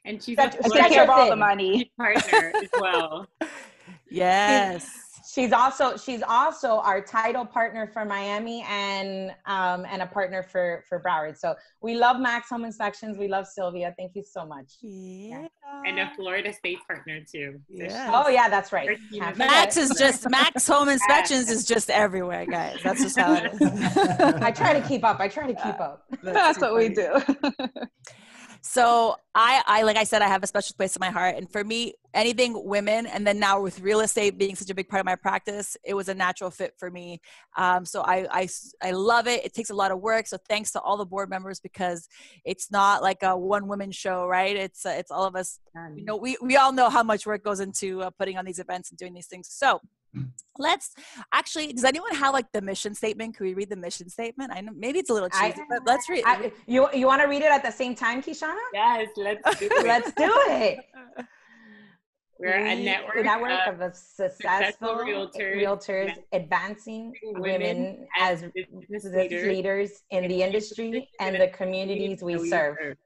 and 0.06 0.22
she's 0.22 0.36
Stretch- 0.36 0.56
a 0.56 0.66
I 0.66 0.68
stretch 0.70 0.98
of 0.98 1.10
all 1.10 1.30
the 1.30 1.36
money. 1.36 1.92
partner 1.98 2.54
as 2.62 2.70
well. 2.80 3.28
Yes. 4.10 4.88
She's 5.34 5.52
also 5.52 5.98
she's 5.98 6.22
also 6.22 6.78
our 6.82 7.02
title 7.02 7.44
partner 7.44 7.88
for 7.92 8.06
Miami 8.06 8.64
and 8.70 9.32
um, 9.48 9.84
and 9.90 10.04
a 10.04 10.06
partner 10.06 10.44
for 10.44 10.84
for 10.88 11.02
Broward. 11.02 11.40
So 11.40 11.56
we 11.82 11.96
love 11.96 12.20
Max 12.20 12.52
Home 12.52 12.66
Inspections. 12.66 13.18
We 13.18 13.28
love 13.28 13.48
Sylvia. 13.48 13.96
Thank 13.98 14.12
you 14.14 14.22
so 14.22 14.46
much. 14.46 14.74
Yeah. 14.84 15.48
and 15.88 16.00
a 16.00 16.12
Florida 16.16 16.54
State 16.54 16.78
partner 16.88 17.22
too. 17.22 17.60
So 17.76 17.84
Yes. 17.84 18.12
Oh 18.14 18.30
yeah, 18.30 18.48
that's 18.48 18.72
right. 18.72 18.90
Her 18.90 18.96
team 19.10 19.24
Can't 19.24 19.32
is- 19.34 19.40
Max 19.40 19.78
is 19.78 19.96
just 19.98 20.30
Max 20.30 20.68
Home 20.68 20.88
Inspections 20.88 21.50
is 21.50 21.66
just 21.66 21.90
everywhere, 21.90 22.46
guys. 22.46 22.78
That's 22.84 23.02
just 23.02 23.18
how 23.20 23.34
it 23.34 23.54
is. 23.54 23.62
I 24.20 24.52
try 24.52 24.80
to 24.80 24.88
keep 24.88 25.04
up. 25.04 25.20
I 25.20 25.28
try 25.30 25.48
to 25.52 25.56
keep 25.56 25.80
up. 25.80 26.06
That's 26.22 26.60
too 26.60 26.66
what 26.66 26.76
we 26.76 26.90
do. 26.90 27.12
So 28.66 29.18
I, 29.36 29.62
I 29.68 29.82
like 29.82 29.98
I 29.98 30.06
said, 30.06 30.22
I 30.22 30.30
have 30.30 30.42
a 30.42 30.48
special 30.48 30.74
place 30.78 30.96
in 30.96 31.02
my 31.02 31.10
heart, 31.10 31.36
and 31.36 31.52
for 31.52 31.66
me, 31.66 31.96
anything 32.14 32.54
women, 32.66 33.06
and 33.06 33.28
then 33.28 33.38
now 33.38 33.62
with 33.62 33.82
real 33.82 34.00
estate 34.00 34.38
being 34.38 34.56
such 34.56 34.70
a 34.70 34.74
big 34.74 34.88
part 34.88 35.02
of 35.02 35.06
my 35.06 35.18
practice, 35.18 35.76
it 35.84 35.94
was 35.94 36.08
a 36.08 36.14
natural 36.14 36.50
fit 36.50 36.74
for 36.78 36.90
me. 36.90 37.20
Um, 37.58 37.84
so 37.84 38.04
I, 38.04 38.26
I, 38.32 38.48
I 38.82 38.92
love 38.92 39.28
it. 39.28 39.44
It 39.44 39.54
takes 39.54 39.70
a 39.70 39.76
lot 39.76 39.92
of 39.92 40.00
work. 40.00 40.28
So 40.28 40.38
thanks 40.48 40.72
to 40.72 40.80
all 40.80 40.96
the 40.96 41.06
board 41.06 41.30
members 41.30 41.60
because 41.60 42.08
it's 42.46 42.72
not 42.72 43.02
like 43.02 43.22
a 43.22 43.38
one 43.38 43.68
woman 43.68 43.92
show, 43.92 44.26
right? 44.28 44.56
It's 44.56 44.86
uh, 44.86 44.96
it's 44.98 45.12
all 45.12 45.26
of 45.26 45.36
us. 45.36 45.60
You 45.98 46.06
know, 46.06 46.16
we 46.16 46.38
we 46.42 46.56
all 46.56 46.72
know 46.72 46.90
how 46.90 47.04
much 47.04 47.26
work 47.26 47.44
goes 47.44 47.60
into 47.60 48.02
uh, 48.02 48.12
putting 48.12 48.38
on 48.38 48.46
these 48.46 48.60
events 48.60 48.92
and 48.92 48.98
doing 48.98 49.14
these 49.14 49.28
things. 49.28 49.50
So 49.52 49.82
let's 50.58 50.96
actually. 51.34 51.74
Does 51.74 51.84
anyone 51.84 52.14
have 52.16 52.34
like 52.34 52.52
the 52.52 52.62
mission 52.62 52.94
statement? 52.96 53.36
Can 53.36 53.46
we 53.46 53.54
read 53.54 53.70
the 53.70 53.76
mission 53.76 54.10
statement? 54.10 54.52
I 54.54 54.62
know 54.62 54.72
maybe 54.76 55.00
it's 55.00 55.10
a 55.10 55.14
little 55.14 55.30
I- 55.34 55.52
cheesy, 55.52 55.64
but 55.70 55.80
let's 55.86 56.10
read. 56.10 56.24
I, 56.26 56.52
you 56.68 56.88
you 56.94 57.08
want 57.08 57.22
to 57.22 57.28
read 57.28 57.42
it 57.42 57.52
at 57.52 57.64
the 57.64 57.72
same 57.72 57.96
time, 57.96 58.22
Kishana? 58.22 58.56
Yes, 58.74 59.10
let's 59.18 59.60
do 59.60 59.68
it. 59.72 59.88
Let's 59.88 60.12
do 60.14 60.32
it. 60.48 60.80
We're 62.40 62.56
a 62.56 62.76
network, 62.76 63.16
a 63.18 63.24
network 63.24 63.68
of 63.68 63.76
of, 63.76 63.92
a 63.92 63.96
successful, 63.96 64.96
realtors 64.96 65.56
realtors, 65.56 66.14
advancing 66.34 67.14
women 67.24 67.42
women 67.42 68.08
as 68.20 68.44
as 68.44 68.52
business 68.52 68.86
business 68.90 69.16
leaders 69.16 69.48
leaders 69.48 69.92
in 70.10 70.28
the 70.28 70.44
industry 70.44 71.10
and 71.20 71.36
the 71.40 71.48
communities 71.50 72.22
we 72.22 72.50
serve. 72.50 72.98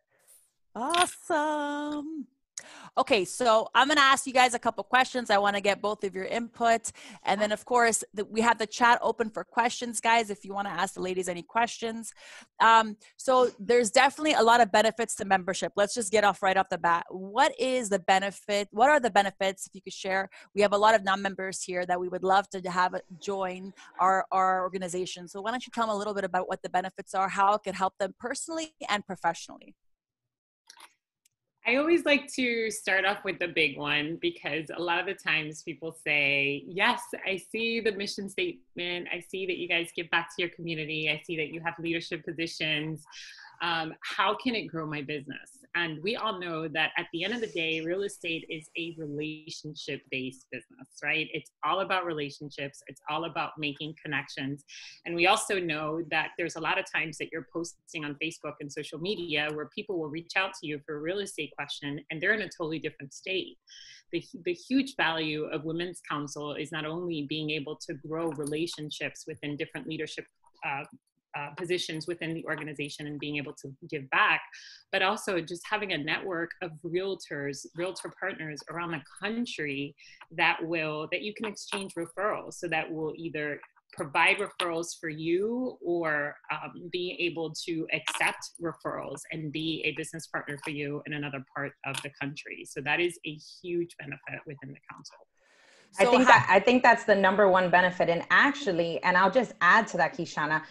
Awesome. 0.74 2.26
Okay, 2.98 3.26
so 3.26 3.70
I'm 3.76 3.90
going 3.90 3.98
to 3.98 4.04
ask 4.04 4.26
you 4.26 4.34
guys 4.34 4.56
a 4.56 4.60
couple 4.60 4.84
questions. 4.84 5.30
I 5.30 5.38
want 5.38 5.56
to 5.56 5.62
get 5.62 5.84
both 5.84 6.04
of 6.04 6.16
your 6.16 6.26
input. 6.26 6.92
And 7.24 7.40
then, 7.40 7.52
of 7.52 7.64
course, 7.64 8.04
the, 8.12 8.26
we 8.26 8.42
have 8.42 8.58
the 8.58 8.66
chat 8.66 8.98
open 9.04 9.30
for 9.30 9.44
questions, 9.44 10.02
guys, 10.02 10.32
if 10.32 10.44
you 10.44 10.52
want 10.52 10.68
to 10.68 10.74
ask 10.74 10.96
the 10.96 11.02
ladies 11.02 11.30
any 11.30 11.44
questions. 11.44 12.12
Um, 12.60 12.98
so, 13.16 13.52
there's 13.60 13.92
definitely 13.92 14.34
a 14.34 14.42
lot 14.42 14.62
of 14.62 14.72
benefits 14.72 15.14
to 15.18 15.26
membership. 15.26 15.74
Let's 15.76 15.94
just 15.94 16.12
get 16.12 16.24
off 16.24 16.42
right 16.42 16.58
off 16.58 16.70
the 16.70 16.80
bat. 16.80 17.06
What 17.12 17.54
is 17.60 17.90
the 17.90 18.00
benefit? 18.00 18.68
What 18.72 18.90
are 18.90 19.00
the 19.00 19.12
benefits, 19.12 19.68
if 19.68 19.76
you 19.76 19.82
could 19.84 19.94
share? 19.94 20.28
We 20.56 20.62
have 20.62 20.74
a 20.74 20.78
lot 20.78 20.96
of 20.96 21.04
non 21.04 21.22
members 21.22 21.62
here 21.62 21.86
that 21.86 22.00
we 22.00 22.08
would 22.08 22.24
love 22.24 22.50
to 22.50 22.68
have 22.68 23.00
join 23.22 23.74
our, 24.00 24.26
our 24.32 24.64
organization. 24.64 25.28
So, 25.28 25.42
why 25.42 25.52
don't 25.52 25.64
you 25.68 25.72
tell 25.72 25.86
them 25.86 25.96
a 25.96 25.98
little 25.98 26.16
bit 26.16 26.24
about 26.24 26.50
what 26.50 26.64
the 26.64 26.70
benefits 26.70 27.14
are, 27.14 27.30
how 27.30 27.54
it 27.54 27.62
could 27.64 27.76
help 27.76 27.94
them 28.00 28.16
personally 28.20 28.74
and 28.90 29.06
professionally? 29.06 29.76
I 31.68 31.76
always 31.76 32.06
like 32.06 32.32
to 32.36 32.72
start 32.72 33.04
off 33.04 33.26
with 33.26 33.40
the 33.40 33.50
big 33.50 33.78
one 33.78 34.18
because 34.22 34.68
a 34.74 34.82
lot 34.82 35.02
of 35.02 35.06
the 35.06 35.14
times 35.14 35.64
people 35.64 35.98
say, 36.02 36.64
Yes, 36.66 37.02
I 37.26 37.36
see 37.52 37.82
the 37.82 37.92
mission 37.92 38.30
statement. 38.30 39.10
I 39.12 39.20
see 39.20 39.46
that 39.48 39.58
you 39.58 39.68
guys 39.68 39.90
give 39.94 40.10
back 40.10 40.30
to 40.30 40.42
your 40.42 40.50
community. 40.52 41.10
I 41.10 41.22
see 41.26 41.36
that 41.36 41.50
you 41.50 41.60
have 41.60 41.74
leadership 41.78 42.24
positions. 42.24 43.04
Um, 43.62 43.94
how 44.04 44.36
can 44.36 44.56
it 44.56 44.68
grow 44.68 44.86
my 44.86 45.02
business? 45.02 45.58
And 45.76 46.02
we 46.02 46.16
all 46.16 46.40
know 46.40 46.68
that 46.68 46.92
at 46.98 47.06
the 47.14 47.24
end 47.24 47.34
of 47.34 47.42
the 47.42 47.48
day, 47.48 47.82
real 47.82 48.02
estate 48.02 48.46
is 48.50 48.68
a 48.78 48.96
relationship 48.98 50.02
based 50.10 50.48
business, 50.52 50.88
right? 51.04 51.28
It's 51.34 51.52
all 51.64 51.82
about 51.82 52.06
relationships, 52.06 52.82
it's 52.88 53.02
all 53.10 53.26
about 53.26 53.52
making 53.60 53.94
connections. 54.04 54.64
And 55.06 55.16
we 55.16 55.28
also 55.28 55.60
know 55.60 56.02
that 56.10 56.30
there's 56.38 56.56
a 56.56 56.60
lot 56.60 56.80
of 56.80 56.86
times 56.92 57.18
that 57.20 57.30
you're 57.32 57.48
posting 57.54 58.06
on 58.06 58.16
Facebook 58.22 58.54
and 58.60 58.72
social 58.72 59.00
media 59.00 59.50
where 59.54 59.70
people 59.76 60.00
will 60.00 60.10
reach 60.10 60.32
out 60.36 60.52
to 60.62 60.68
you 60.68 60.80
for 60.84 60.96
a 60.96 61.00
real 61.00 61.20
estate 61.20 61.52
question 61.56 62.04
and 62.10 62.20
they're 62.20 62.34
in 62.34 62.42
a 62.42 62.50
totally 62.50 62.80
different 62.80 63.14
state. 63.14 63.58
The, 64.12 64.24
the 64.46 64.54
huge 64.54 64.96
value 64.96 65.46
of 65.46 65.64
Women's 65.64 66.02
Council 66.10 66.56
is 66.56 66.72
not 66.72 66.86
only 66.86 67.28
being 67.30 67.52
able 67.52 67.76
to 67.88 67.94
grow 67.94 68.30
relationships 68.30 69.26
within 69.28 69.58
different 69.58 69.88
leadership 69.88 70.26
uh, 70.66 70.86
uh, 71.38 71.50
positions 71.56 72.08
within 72.08 72.34
the 72.34 72.44
organization 72.46 73.08
and 73.08 73.20
being 73.20 73.38
able 73.38 73.54
to 73.54 73.72
give 73.90 74.10
back, 74.10 74.42
but 74.92 75.02
also 75.02 75.40
just 75.40 75.62
having 75.70 75.94
a 75.94 75.98
network 75.98 76.52
of 76.62 76.72
realtors, 76.84 77.66
realtor 77.76 78.12
partners 78.20 78.60
around 78.72 78.92
the 78.92 79.02
country 79.22 79.96
that 80.32 80.58
will 80.64 81.08
that 81.12 81.22
you 81.22 81.34
can 81.34 81.46
exchange 81.46 81.94
referrals. 81.96 82.54
So 82.54 82.68
that 82.70 82.92
will 82.92 83.14
either 83.18 83.60
provide 83.94 84.38
referrals 84.38 85.00
for 85.00 85.10
you 85.10 85.78
or 85.86 86.36
um, 86.52 86.90
be 86.92 87.16
able 87.20 87.54
to 87.66 87.88
accept 87.94 88.52
referrals 88.62 89.20
and 89.32 89.52
be 89.52 89.82
a 89.86 89.92
business 89.96 90.28
partner 90.28 90.58
for 90.64 90.72
you 90.72 91.02
in 91.06 91.14
another 91.14 91.44
part 91.56 91.72
of 91.86 91.96
the 92.04 92.10
country. 92.22 92.66
So 92.66 92.82
that 92.82 93.00
is 93.00 93.18
a 93.26 93.38
huge 93.62 93.96
benefit 94.00 94.42
within 94.46 94.70
the 94.70 94.80
council. 94.92 95.18
So 95.92 96.08
I 96.08 96.12
think 96.12 96.28
that 96.28 96.48
I 96.50 96.60
think 96.60 96.84
that's 96.84 97.06
the 97.06 97.16
number 97.16 97.48
one 97.48 97.70
benefit. 97.70 98.10
And 98.10 98.24
actually, 98.30 99.02
and 99.04 99.16
I'll 99.16 99.32
just 99.32 99.54
add 99.62 99.88
to 99.88 99.98
that, 99.98 100.16
Kishana, 100.16 100.62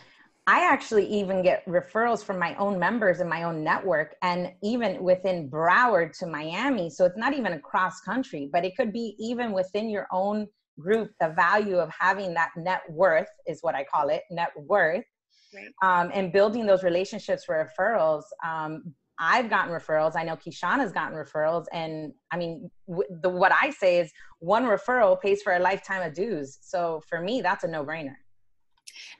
I 0.48 0.70
actually 0.70 1.06
even 1.06 1.42
get 1.42 1.66
referrals 1.66 2.22
from 2.22 2.38
my 2.38 2.54
own 2.54 2.78
members 2.78 3.20
in 3.20 3.28
my 3.28 3.42
own 3.42 3.64
network 3.64 4.14
and 4.22 4.52
even 4.62 5.02
within 5.02 5.50
Broward 5.50 6.16
to 6.18 6.26
Miami. 6.26 6.88
So 6.88 7.04
it's 7.04 7.16
not 7.16 7.34
even 7.34 7.54
across 7.54 8.00
country, 8.00 8.48
but 8.52 8.64
it 8.64 8.76
could 8.76 8.92
be 8.92 9.16
even 9.18 9.50
within 9.50 9.90
your 9.90 10.06
own 10.12 10.46
group. 10.78 11.10
The 11.20 11.30
value 11.30 11.78
of 11.78 11.90
having 11.98 12.32
that 12.34 12.50
net 12.56 12.82
worth 12.88 13.28
is 13.48 13.58
what 13.62 13.74
I 13.74 13.84
call 13.84 14.08
it 14.08 14.22
net 14.30 14.50
worth. 14.56 15.04
Right. 15.52 15.72
Um, 15.82 16.12
and 16.14 16.32
building 16.32 16.64
those 16.66 16.84
relationships 16.84 17.44
for 17.44 17.68
referrals. 17.68 18.22
Um, 18.44 18.94
I've 19.18 19.48
gotten 19.50 19.72
referrals. 19.72 20.14
I 20.14 20.22
know 20.22 20.36
Kishana's 20.36 20.92
gotten 20.92 21.16
referrals. 21.16 21.64
And 21.72 22.12
I 22.30 22.36
mean, 22.36 22.70
w- 22.86 23.08
the, 23.22 23.30
what 23.30 23.50
I 23.50 23.70
say 23.70 23.98
is 23.98 24.12
one 24.40 24.64
referral 24.64 25.20
pays 25.20 25.42
for 25.42 25.54
a 25.54 25.58
lifetime 25.58 26.02
of 26.02 26.14
dues. 26.14 26.58
So 26.60 27.02
for 27.08 27.20
me, 27.20 27.40
that's 27.40 27.64
a 27.64 27.68
no 27.68 27.84
brainer. 27.84 28.14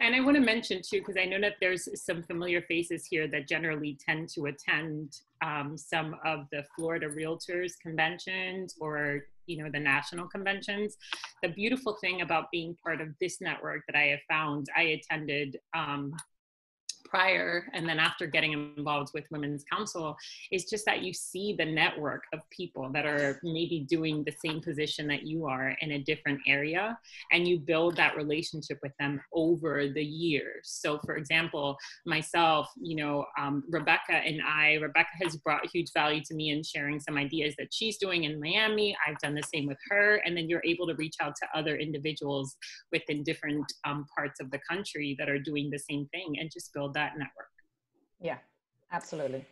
And 0.01 0.15
I 0.15 0.21
want 0.21 0.37
to 0.37 0.43
mention 0.43 0.81
too, 0.83 1.01
because 1.01 1.17
I 1.17 1.25
know 1.25 1.41
that 1.41 1.57
there's 1.61 1.89
some 2.03 2.23
familiar 2.23 2.63
faces 2.63 3.07
here 3.07 3.27
that 3.29 3.49
generally 3.49 3.99
tend 4.05 4.29
to 4.31 4.47
attend 4.47 5.21
um, 5.43 5.77
some 5.77 6.17
of 6.25 6.47
the 6.51 6.65
Florida 6.77 7.09
Realtors 7.09 7.73
conventions 7.83 8.75
or 8.81 9.27
you 9.47 9.63
know 9.63 9.71
the 9.71 9.81
national 9.81 10.27
conventions. 10.29 10.97
The 11.43 11.49
beautiful 11.49 11.97
thing 12.01 12.21
about 12.21 12.51
being 12.51 12.77
part 12.83 13.01
of 13.01 13.09
this 13.21 13.41
network 13.41 13.83
that 13.87 13.97
I 13.97 14.07
have 14.07 14.21
found, 14.29 14.67
I 14.77 15.01
attended 15.01 15.59
um, 15.75 16.15
prior 17.09 17.67
and 17.75 17.89
then 17.89 17.99
after 17.99 18.27
getting 18.27 18.53
involved 18.77 19.11
with 19.15 19.25
women's 19.31 19.65
council 19.65 20.17
is 20.51 20.65
just 20.65 20.85
that 20.87 21.03
you 21.03 21.13
see 21.13 21.55
the 21.59 21.65
network 21.65 22.25
of 22.33 22.41
people 22.51 22.91
that 22.93 23.07
are 23.07 23.41
maybe 23.43 23.87
doing 23.89 24.25
the 24.25 24.35
same 24.45 24.61
position 24.61 25.07
that 25.07 25.23
you 25.23 25.47
are 25.47 25.77
in 25.81 25.93
a 25.93 25.99
different 25.99 26.41
area 26.47 26.99
and 27.33 27.47
you 27.47 27.59
build 27.59 27.97
that 27.97 28.17
relationship 28.17 28.79
with 28.83 28.93
them 28.99 29.21
over 29.33 29.89
the 29.89 30.05
years. 30.05 30.63
So 30.63 30.99
for 31.05 31.17
example 31.17 31.77
myself 32.05 32.69
you 32.81 32.97
know 32.97 33.25
um, 33.39 33.65
rebecca 33.69 34.13
and 34.13 34.41
i 34.47 34.75
rebecca 34.75 35.11
has 35.23 35.37
brought 35.37 35.67
huge 35.67 35.93
value 35.93 36.23
to 36.25 36.35
me 36.35 36.51
in 36.51 36.63
sharing 36.63 37.01
some 37.01 37.17
ideas 37.17 37.55
that 37.59 37.73
she's 37.73 37.97
doing 37.99 38.25
in 38.25 38.41
miami. 38.41 38.97
I've 39.07 39.19
done 39.19 39.35
the 39.35 39.43
same 39.43 39.67
with 39.67 39.79
her. 39.91 40.17
And 40.25 40.37
then 40.37 40.49
you're 40.49 40.63
able 40.65 40.87
to 40.87 40.95
reach 40.95 41.17
out 41.21 41.35
to 41.37 41.59
other 41.59 41.77
individuals 41.77 42.57
within 42.93 43.23
different 43.23 43.65
um, 43.85 44.07
parts 44.17 44.41
of 44.41 44.51
the 44.51 44.61
country 44.69 45.17
that 45.19 45.29
are 45.29 45.39
doing 45.39 45.71
the 45.71 45.79
same 45.79 46.07
thing 46.13 46.37
and 46.39 46.51
just 46.53 46.73
build 46.73 46.95
that 46.97 47.13
network. 47.19 47.51
Yeah, 48.21 48.39
absolutely. 48.91 49.45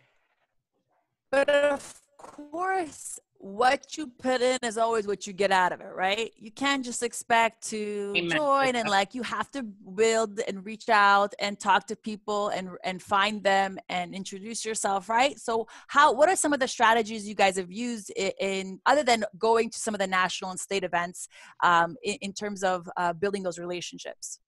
But 1.31 1.49
of 1.49 2.01
course, 2.17 3.21
what 3.39 3.99
you 3.99 4.07
put 4.07 4.41
in 4.41 4.59
is 4.63 4.79
always 4.79 5.07
what 5.07 5.27
you 5.27 5.35
get 5.35 5.51
out 5.51 5.71
of 5.73 5.83
it, 5.83 5.93
right? 5.95 6.33
You 6.39 6.51
can't 6.51 6.83
just 6.83 7.03
expect 7.03 7.69
to 7.69 8.15
Amen. 8.17 8.31
join 8.31 8.77
and 8.77 8.89
like 8.89 9.15
you 9.15 9.23
have 9.23 9.51
to 9.51 9.63
build 9.63 10.41
and 10.49 10.65
reach 10.65 10.89
out 10.89 11.35
and 11.39 11.61
talk 11.61 11.87
to 11.89 11.97
people 11.97 12.49
and 12.49 12.71
and 12.85 13.03
find 13.03 13.43
them 13.43 13.77
and 13.91 14.15
introduce 14.15 14.65
yourself, 14.65 15.11
right? 15.11 15.39
So 15.39 15.67
how 15.89 16.15
what 16.15 16.31
are 16.31 16.37
some 16.37 16.55
of 16.55 16.61
the 16.61 16.69
strategies 16.69 17.29
you 17.29 17.35
guys 17.35 17.57
have 17.59 17.71
used 17.71 18.11
in, 18.17 18.33
in 18.41 18.81
other 18.87 19.03
than 19.03 19.25
going 19.39 19.69
to 19.69 19.79
some 19.79 19.95
of 19.95 20.01
the 20.01 20.07
national 20.07 20.51
and 20.51 20.59
state 20.59 20.85
events 20.85 21.29
um, 21.63 21.97
in, 22.03 22.17
in, 22.23 22.33
terms 22.33 22.63
of 22.63 22.89
uh, 22.97 23.13
building 23.13 23.43
those 23.43 23.59
relationships? 23.59 24.41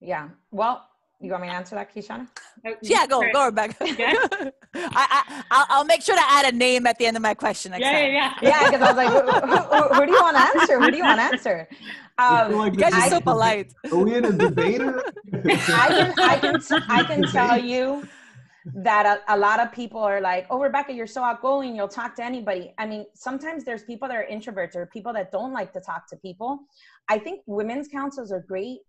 Yeah. 0.00 0.28
Well, 0.50 0.89
you 1.20 1.30
want 1.30 1.42
me 1.42 1.48
to 1.48 1.54
answer 1.54 1.74
that, 1.74 1.94
Kishana? 1.94 2.26
Yeah, 2.82 3.06
go, 3.06 3.22
go, 3.32 3.46
Rebecca. 3.46 3.76
Yeah. 3.98 4.14
I, 4.74 5.42
I, 5.50 5.66
I'll 5.68 5.84
make 5.84 6.00
sure 6.00 6.14
to 6.14 6.22
add 6.24 6.54
a 6.54 6.56
name 6.56 6.86
at 6.86 6.96
the 6.96 7.04
end 7.04 7.16
of 7.16 7.22
my 7.22 7.34
question. 7.34 7.74
yeah, 7.76 7.90
yeah, 7.90 8.06
yeah, 8.06 8.34
yeah. 8.40 8.70
Because 8.70 8.82
I 8.82 8.92
was 8.92 8.96
like, 8.96 9.08
who, 9.08 9.48
who, 9.48 9.94
who, 9.94 10.06
do 10.06 10.12
you 10.12 10.22
want 10.22 10.36
to 10.36 10.42
answer? 10.42 10.80
Who 10.80 10.90
do 10.90 10.96
you 10.96 11.02
want 11.02 11.18
to 11.18 11.24
answer? 11.24 11.68
Um, 12.18 12.52
like 12.52 12.74
you 12.74 12.80
guys 12.80 12.92
are 12.92 13.08
so 13.08 13.20
polite. 13.22 13.72
Are 13.90 13.96
we 13.96 14.14
in 14.14 14.26
a 14.26 14.32
debater? 14.32 15.02
I 15.32 15.88
can, 15.88 16.14
I 16.18 16.36
can, 16.36 16.82
I 16.90 17.02
can 17.02 17.22
tell 17.22 17.58
you 17.58 18.06
that 18.74 19.06
a, 19.06 19.34
a, 19.34 19.38
lot 19.38 19.58
of 19.58 19.72
people 19.72 20.02
are 20.02 20.20
like, 20.20 20.46
"Oh, 20.50 20.60
Rebecca, 20.60 20.92
you're 20.92 21.06
so 21.06 21.22
outgoing. 21.22 21.74
You'll 21.74 21.88
talk 21.88 22.14
to 22.16 22.22
anybody." 22.22 22.74
I 22.76 22.84
mean, 22.84 23.06
sometimes 23.14 23.64
there's 23.64 23.84
people 23.84 24.06
that 24.08 24.18
are 24.18 24.26
introverts 24.30 24.76
or 24.76 24.84
people 24.84 25.14
that 25.14 25.32
don't 25.32 25.54
like 25.54 25.72
to 25.72 25.80
talk 25.80 26.06
to 26.10 26.16
people. 26.16 26.58
I 27.08 27.18
think 27.18 27.40
women's 27.46 27.88
councils 27.88 28.30
are 28.32 28.44
great 28.46 28.80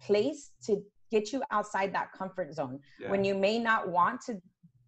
place 0.00 0.52
to 0.64 0.82
get 1.10 1.32
you 1.32 1.42
outside 1.50 1.94
that 1.94 2.12
comfort 2.12 2.54
zone 2.54 2.78
yeah. 3.00 3.10
when 3.10 3.24
you 3.24 3.34
may 3.34 3.58
not 3.58 3.88
want 3.88 4.20
to 4.20 4.40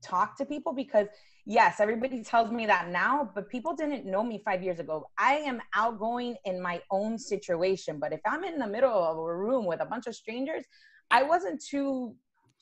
talk 0.03 0.37
to 0.37 0.45
people 0.45 0.73
because 0.73 1.07
yes 1.47 1.81
everybody 1.81 2.23
tells 2.25 2.51
me 2.51 2.67
that 2.67 2.89
now 2.89 3.31
but 3.35 3.49
people 3.49 3.75
didn't 3.75 4.07
know 4.07 4.23
me 4.23 4.41
five 4.45 4.63
years 4.63 4.79
ago 4.79 5.07
i 5.19 5.35
am 5.35 5.61
outgoing 5.75 6.37
in 6.45 6.61
my 6.61 6.81
own 6.91 7.19
situation 7.19 7.99
but 7.99 8.13
if 8.13 8.21
i'm 8.27 8.45
in 8.45 8.59
the 8.59 8.67
middle 8.67 8.93
of 8.93 9.17
a 9.17 9.37
room 9.37 9.67
with 9.67 9.81
a 9.81 9.87
bunch 9.87 10.07
of 10.07 10.15
strangers 10.15 10.65
i 11.11 11.23
wasn't 11.23 11.63
too 11.63 12.15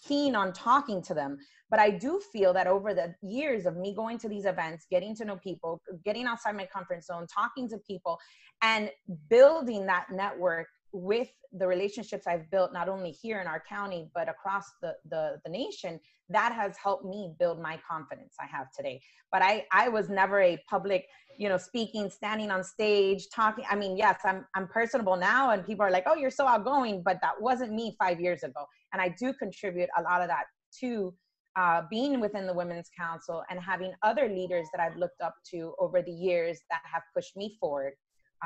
keen 0.07 0.37
on 0.37 0.53
talking 0.53 1.03
to 1.03 1.15
them 1.15 1.37
but 1.71 1.81
i 1.81 1.91
do 1.91 2.21
feel 2.33 2.53
that 2.53 2.67
over 2.67 2.95
the 2.95 3.15
years 3.23 3.67
of 3.67 3.77
me 3.77 3.95
going 3.95 4.19
to 4.19 4.29
these 4.29 4.45
events 4.45 4.87
getting 4.91 5.15
to 5.15 5.25
know 5.25 5.37
people 5.37 5.81
getting 6.05 6.27
outside 6.27 6.57
my 6.57 6.67
comfort 6.67 7.03
zone 7.05 7.27
talking 7.33 7.69
to 7.69 7.79
people 7.79 8.19
and 8.63 8.91
building 9.29 9.87
that 9.87 10.07
network 10.11 10.67
with 10.93 11.29
the 11.53 11.67
relationships 11.67 12.27
I've 12.27 12.51
built 12.51 12.73
not 12.73 12.89
only 12.89 13.11
here 13.11 13.41
in 13.41 13.47
our 13.47 13.63
county 13.69 14.11
but 14.15 14.29
across 14.29 14.65
the, 14.83 14.95
the 15.11 15.41
the 15.45 15.51
nation 15.51 15.99
that 16.29 16.53
has 16.53 16.77
helped 16.83 17.05
me 17.05 17.35
build 17.39 17.61
my 17.61 17.79
confidence 17.89 18.35
I 18.41 18.47
have 18.47 18.67
today. 18.77 19.01
But 19.33 19.43
I 19.43 19.67
I 19.73 19.89
was 19.89 20.09
never 20.09 20.41
a 20.41 20.59
public 20.69 21.07
you 21.39 21.49
know 21.49 21.57
speaking 21.57 22.11
standing 22.11 22.51
on 22.51 22.65
stage 22.65 23.29
talking. 23.35 23.65
I 23.71 23.77
mean 23.77 23.97
yes 23.97 24.21
I'm 24.25 24.47
I'm 24.55 24.69
personable 24.69 25.17
now 25.17 25.51
and 25.51 25.67
people 25.67 25.85
are 25.85 25.91
like 25.91 26.05
oh 26.07 26.15
you're 26.15 26.31
so 26.31 26.47
outgoing 26.47 27.03
but 27.03 27.19
that 27.23 27.41
wasn't 27.41 27.73
me 27.73 27.97
5 27.99 28.21
years 28.21 28.43
ago. 28.43 28.65
And 28.93 29.03
I 29.03 29.15
do 29.19 29.33
contribute 29.33 29.89
a 29.97 30.03
lot 30.03 30.23
of 30.23 30.29
that 30.29 30.45
to 30.81 31.15
uh, 31.57 31.83
being 31.91 32.21
within 32.21 32.47
the 32.47 32.55
women's 32.55 32.89
council 32.97 33.43
and 33.51 33.59
having 33.59 33.93
other 34.03 34.29
leaders 34.29 34.69
that 34.73 34.81
I've 34.81 34.97
looked 34.97 35.21
up 35.21 35.35
to 35.51 35.75
over 35.81 36.03
the 36.03 36.13
years 36.13 36.61
that 36.71 36.81
have 36.85 37.03
pushed 37.15 37.37
me 37.37 37.57
forward 37.59 37.95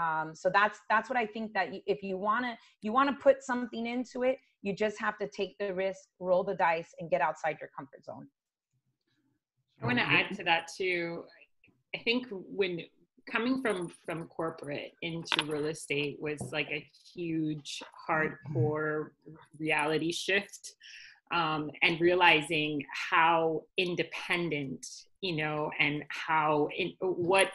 um, 0.01 0.35
so 0.35 0.51
that's 0.53 0.81
that's 0.89 1.09
what 1.09 1.19
i 1.19 1.27
think 1.27 1.53
that 1.53 1.69
if 1.87 2.03
you 2.03 2.17
want 2.17 2.45
to 2.45 2.57
you 2.81 2.93
want 2.93 3.09
to 3.09 3.23
put 3.23 3.43
something 3.43 3.87
into 3.87 4.23
it 4.23 4.39
you 4.63 4.75
just 4.75 4.99
have 5.01 5.19
to 5.19 5.29
take 5.29 5.57
the 5.59 5.73
risk 5.75 6.09
roll 6.21 6.45
the 6.45 6.55
dice 6.55 6.95
and 7.01 7.11
get 7.11 7.21
outside 7.21 7.57
your 7.61 7.71
comfort 7.77 8.05
zone 8.05 8.27
I 9.83 9.87
want 9.87 9.99
to 9.99 10.05
add 10.05 10.35
to 10.37 10.45
that 10.45 10.69
too. 10.77 11.25
I 11.95 11.99
think 11.99 12.27
when 12.31 12.83
coming 13.31 13.61
from 13.63 13.89
from 14.05 14.27
corporate 14.29 14.93
into 15.03 15.45
real 15.45 15.67
estate 15.67 16.19
was 16.21 16.41
like 16.53 16.69
a 16.71 16.87
huge 17.15 17.83
hardcore 18.09 19.11
reality 19.59 20.13
shift 20.13 20.75
um, 21.33 21.71
and 21.83 22.01
realizing 22.01 22.85
how 22.93 23.63
independent 23.77 24.87
you 25.21 25.37
know 25.37 25.71
and 25.79 26.05
how 26.09 26.69
in, 26.77 26.93
what 27.01 27.53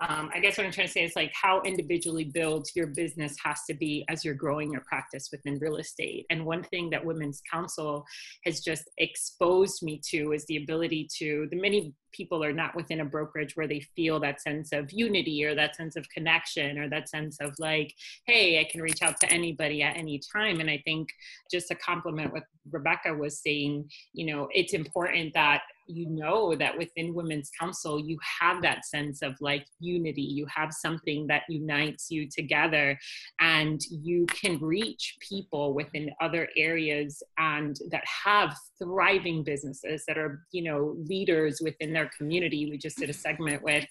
um, 0.00 0.30
I 0.32 0.38
guess 0.38 0.56
what 0.56 0.64
I'm 0.64 0.72
trying 0.72 0.86
to 0.86 0.92
say 0.92 1.04
is 1.04 1.16
like 1.16 1.32
how 1.34 1.60
individually 1.62 2.24
built 2.24 2.70
your 2.76 2.86
business 2.86 3.36
has 3.42 3.60
to 3.68 3.74
be 3.74 4.04
as 4.08 4.24
you're 4.24 4.34
growing 4.34 4.70
your 4.70 4.82
practice 4.82 5.28
within 5.32 5.58
real 5.58 5.76
estate. 5.76 6.24
And 6.30 6.46
one 6.46 6.62
thing 6.62 6.90
that 6.90 7.04
Women's 7.04 7.42
Council 7.50 8.04
has 8.44 8.60
just 8.60 8.84
exposed 8.98 9.82
me 9.82 10.00
to 10.10 10.32
is 10.32 10.46
the 10.46 10.56
ability 10.56 11.08
to, 11.18 11.48
the 11.50 11.60
many 11.60 11.94
people 12.12 12.44
are 12.44 12.52
not 12.52 12.76
within 12.76 13.00
a 13.00 13.04
brokerage 13.04 13.56
where 13.56 13.66
they 13.66 13.80
feel 13.96 14.20
that 14.20 14.40
sense 14.40 14.72
of 14.72 14.90
unity 14.92 15.44
or 15.44 15.54
that 15.54 15.74
sense 15.74 15.96
of 15.96 16.08
connection 16.10 16.78
or 16.78 16.88
that 16.88 17.08
sense 17.08 17.38
of 17.40 17.54
like, 17.58 17.92
hey, 18.26 18.60
I 18.60 18.70
can 18.70 18.80
reach 18.80 19.02
out 19.02 19.20
to 19.20 19.32
anybody 19.32 19.82
at 19.82 19.96
any 19.96 20.20
time. 20.32 20.60
And 20.60 20.70
I 20.70 20.80
think 20.84 21.08
just 21.50 21.68
to 21.68 21.74
compliment 21.74 22.32
what 22.32 22.44
Rebecca 22.70 23.14
was 23.14 23.40
saying, 23.40 23.90
you 24.12 24.26
know, 24.26 24.48
it's 24.52 24.74
important 24.74 25.34
that 25.34 25.62
you 25.88 26.08
know 26.08 26.54
that 26.54 26.76
within 26.76 27.14
women's 27.14 27.50
council 27.58 27.98
you 27.98 28.18
have 28.40 28.62
that 28.62 28.84
sense 28.84 29.22
of 29.22 29.34
like 29.40 29.66
unity 29.80 30.22
you 30.22 30.46
have 30.46 30.72
something 30.72 31.26
that 31.26 31.42
unites 31.48 32.10
you 32.10 32.28
together 32.28 32.98
and 33.40 33.80
you 33.90 34.26
can 34.26 34.58
reach 34.60 35.16
people 35.20 35.74
within 35.74 36.10
other 36.20 36.48
areas 36.56 37.22
and 37.38 37.78
that 37.90 38.04
have 38.06 38.54
thriving 38.78 39.42
businesses 39.42 40.04
that 40.06 40.18
are 40.18 40.44
you 40.52 40.62
know 40.62 40.96
leaders 41.08 41.60
within 41.62 41.92
their 41.92 42.10
community 42.16 42.68
we 42.70 42.78
just 42.78 42.98
did 42.98 43.10
a 43.10 43.14
segment 43.14 43.62
with 43.62 43.86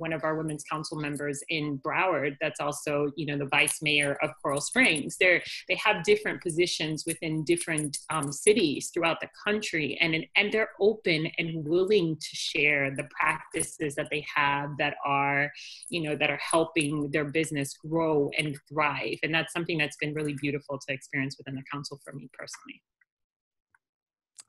one 0.00 0.12
of 0.12 0.24
our 0.24 0.34
women's 0.34 0.64
council 0.64 0.98
members 0.98 1.44
in 1.50 1.78
Broward 1.78 2.36
that's 2.40 2.58
also 2.58 3.12
you 3.16 3.26
know 3.26 3.36
the 3.36 3.46
vice 3.46 3.82
mayor 3.82 4.16
of 4.22 4.30
Coral 4.42 4.60
Springs. 4.60 5.16
They're 5.20 5.42
they 5.68 5.76
have 5.76 6.02
different 6.04 6.42
positions 6.42 7.04
within 7.06 7.44
different 7.44 7.98
um, 8.08 8.32
cities 8.32 8.90
throughout 8.92 9.20
the 9.20 9.28
country, 9.46 9.98
and 10.00 10.26
and 10.36 10.50
they're 10.50 10.70
open 10.80 11.30
and 11.40 11.66
willing 11.66 12.16
to 12.16 12.36
share 12.36 12.94
the 12.94 13.08
practices 13.10 13.94
that 13.96 14.08
they 14.10 14.24
have 14.34 14.70
that 14.78 14.94
are 15.04 15.50
you 15.88 16.02
know 16.02 16.14
that 16.14 16.30
are 16.30 16.40
helping 16.40 17.10
their 17.10 17.24
business 17.24 17.74
grow 17.88 18.30
and 18.38 18.56
thrive. 18.68 19.18
And 19.22 19.34
that's 19.34 19.52
something 19.52 19.78
that's 19.78 19.96
been 19.96 20.14
really 20.14 20.34
beautiful 20.40 20.78
to 20.86 20.94
experience 20.94 21.36
within 21.38 21.56
the 21.56 21.64
council 21.72 21.98
for 22.04 22.12
me 22.12 22.28
personally. 22.38 22.80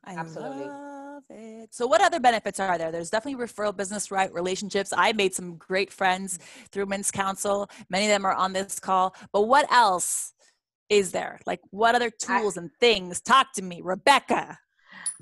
I 0.03 0.15
Absolutely. 0.15 0.65
love 0.65 1.23
it. 1.29 1.73
So, 1.73 1.87
what 1.87 2.01
other 2.01 2.19
benefits 2.19 2.59
are 2.59 2.77
there? 2.77 2.91
There's 2.91 3.09
definitely 3.09 3.45
referral 3.45 3.75
business 3.75 4.11
right 4.11 4.33
relationships. 4.33 4.93
I 4.95 5.13
made 5.13 5.33
some 5.33 5.57
great 5.57 5.91
friends 5.91 6.39
through 6.71 6.87
Men's 6.87 7.11
Council. 7.11 7.69
Many 7.89 8.05
of 8.05 8.09
them 8.09 8.25
are 8.25 8.33
on 8.33 8.53
this 8.53 8.79
call. 8.79 9.15
But 9.31 9.43
what 9.43 9.71
else 9.71 10.33
is 10.89 11.11
there? 11.11 11.39
Like, 11.45 11.59
what 11.69 11.95
other 11.95 12.09
tools 12.09 12.57
and 12.57 12.69
things? 12.79 13.21
Talk 13.21 13.53
to 13.53 13.61
me, 13.61 13.81
Rebecca. 13.83 14.57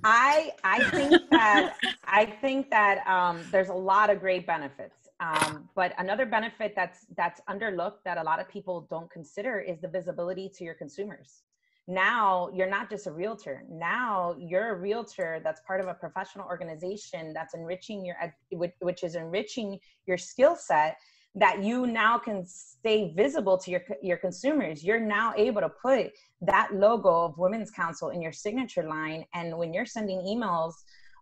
I 0.03 0.51
I 0.63 0.83
think 0.91 1.13
that 1.31 1.75
I 2.05 2.25
think 2.25 2.69
that 2.69 3.05
um, 3.07 3.41
there's 3.51 3.69
a 3.69 3.73
lot 3.73 4.09
of 4.09 4.19
great 4.19 4.45
benefits. 4.45 4.95
Um, 5.19 5.67
but 5.75 5.93
another 5.97 6.25
benefit 6.25 6.73
that's 6.75 7.05
that's 7.17 7.41
underlooked 7.49 8.03
that 8.05 8.17
a 8.17 8.23
lot 8.23 8.39
of 8.39 8.47
people 8.47 8.87
don't 8.89 9.11
consider 9.11 9.59
is 9.59 9.79
the 9.81 9.87
visibility 9.87 10.49
to 10.57 10.63
your 10.63 10.75
consumers. 10.75 11.43
Now 11.87 12.49
you're 12.53 12.69
not 12.69 12.89
just 12.89 13.07
a 13.07 13.11
realtor. 13.11 13.63
Now 13.69 14.35
you're 14.37 14.75
a 14.75 14.75
realtor 14.75 15.41
that's 15.43 15.61
part 15.67 15.81
of 15.81 15.87
a 15.87 15.93
professional 15.93 16.45
organization 16.45 17.33
that's 17.33 17.53
enriching 17.53 18.05
your 18.05 18.15
which 18.51 19.03
is 19.03 19.15
enriching 19.15 19.79
your 20.05 20.17
skill 20.17 20.55
set 20.55 20.97
that 21.35 21.63
you 21.63 21.85
now 21.85 22.17
can 22.17 22.45
stay 22.45 23.13
visible 23.15 23.57
to 23.57 23.71
your 23.71 23.83
your 24.01 24.17
consumers. 24.17 24.83
You're 24.83 24.99
now 24.99 25.33
able 25.37 25.61
to 25.61 25.69
put 25.69 26.11
that 26.41 26.73
logo 26.73 27.25
of 27.25 27.37
women's 27.37 27.71
council 27.71 28.09
in 28.09 28.21
your 28.21 28.31
signature 28.31 28.83
line. 28.83 29.25
And 29.33 29.57
when 29.57 29.73
you're 29.73 29.85
sending 29.85 30.19
emails 30.19 30.73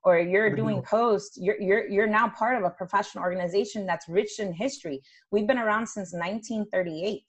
or 0.04 0.20
you're 0.20 0.48
mm-hmm. 0.48 0.56
doing 0.56 0.82
posts 0.82 1.38
you're, 1.38 1.60
you're 1.60 1.88
you're 1.88 2.08
now 2.08 2.30
part 2.30 2.58
of 2.58 2.64
a 2.64 2.70
professional 2.70 3.24
organization 3.24 3.86
that's 3.86 4.08
rich 4.08 4.40
in 4.40 4.54
history. 4.54 5.02
We've 5.32 5.48
been 5.48 5.58
around 5.58 5.88
since 5.88 6.14
1938 6.14 7.24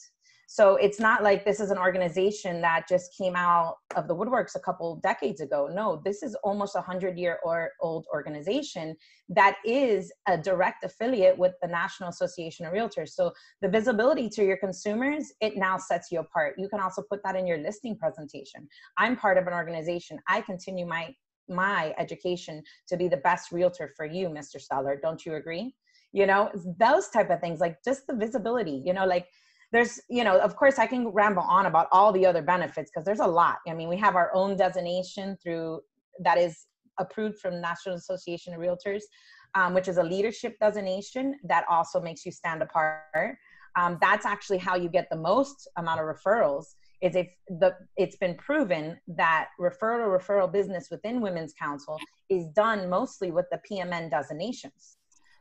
so 0.50 0.76
it's 0.76 0.98
not 0.98 1.22
like 1.22 1.44
this 1.44 1.60
is 1.60 1.70
an 1.70 1.76
organization 1.76 2.62
that 2.62 2.88
just 2.88 3.14
came 3.14 3.36
out 3.36 3.76
of 3.96 4.08
the 4.08 4.16
woodworks 4.16 4.54
a 4.54 4.60
couple 4.60 4.96
decades 5.02 5.42
ago. 5.42 5.68
No, 5.70 6.00
this 6.06 6.22
is 6.22 6.34
almost 6.42 6.74
a 6.74 6.80
hundred 6.80 7.18
year 7.18 7.38
or 7.44 7.72
old 7.82 8.06
organization 8.10 8.96
that 9.28 9.58
is 9.66 10.10
a 10.26 10.38
direct 10.38 10.84
affiliate 10.84 11.36
with 11.36 11.52
the 11.60 11.68
National 11.68 12.08
Association 12.08 12.64
of 12.64 12.72
Realtors. 12.72 13.10
So 13.10 13.30
the 13.60 13.68
visibility 13.68 14.30
to 14.30 14.42
your 14.42 14.56
consumers, 14.56 15.34
it 15.42 15.58
now 15.58 15.76
sets 15.76 16.10
you 16.10 16.20
apart. 16.20 16.54
You 16.56 16.70
can 16.70 16.80
also 16.80 17.02
put 17.02 17.20
that 17.24 17.36
in 17.36 17.46
your 17.46 17.58
listing 17.58 17.98
presentation. 17.98 18.66
I'm 18.96 19.16
part 19.16 19.36
of 19.36 19.46
an 19.46 19.52
organization. 19.52 20.18
I 20.28 20.40
continue 20.40 20.86
my 20.86 21.14
my 21.50 21.94
education 21.98 22.62
to 22.88 22.96
be 22.96 23.08
the 23.08 23.18
best 23.18 23.52
realtor 23.52 23.92
for 23.98 24.06
you, 24.06 24.28
Mr. 24.28 24.58
Seller. 24.58 24.98
Don't 25.02 25.26
you 25.26 25.34
agree? 25.34 25.74
You 26.12 26.24
know, 26.24 26.50
those 26.78 27.08
type 27.08 27.28
of 27.28 27.40
things, 27.40 27.60
like 27.60 27.76
just 27.84 28.06
the 28.06 28.16
visibility, 28.16 28.82
you 28.84 28.94
know, 28.94 29.04
like 29.04 29.26
there's 29.72 30.00
you 30.08 30.24
know 30.24 30.38
of 30.38 30.56
course 30.56 30.78
i 30.78 30.86
can 30.86 31.08
ramble 31.08 31.42
on 31.42 31.66
about 31.66 31.88
all 31.92 32.12
the 32.12 32.24
other 32.24 32.42
benefits 32.42 32.90
because 32.90 33.04
there's 33.04 33.20
a 33.20 33.26
lot. 33.26 33.58
I 33.68 33.74
mean 33.74 33.88
we 33.88 33.96
have 33.98 34.16
our 34.16 34.30
own 34.34 34.56
designation 34.56 35.36
through 35.42 35.80
that 36.20 36.38
is 36.38 36.66
approved 36.98 37.38
from 37.38 37.60
national 37.60 37.94
association 37.94 38.54
of 38.54 38.60
realtors 38.60 39.02
um, 39.54 39.74
which 39.74 39.88
is 39.88 39.96
a 39.98 40.02
leadership 40.02 40.56
designation 40.60 41.38
that 41.44 41.64
also 41.68 42.00
makes 42.00 42.24
you 42.24 42.32
stand 42.32 42.62
apart. 42.62 43.36
Um, 43.76 43.98
that's 44.00 44.26
actually 44.26 44.58
how 44.58 44.76
you 44.76 44.88
get 44.88 45.08
the 45.10 45.16
most 45.16 45.68
amount 45.76 46.00
of 46.00 46.06
referrals 46.06 46.74
is 47.00 47.14
if 47.14 47.28
the 47.60 47.76
it's 47.96 48.16
been 48.16 48.34
proven 48.34 48.98
that 49.06 49.48
referral 49.60 50.18
referral 50.18 50.50
business 50.50 50.88
within 50.90 51.20
women's 51.20 51.52
council 51.52 51.96
is 52.28 52.48
done 52.48 52.90
mostly 52.90 53.30
with 53.30 53.46
the 53.52 53.60
pmn 53.70 54.10
designations 54.10 54.97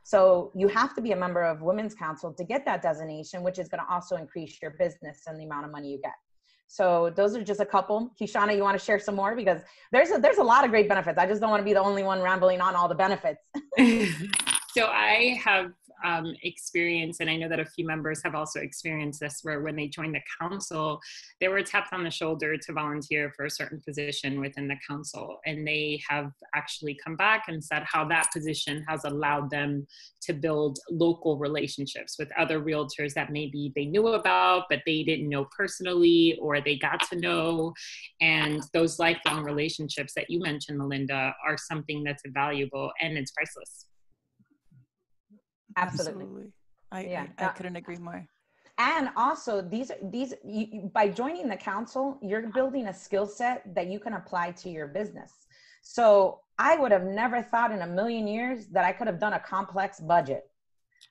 so 0.08 0.50
you 0.54 0.68
have 0.68 0.94
to 0.94 1.02
be 1.02 1.12
a 1.12 1.16
member 1.16 1.42
of 1.42 1.60
Women's 1.60 1.94
Council 1.94 2.32
to 2.32 2.42
get 2.42 2.64
that 2.64 2.80
designation, 2.80 3.42
which 3.42 3.58
is 3.58 3.68
going 3.68 3.84
to 3.84 3.92
also 3.92 4.16
increase 4.16 4.56
your 4.62 4.70
business 4.70 5.24
and 5.26 5.38
the 5.38 5.44
amount 5.44 5.66
of 5.66 5.70
money 5.70 5.90
you 5.90 6.00
get. 6.00 6.14
So 6.66 7.12
those 7.14 7.36
are 7.36 7.44
just 7.44 7.60
a 7.60 7.66
couple. 7.66 8.14
Kishana, 8.18 8.56
you 8.56 8.62
want 8.62 8.78
to 8.78 8.82
share 8.82 8.98
some 8.98 9.16
more 9.16 9.36
because 9.36 9.60
there's 9.92 10.10
a, 10.10 10.16
there's 10.16 10.38
a 10.38 10.42
lot 10.42 10.64
of 10.64 10.70
great 10.70 10.88
benefits. 10.88 11.18
I 11.18 11.26
just 11.26 11.42
don't 11.42 11.50
want 11.50 11.60
to 11.60 11.64
be 11.64 11.74
the 11.74 11.82
only 11.82 12.04
one 12.04 12.22
rambling 12.22 12.62
on 12.62 12.74
all 12.74 12.88
the 12.88 12.94
benefits. 12.94 13.44
so 14.74 14.86
I 14.86 15.40
have 15.42 15.72
um, 16.04 16.34
experience, 16.42 17.18
and 17.20 17.28
I 17.28 17.36
know 17.36 17.48
that 17.48 17.60
a 17.60 17.64
few 17.64 17.86
members 17.86 18.22
have 18.22 18.34
also 18.34 18.60
experienced 18.60 19.20
this, 19.20 19.40
where 19.42 19.60
when 19.62 19.76
they 19.76 19.88
joined 19.88 20.14
the 20.14 20.20
council, 20.40 21.00
they 21.40 21.48
were 21.48 21.62
tapped 21.62 21.92
on 21.92 22.04
the 22.04 22.10
shoulder 22.10 22.56
to 22.56 22.72
volunteer 22.72 23.32
for 23.36 23.46
a 23.46 23.50
certain 23.50 23.80
position 23.86 24.40
within 24.40 24.68
the 24.68 24.76
council, 24.86 25.38
and 25.46 25.66
they 25.66 26.00
have 26.08 26.30
actually 26.54 26.96
come 27.02 27.16
back 27.16 27.44
and 27.48 27.62
said 27.62 27.82
how 27.84 28.06
that 28.06 28.30
position 28.32 28.84
has 28.88 29.04
allowed 29.04 29.50
them 29.50 29.86
to 30.22 30.32
build 30.32 30.78
local 30.90 31.38
relationships 31.38 32.16
with 32.18 32.30
other 32.38 32.60
realtors 32.60 33.14
that 33.14 33.32
maybe 33.32 33.72
they 33.74 33.86
knew 33.86 34.08
about, 34.08 34.64
but 34.70 34.82
they 34.86 35.02
didn't 35.02 35.28
know 35.28 35.46
personally, 35.56 36.38
or 36.40 36.60
they 36.60 36.76
got 36.76 37.00
to 37.08 37.16
know, 37.16 37.72
and 38.20 38.62
those 38.72 38.98
lifelong 38.98 39.42
relationships 39.42 40.12
that 40.14 40.30
you 40.30 40.40
mentioned, 40.40 40.78
Melinda, 40.78 41.34
are 41.44 41.56
something 41.56 42.04
that's 42.04 42.22
valuable 42.28 42.92
and 43.00 43.18
it's 43.18 43.32
priceless. 43.32 43.87
Absolutely. 45.78 46.24
Absolutely. 46.24 46.52
I, 46.90 47.04
yeah, 47.04 47.26
I, 47.38 47.44
I 47.44 47.48
couldn't 47.48 47.76
agree 47.76 47.98
more. 47.98 48.26
And 48.78 49.10
also, 49.16 49.60
these 49.60 49.90
these 50.04 50.34
you, 50.44 50.90
by 50.94 51.08
joining 51.08 51.48
the 51.48 51.56
council, 51.56 52.18
you're 52.22 52.46
building 52.48 52.86
a 52.86 52.94
skill 52.94 53.26
set 53.26 53.74
that 53.74 53.88
you 53.88 53.98
can 53.98 54.14
apply 54.14 54.52
to 54.52 54.70
your 54.70 54.86
business. 54.86 55.32
So 55.82 56.40
I 56.58 56.76
would 56.76 56.92
have 56.92 57.04
never 57.04 57.42
thought 57.42 57.72
in 57.72 57.82
a 57.82 57.86
million 57.86 58.28
years 58.28 58.66
that 58.68 58.84
I 58.84 58.92
could 58.92 59.06
have 59.06 59.18
done 59.18 59.32
a 59.32 59.40
complex 59.40 60.00
budget. 60.00 60.48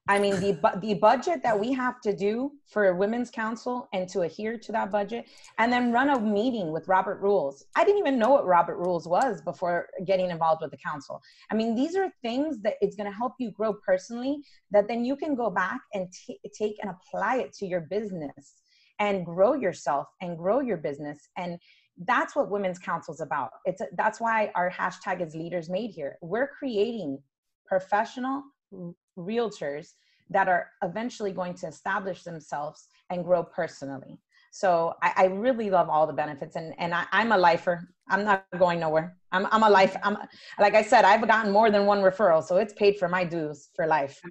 I 0.09 0.19
mean, 0.19 0.35
the 0.39 0.57
the 0.81 0.93
budget 0.93 1.43
that 1.43 1.59
we 1.59 1.73
have 1.73 1.99
to 2.01 2.15
do 2.15 2.51
for 2.65 2.87
a 2.87 2.95
Women's 2.95 3.29
Council 3.29 3.89
and 3.93 4.07
to 4.09 4.21
adhere 4.21 4.57
to 4.57 4.71
that 4.71 4.91
budget, 4.91 5.27
and 5.57 5.71
then 5.71 5.91
run 5.91 6.09
a 6.09 6.19
meeting 6.19 6.71
with 6.71 6.87
Robert 6.87 7.19
Rules. 7.21 7.65
I 7.75 7.83
didn't 7.83 7.99
even 7.99 8.17
know 8.17 8.29
what 8.29 8.45
Robert 8.45 8.77
Rules 8.77 9.07
was 9.07 9.41
before 9.41 9.87
getting 10.05 10.29
involved 10.29 10.61
with 10.61 10.71
the 10.71 10.77
council. 10.77 11.21
I 11.51 11.55
mean, 11.55 11.75
these 11.75 11.95
are 11.95 12.09
things 12.21 12.61
that 12.61 12.75
it's 12.79 12.95
going 12.95 13.09
to 13.09 13.15
help 13.15 13.33
you 13.39 13.51
grow 13.51 13.73
personally. 13.73 14.41
That 14.71 14.87
then 14.87 15.03
you 15.03 15.15
can 15.15 15.35
go 15.35 15.49
back 15.49 15.81
and 15.93 16.11
t- 16.11 16.39
take 16.57 16.77
and 16.81 16.91
apply 16.91 17.37
it 17.37 17.53
to 17.55 17.65
your 17.65 17.81
business 17.81 18.55
and 18.99 19.25
grow 19.25 19.53
yourself 19.53 20.07
and 20.21 20.37
grow 20.37 20.59
your 20.59 20.77
business 20.77 21.29
and 21.37 21.59
that's 22.05 22.35
what 22.35 22.49
women's 22.49 22.79
council 22.79 23.13
is 23.13 23.21
about 23.21 23.49
it's 23.65 23.81
that's 23.95 24.19
why 24.19 24.51
our 24.55 24.69
hashtag 24.69 25.25
is 25.25 25.35
leaders 25.35 25.69
made 25.69 25.91
here 25.91 26.17
we're 26.21 26.47
creating 26.47 27.17
professional 27.65 28.43
realtors 29.17 29.93
that 30.29 30.47
are 30.47 30.69
eventually 30.83 31.31
going 31.31 31.53
to 31.55 31.67
establish 31.67 32.23
themselves 32.23 32.87
and 33.09 33.23
grow 33.23 33.43
personally. 33.43 34.19
So 34.51 34.93
I, 35.01 35.13
I 35.15 35.25
really 35.25 35.69
love 35.69 35.89
all 35.89 36.07
the 36.07 36.13
benefits, 36.13 36.55
and 36.55 36.73
and 36.77 36.93
I, 36.93 37.05
I'm 37.11 37.31
a 37.31 37.37
lifer. 37.37 37.87
I'm 38.09 38.23
not 38.23 38.45
going 38.57 38.79
nowhere. 38.79 39.17
I'm 39.31 39.45
I'm 39.51 39.63
a 39.63 39.69
life. 39.69 39.95
I'm 40.03 40.17
like 40.59 40.75
I 40.75 40.81
said, 40.81 41.03
I've 41.05 41.25
gotten 41.27 41.51
more 41.51 41.69
than 41.69 41.85
one 41.85 42.01
referral, 42.01 42.43
so 42.43 42.57
it's 42.57 42.73
paid 42.73 42.97
for 42.97 43.07
my 43.07 43.23
dues 43.23 43.69
for 43.75 43.85
life. 43.85 44.21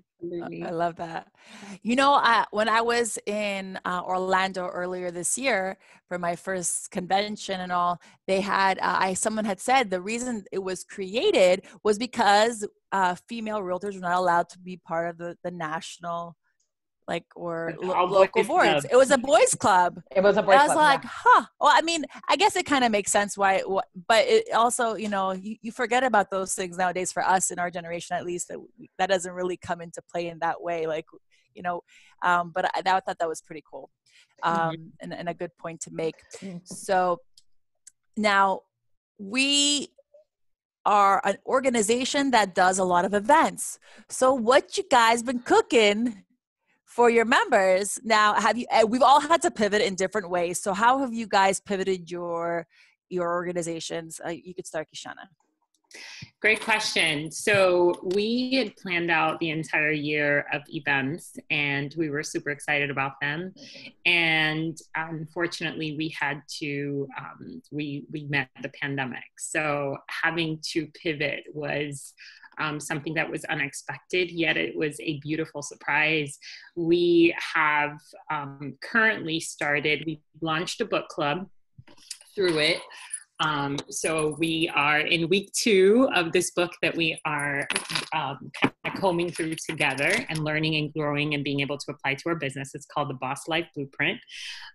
I 0.66 0.70
love 0.70 0.96
that. 0.96 1.28
You 1.82 1.94
know, 1.96 2.14
I, 2.14 2.46
when 2.50 2.68
I 2.68 2.80
was 2.80 3.18
in 3.26 3.78
uh, 3.84 4.02
Orlando 4.04 4.66
earlier 4.66 5.10
this 5.10 5.36
year 5.36 5.76
for 6.08 6.18
my 6.18 6.34
first 6.34 6.90
convention 6.90 7.60
and 7.60 7.70
all, 7.70 8.00
they 8.26 8.40
had 8.40 8.78
uh, 8.78 8.96
I 8.98 9.14
someone 9.14 9.44
had 9.44 9.60
said 9.60 9.90
the 9.90 10.00
reason 10.00 10.44
it 10.50 10.62
was 10.62 10.84
created 10.84 11.64
was 11.84 11.98
because 11.98 12.66
uh, 12.92 13.14
female 13.28 13.60
realtors 13.60 13.94
were 13.94 14.00
not 14.00 14.16
allowed 14.16 14.48
to 14.50 14.58
be 14.58 14.78
part 14.78 15.10
of 15.10 15.18
the 15.18 15.36
the 15.44 15.50
national 15.50 16.36
like 17.08 17.24
or 17.36 17.74
lo- 17.80 18.04
local 18.06 18.42
boards. 18.44 18.82
club. 18.82 18.84
It 18.90 18.96
was 18.96 19.10
a 19.10 19.18
boys 19.18 19.54
club. 19.54 20.02
It 20.14 20.22
was 20.22 20.36
a 20.36 20.42
boys 20.42 20.54
club. 20.54 20.60
I 20.60 20.64
was 20.64 20.72
club, 20.72 20.84
like, 20.84 21.04
yeah. 21.04 21.10
huh. 21.12 21.44
Well, 21.60 21.72
I 21.74 21.82
mean, 21.82 22.04
I 22.28 22.36
guess 22.36 22.56
it 22.56 22.66
kind 22.66 22.84
of 22.84 22.90
makes 22.90 23.12
sense 23.12 23.38
why, 23.38 23.62
wh- 23.68 23.86
but 24.08 24.26
it 24.26 24.52
also, 24.52 24.96
you 24.96 25.08
know, 25.08 25.32
you, 25.32 25.56
you 25.62 25.72
forget 25.72 26.02
about 26.02 26.30
those 26.30 26.54
things 26.54 26.76
nowadays 26.76 27.12
for 27.12 27.24
us 27.24 27.50
in 27.50 27.58
our 27.58 27.70
generation, 27.70 28.16
at 28.16 28.24
least 28.24 28.48
that 28.48 28.58
that 28.98 29.08
doesn't 29.08 29.32
really 29.32 29.56
come 29.56 29.80
into 29.80 30.02
play 30.10 30.28
in 30.28 30.38
that 30.40 30.60
way. 30.60 30.86
Like, 30.86 31.06
you 31.54 31.62
know, 31.62 31.82
um, 32.22 32.52
but 32.54 32.66
I, 32.66 32.80
I 32.84 33.00
thought 33.00 33.18
that 33.18 33.28
was 33.28 33.40
pretty 33.40 33.62
cool 33.70 33.90
um, 34.42 34.92
and, 35.00 35.14
and 35.14 35.28
a 35.28 35.34
good 35.34 35.56
point 35.58 35.80
to 35.82 35.90
make. 35.92 36.16
So 36.64 37.20
now 38.16 38.60
we 39.18 39.88
are 40.84 41.20
an 41.24 41.36
organization 41.46 42.30
that 42.30 42.54
does 42.54 42.78
a 42.78 42.84
lot 42.84 43.04
of 43.04 43.12
events. 43.14 43.78
So 44.08 44.32
what 44.32 44.76
you 44.78 44.84
guys 44.88 45.22
been 45.22 45.40
cooking 45.40 46.22
for 46.96 47.10
your 47.10 47.26
members 47.26 48.00
now? 48.02 48.32
Have 48.34 48.56
you? 48.56 48.66
uh, 48.72 48.86
We've 48.86 49.02
all 49.02 49.20
had 49.20 49.42
to 49.42 49.50
pivot 49.50 49.82
in 49.82 49.94
different 49.94 50.30
ways. 50.30 50.60
So 50.62 50.72
how 50.72 50.98
have 51.00 51.12
you 51.12 51.26
guys 51.26 51.60
pivoted 51.60 52.10
your 52.10 52.66
your 53.10 53.28
organizations? 53.34 54.20
Uh, 54.24 54.30
you 54.30 54.54
could 54.54 54.66
start, 54.66 54.88
Kishana. 54.92 55.26
Great 56.40 56.60
question. 56.60 57.30
So 57.30 57.94
we 58.14 58.54
had 58.54 58.76
planned 58.76 59.10
out 59.10 59.38
the 59.38 59.50
entire 59.50 59.92
year 59.92 60.46
of 60.52 60.62
events 60.68 61.36
and 61.50 61.94
we 61.96 62.10
were 62.10 62.22
super 62.22 62.50
excited 62.50 62.90
about 62.90 63.12
them. 63.20 63.54
And 64.04 64.76
unfortunately, 64.96 65.96
we 65.96 66.14
had 66.18 66.42
to, 66.58 67.08
um, 67.18 67.62
we, 67.70 68.04
we 68.10 68.24
met 68.24 68.48
the 68.62 68.68
pandemic. 68.80 69.30
So 69.38 69.96
having 70.24 70.58
to 70.72 70.86
pivot 70.88 71.44
was 71.54 72.12
um, 72.58 72.80
something 72.80 73.14
that 73.14 73.30
was 73.30 73.44
unexpected, 73.44 74.30
yet 74.30 74.56
it 74.56 74.76
was 74.76 74.98
a 75.00 75.18
beautiful 75.20 75.62
surprise. 75.62 76.38
We 76.74 77.34
have 77.54 77.98
um, 78.30 78.76
currently 78.82 79.40
started, 79.40 80.04
we 80.06 80.22
launched 80.40 80.80
a 80.80 80.84
book 80.84 81.08
club 81.08 81.48
through 82.34 82.58
it. 82.58 82.80
Um, 83.40 83.76
so 83.90 84.34
we 84.38 84.70
are 84.74 85.00
in 85.00 85.28
week 85.28 85.52
two 85.52 86.08
of 86.14 86.32
this 86.32 86.52
book 86.52 86.72
that 86.80 86.96
we 86.96 87.20
are 87.26 87.68
um, 88.14 88.50
kind 88.60 88.72
of 88.86 88.94
combing 88.94 89.30
through 89.30 89.56
together 89.68 90.10
and 90.28 90.38
learning 90.38 90.76
and 90.76 90.92
growing 90.92 91.34
and 91.34 91.44
being 91.44 91.60
able 91.60 91.76
to 91.76 91.90
apply 91.90 92.14
to 92.14 92.28
our 92.30 92.34
business. 92.34 92.74
It's 92.74 92.86
called 92.86 93.10
the 93.10 93.14
Boss 93.14 93.46
Life 93.46 93.66
Blueprint. 93.74 94.18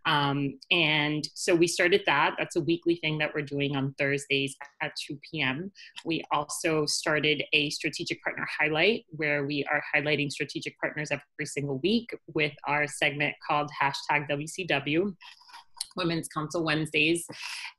Um, 0.06 0.60
and 0.69 1.28
so 1.34 1.56
we 1.56 1.67
started 1.67 2.04
that. 2.06 2.36
That's 2.38 2.56
a 2.56 2.62
weekly 2.62 2.95
thing 2.95 3.17
that 3.17 3.34
we're 3.34 3.41
doing 3.41 3.76
on 3.76 3.95
Thursdays 3.97 4.56
at 4.82 4.91
2 5.08 5.17
p.m. 5.32 5.71
We 6.06 6.24
also 6.32 6.86
started 6.86 7.43
a 7.54 7.71
strategic 7.71 8.21
partner 8.24 8.45
highlight 8.60 9.06
where 9.10 9.45
we 9.45 9.65
are 9.71 9.82
highlighting 9.95 10.32
strategic 10.32 10.80
partners 10.80 11.10
every 11.12 11.45
single 11.45 11.80
week 11.80 12.15
with 12.34 12.54
our 12.67 12.88
segment 12.88 13.34
called 13.47 13.71
hashtag 13.82 14.30
WCW. 14.30 15.15
Women's 15.95 16.27
Council 16.27 16.63
Wednesdays. 16.63 17.25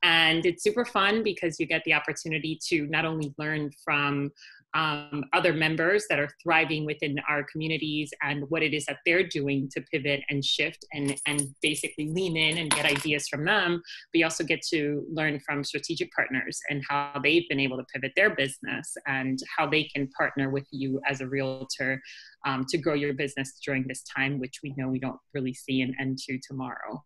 And 0.03 0.45
it's 0.45 0.63
super 0.63 0.85
fun 0.85 1.23
because 1.23 1.59
you 1.59 1.65
get 1.65 1.83
the 1.85 1.93
opportunity 1.93 2.59
to 2.69 2.87
not 2.87 3.05
only 3.05 3.33
learn 3.37 3.71
from 3.83 4.31
um, 4.73 5.23
other 5.33 5.53
members 5.53 6.05
that 6.09 6.19
are 6.19 6.29
thriving 6.41 6.85
within 6.85 7.17
our 7.29 7.43
communities 7.43 8.11
and 8.21 8.49
what 8.49 8.63
it 8.63 8.73
is 8.73 8.85
that 8.85 8.97
they're 9.05 9.27
doing 9.27 9.69
to 9.73 9.81
pivot 9.81 10.21
and 10.29 10.43
shift 10.43 10.85
and, 10.93 11.15
and 11.27 11.43
basically 11.61 12.09
lean 12.09 12.35
in 12.35 12.57
and 12.57 12.71
get 12.71 12.85
ideas 12.85 13.27
from 13.27 13.45
them. 13.45 13.81
But 14.11 14.19
you 14.19 14.25
also 14.25 14.43
get 14.43 14.61
to 14.71 15.05
learn 15.11 15.39
from 15.39 15.63
strategic 15.63 16.11
partners 16.13 16.59
and 16.69 16.83
how 16.87 17.19
they've 17.23 17.47
been 17.49 17.59
able 17.59 17.77
to 17.77 17.85
pivot 17.93 18.13
their 18.15 18.35
business 18.35 18.95
and 19.05 19.39
how 19.57 19.67
they 19.67 19.83
can 19.83 20.07
partner 20.17 20.49
with 20.49 20.65
you 20.71 20.99
as 21.07 21.21
a 21.21 21.27
realtor 21.27 22.01
um, 22.45 22.65
to 22.69 22.77
grow 22.77 22.93
your 22.95 23.13
business 23.13 23.59
during 23.63 23.85
this 23.87 24.03
time, 24.03 24.39
which 24.39 24.59
we 24.63 24.73
know 24.75 24.89
we 24.89 24.99
don't 24.99 25.19
really 25.33 25.53
see 25.53 25.81
an 25.81 25.95
end 25.99 26.17
to 26.17 26.39
tomorrow. 26.47 27.03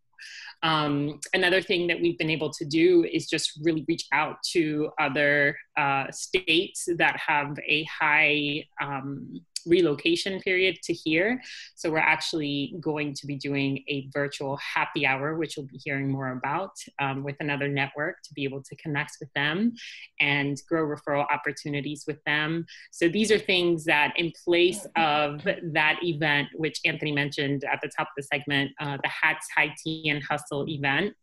Um, 0.63 1.19
another 1.33 1.61
thing 1.61 1.87
that 1.87 2.01
we've 2.01 2.17
been 2.17 2.29
able 2.29 2.51
to 2.53 2.65
do 2.65 3.05
is 3.11 3.27
just 3.27 3.59
really 3.63 3.85
reach 3.87 4.05
out 4.11 4.37
to 4.53 4.89
other 4.99 5.57
uh, 5.77 6.11
states 6.11 6.87
that 6.97 7.19
have 7.19 7.57
a 7.67 7.83
high 7.85 8.65
um, 8.81 9.41
relocation 9.65 10.39
period 10.41 10.77
to 10.83 10.93
here. 10.93 11.41
So 11.75 11.89
we're 11.89 11.99
actually 11.99 12.75
going 12.79 13.13
to 13.15 13.27
be 13.27 13.35
doing 13.35 13.83
a 13.87 14.09
virtual 14.13 14.57
happy 14.57 15.05
hour, 15.05 15.35
which 15.37 15.57
you'll 15.57 15.67
be 15.67 15.79
hearing 15.83 16.11
more 16.11 16.31
about 16.31 16.71
um, 16.99 17.23
with 17.23 17.35
another 17.39 17.67
network 17.67 18.21
to 18.23 18.33
be 18.33 18.43
able 18.43 18.61
to 18.63 18.75
connect 18.75 19.17
with 19.19 19.31
them 19.33 19.73
and 20.19 20.61
grow 20.67 20.85
referral 20.85 21.25
opportunities 21.31 22.05
with 22.07 22.23
them. 22.25 22.65
So 22.91 23.09
these 23.09 23.31
are 23.31 23.39
things 23.39 23.85
that 23.85 24.13
in 24.17 24.31
place 24.43 24.85
of 24.95 25.43
that 25.43 25.99
event, 26.03 26.49
which 26.55 26.79
Anthony 26.85 27.11
mentioned 27.11 27.63
at 27.63 27.79
the 27.81 27.89
top 27.95 28.07
of 28.07 28.13
the 28.17 28.23
segment, 28.23 28.71
uh, 28.79 28.97
the 29.01 29.09
Hats 29.09 29.47
High 29.55 29.73
Tea 29.83 30.09
and 30.09 30.23
Hustle 30.23 30.67
event, 30.67 31.13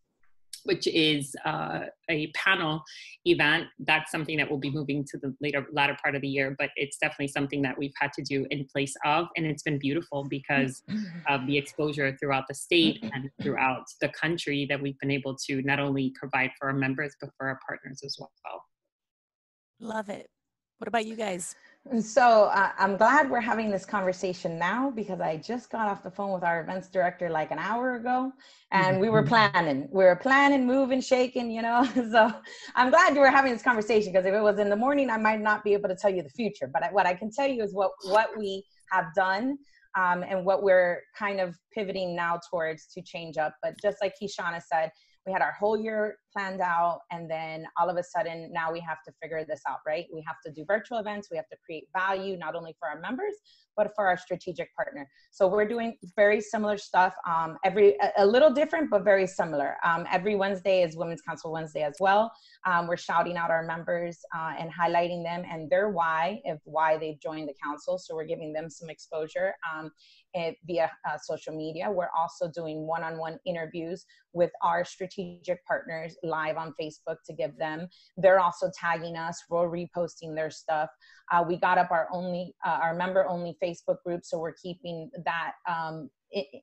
which 0.65 0.87
is 0.87 1.37
uh, 1.45 1.81
a 2.11 2.31
panel 2.33 2.83
event. 3.25 3.67
That's 3.79 4.11
something 4.11 4.37
that 4.39 4.51
will 4.51 4.59
be 4.59 4.71
moving 4.71 5.05
to 5.11 5.19
the 5.19 5.35
later 5.41 5.67
latter 5.73 5.97
part 6.03 6.15
of 6.15 6.23
the 6.23 6.29
year, 6.29 6.55
but 6.59 6.71
it's 6.77 6.99
definitely 6.99 7.29
something 7.29 7.63
that 7.63 7.79
we've 7.79 7.93
had 8.01 8.13
to 8.15 8.23
do 8.23 8.47
in 8.51 8.67
place 8.73 8.95
of, 9.05 9.29
and 9.37 9.47
it's 9.47 9.63
been 9.63 9.79
beautiful 9.79 10.25
because 10.25 10.83
of 11.29 11.47
the 11.47 11.57
exposure 11.57 12.17
throughout 12.21 12.45
the 12.49 12.55
state 12.55 13.05
and 13.13 13.31
throughout 13.43 13.85
the 14.01 14.09
country 14.09 14.67
that 14.69 14.81
we've 14.81 14.99
been 14.99 15.11
able 15.11 15.37
to 15.47 15.63
not 15.63 15.79
only 15.79 16.13
provide 16.19 16.51
for 16.59 16.69
our 16.69 16.75
members 16.75 17.15
but 17.21 17.31
for 17.37 17.49
our 17.49 17.59
partners 17.67 18.01
as 18.05 18.17
well. 18.19 18.65
Love 19.81 20.09
it. 20.09 20.29
What 20.79 20.89
about 20.89 21.07
you 21.07 21.17
guys? 21.17 21.55
So 22.01 22.45
uh, 22.45 22.71
I'm 22.79 22.97
glad 22.97 23.31
we're 23.31 23.43
having 23.43 23.71
this 23.71 23.85
conversation 23.85 24.59
now 24.59 24.91
because 24.91 25.21
I 25.21 25.37
just 25.37 25.69
got 25.69 25.87
off 25.87 26.03
the 26.03 26.11
phone 26.11 26.33
with 26.33 26.43
our 26.43 26.63
events 26.63 26.89
director 26.89 27.29
like 27.29 27.51
an 27.51 27.59
hour 27.59 27.97
ago 27.97 28.33
and 28.73 28.99
we 28.99 29.11
were 29.11 29.23
planning. 29.23 29.87
We 29.93 30.05
were 30.05 30.17
planning, 30.17 30.67
moving, 30.67 31.03
shaking, 31.03 31.51
you 31.51 31.61
know. 31.61 31.87
So 32.11 32.33
I'm 32.75 32.89
glad 32.89 33.15
you 33.15 33.21
were 33.21 33.31
having 33.31 33.53
this 33.53 33.63
conversation 33.63 34.13
because 34.13 34.25
if 34.25 34.33
it 34.33 34.41
was 34.41 34.59
in 34.59 34.71
the 34.71 34.77
morning, 34.77 35.11
I 35.11 35.19
might 35.19 35.41
not 35.41 35.63
be 35.63 35.75
able 35.75 35.91
to 35.91 35.95
tell 35.95 36.11
you 36.11 36.23
the 36.23 36.31
future. 36.31 36.71
But 36.73 36.85
I, 36.85 36.89
what 36.91 37.07
I 37.07 37.13
can 37.13 37.31
tell 37.31 37.49
you 37.49 37.63
is 37.63 37.75
what, 37.75 37.91
what 38.05 38.31
we 38.39 38.65
have 38.91 39.07
done 39.15 39.59
um, 39.95 40.25
and 40.27 40.47
what 40.47 40.63
we're 40.63 41.03
kind 41.17 41.39
of 41.39 41.55
pivoting 41.75 42.17
now 42.17 42.41
towards 42.51 42.87
to 42.95 43.03
change 43.03 43.37
up. 43.37 43.57
But 43.63 43.75
just 43.83 43.99
like 44.01 44.15
Kishana 44.21 44.63
said, 44.63 44.91
we 45.27 45.33
had 45.33 45.43
our 45.43 45.53
whole 45.53 45.79
year 45.79 46.17
planned 46.35 46.61
out 46.61 47.01
and 47.11 47.31
then 47.31 47.67
all 47.79 47.89
of 47.89 47.97
a 47.97 48.03
sudden 48.03 48.51
now 48.53 48.73
we 48.73 48.81
have 48.81 48.99
to 49.07 49.13
figure 49.23 49.45
this 49.49 49.61
out 49.69 49.79
right? 49.87 50.07
We 50.13 50.23
have 50.27 50.37
to 50.45 50.53
do 50.53 50.65
virtual 50.67 50.99
events 50.99 51.29
we 51.31 51.37
have 51.37 51.49
to 51.49 51.57
create 51.65 51.85
value 51.97 52.37
not 52.37 52.55
only 52.55 52.75
for 52.79 52.89
our 52.89 53.01
members 53.01 53.35
but 53.77 53.91
for 53.97 54.07
our 54.07 54.17
strategic 54.17 54.75
partner. 54.77 55.09
So 55.33 55.49
we're 55.49 55.67
doing 55.67 55.97
very 56.15 56.41
similar 56.41 56.77
stuff 56.77 57.15
um, 57.27 57.59
every 57.65 57.97
a, 58.01 58.11
a 58.19 58.27
little 58.27 58.51
different 58.51 58.91
but 58.91 59.05
very 59.05 59.27
similar. 59.27 59.77
Um, 59.85 60.07
every 60.13 60.35
wednesday 60.35 60.83
is 60.83 60.97
women's 60.97 61.23
council 61.23 61.53
wednesday 61.53 61.83
as 61.83 61.97
well. 62.01 62.33
Um, 62.67 62.87
we're 62.89 62.97
shouting 62.97 63.37
out 63.37 63.51
our 63.51 63.65
members 63.65 64.19
uh, 64.37 64.55
and 64.59 64.71
highlighting 64.73 65.23
them 65.23 65.45
and 65.51 65.71
their 65.71 65.91
why 65.91 66.41
of 66.47 66.59
why 66.65 66.99
they've 66.99 67.21
joined 67.21 67.49
the 67.49 67.55
council. 67.63 67.99
So 67.99 68.15
we're 68.15 68.27
giving 68.27 68.53
them 68.53 68.69
some 68.71 68.91
exposure 68.91 69.55
um, 69.73 69.91
and 70.35 70.55
via 70.67 70.91
uh, 71.09 71.17
social 71.19 71.55
media. 71.57 71.91
We're 71.91 72.11
also 72.17 72.51
doing 72.51 72.87
one-on-one 72.87 73.39
interviews 73.47 74.05
with 74.33 74.51
our 74.63 74.85
strategic 74.85 75.65
partners 75.67 76.17
live 76.25 76.57
on 76.57 76.75
Facebook 76.81 77.17
to 77.27 77.33
give 77.33 77.57
them. 77.59 77.89
They're 78.17 78.41
also 78.41 78.71
tagging 78.79 79.17
us, 79.17 79.43
we're 79.49 79.69
reposting 79.69 80.35
their 80.35 80.51
stuff. 80.51 80.91
Uh, 81.33 81.45
we 81.47 81.57
got 81.57 81.79
up 81.79 81.91
our 81.91 82.09
only, 82.13 82.55
uh, 82.65 82.79
our 82.83 82.95
member 82.95 83.27
only 83.27 83.57
Facebook 83.63 84.03
group, 84.05 84.25
so 84.25 84.39
we're 84.39 84.55
keeping 84.55 85.11
that 85.25 85.53
um, 85.69 86.11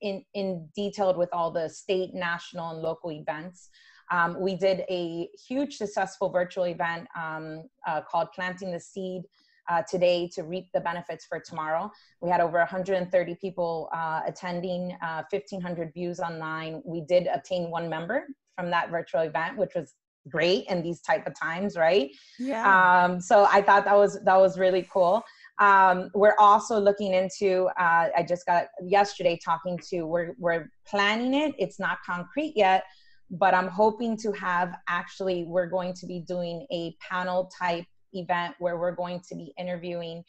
in, 0.02 0.24
in, 0.34 0.68
detailed 0.76 1.18
with 1.18 1.30
all 1.32 1.52
the 1.52 1.70
state, 1.70 2.14
national, 2.14 2.72
and 2.72 2.82
local 2.82 3.12
events. 3.12 3.70
Um, 4.12 4.40
we 4.40 4.56
did 4.56 4.84
a 4.90 5.30
huge 5.48 5.78
successful 5.78 6.30
virtual 6.30 6.66
event 6.66 7.08
um, 7.18 7.64
uh, 7.88 8.02
called 8.02 8.28
Planting 8.36 8.72
the 8.72 8.80
Seed 8.80 9.24
uh, 9.70 9.82
today 9.90 10.30
to 10.34 10.44
reap 10.44 10.68
the 10.74 10.82
benefits 10.82 11.26
for 11.26 11.40
tomorrow. 11.40 11.90
We 12.20 12.30
had 12.30 12.42
over 12.42 12.58
130 12.58 13.36
people 13.36 13.90
uh, 13.94 14.22
attending, 14.26 14.98
uh, 15.02 15.24
1,500 15.30 15.94
views 15.94 16.20
online. 16.20 16.82
We 16.86 17.02
did 17.02 17.28
obtain 17.34 17.70
one 17.70 17.90
member 17.90 18.26
from 18.62 18.70
that 18.72 18.92
virtual 18.92 19.22
event, 19.22 19.58
which 19.58 19.72
was 19.76 19.96
great 20.30 20.66
in 20.70 20.84
these 20.84 21.02
type 21.02 21.26
of 21.26 21.34
times, 21.40 21.76
right? 21.76 22.12
Yeah. 22.38 22.64
Um, 23.06 23.20
so 23.20 23.48
I 23.52 23.62
thought 23.62 23.86
that 23.86 23.98
was 23.98 24.24
that 24.24 24.40
was 24.40 24.60
really 24.60 24.88
cool. 24.94 25.24
Um, 25.60 26.10
we're 26.14 26.36
also 26.40 26.80
looking 26.80 27.14
into. 27.14 27.68
Uh, 27.80 28.10
I 28.16 28.26
just 28.28 28.46
got 28.46 28.68
yesterday 28.84 29.40
talking 29.44 29.80
to. 29.90 30.04
We're 30.04 30.34
we're 30.38 30.72
planning 30.88 31.34
it. 31.34 31.56
It's 31.58 31.80
not 31.80 31.98
concrete 32.06 32.54
yet, 32.56 32.84
but 33.32 33.54
I'm 33.54 33.68
hoping 33.68 34.16
to 34.18 34.32
have 34.34 34.76
actually. 34.88 35.46
We're 35.46 35.70
going 35.70 35.94
to 35.94 36.06
be 36.06 36.20
doing 36.20 36.68
a 36.72 36.96
panel 37.10 37.50
type 37.60 37.86
event 38.14 38.56
where 38.60 38.78
we're 38.78 38.96
going 38.96 39.22
to 39.30 39.36
be 39.36 39.54
interviewing 39.58 40.24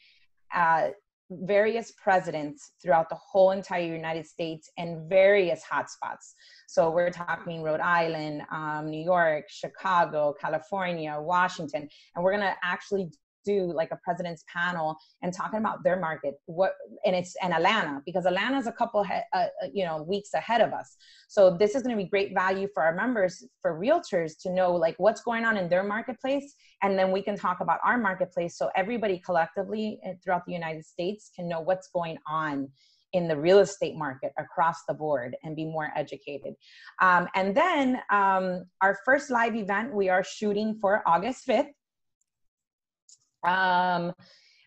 uh, 0.55 0.89
various 1.41 1.91
presidents 1.91 2.73
throughout 2.81 3.09
the 3.09 3.15
whole 3.15 3.51
entire 3.51 3.83
United 3.83 4.25
States 4.25 4.69
and 4.77 5.09
various 5.09 5.61
hotspots. 5.71 6.33
So 6.67 6.89
we're 6.91 7.11
talking 7.11 7.63
Rhode 7.63 7.79
Island, 7.79 8.43
um, 8.51 8.89
New 8.89 9.03
York, 9.03 9.45
Chicago, 9.49 10.33
California, 10.39 11.15
Washington, 11.19 11.87
and 12.15 12.23
we're 12.23 12.31
gonna 12.31 12.55
actually 12.63 13.11
do 13.45 13.71
like 13.73 13.89
a 13.91 13.99
president's 14.03 14.43
panel 14.51 14.97
and 15.21 15.33
talking 15.33 15.59
about 15.59 15.83
their 15.83 15.99
market 15.99 16.35
what 16.45 16.73
and 17.05 17.15
it's 17.15 17.35
and 17.41 17.53
atlanta 17.53 18.01
because 18.05 18.25
atlanta's 18.25 18.67
a 18.67 18.71
couple 18.71 19.03
he, 19.03 19.13
uh, 19.13 19.37
uh 19.37 19.47
you 19.73 19.85
know 19.85 20.03
weeks 20.03 20.33
ahead 20.33 20.61
of 20.61 20.73
us 20.73 20.95
so 21.27 21.55
this 21.57 21.75
is 21.75 21.83
going 21.83 21.95
to 21.95 22.01
be 22.01 22.09
great 22.09 22.33
value 22.33 22.67
for 22.73 22.83
our 22.83 22.95
members 22.95 23.45
for 23.61 23.79
realtors 23.79 24.33
to 24.41 24.51
know 24.51 24.71
like 24.71 24.95
what's 24.97 25.21
going 25.21 25.45
on 25.45 25.57
in 25.57 25.69
their 25.69 25.83
marketplace 25.83 26.55
and 26.81 26.97
then 26.97 27.11
we 27.11 27.21
can 27.21 27.37
talk 27.37 27.59
about 27.59 27.79
our 27.83 27.97
marketplace 27.97 28.57
so 28.57 28.69
everybody 28.75 29.21
collectively 29.25 29.99
eh, 30.05 30.13
throughout 30.23 30.45
the 30.45 30.53
united 30.53 30.85
states 30.85 31.31
can 31.35 31.47
know 31.47 31.59
what's 31.59 31.89
going 31.89 32.17
on 32.27 32.69
in 33.13 33.27
the 33.27 33.37
real 33.37 33.59
estate 33.59 33.95
market 33.95 34.33
across 34.37 34.83
the 34.87 34.93
board 34.93 35.37
and 35.43 35.55
be 35.55 35.65
more 35.65 35.91
educated. 35.95 36.55
Um, 37.01 37.27
and 37.35 37.55
then 37.55 38.01
um, 38.09 38.65
our 38.81 38.97
first 39.05 39.29
live 39.29 39.55
event 39.55 39.93
we 39.93 40.09
are 40.09 40.23
shooting 40.23 40.77
for 40.81 41.03
August 41.05 41.47
5th. 41.47 41.69
Um, 43.43 44.13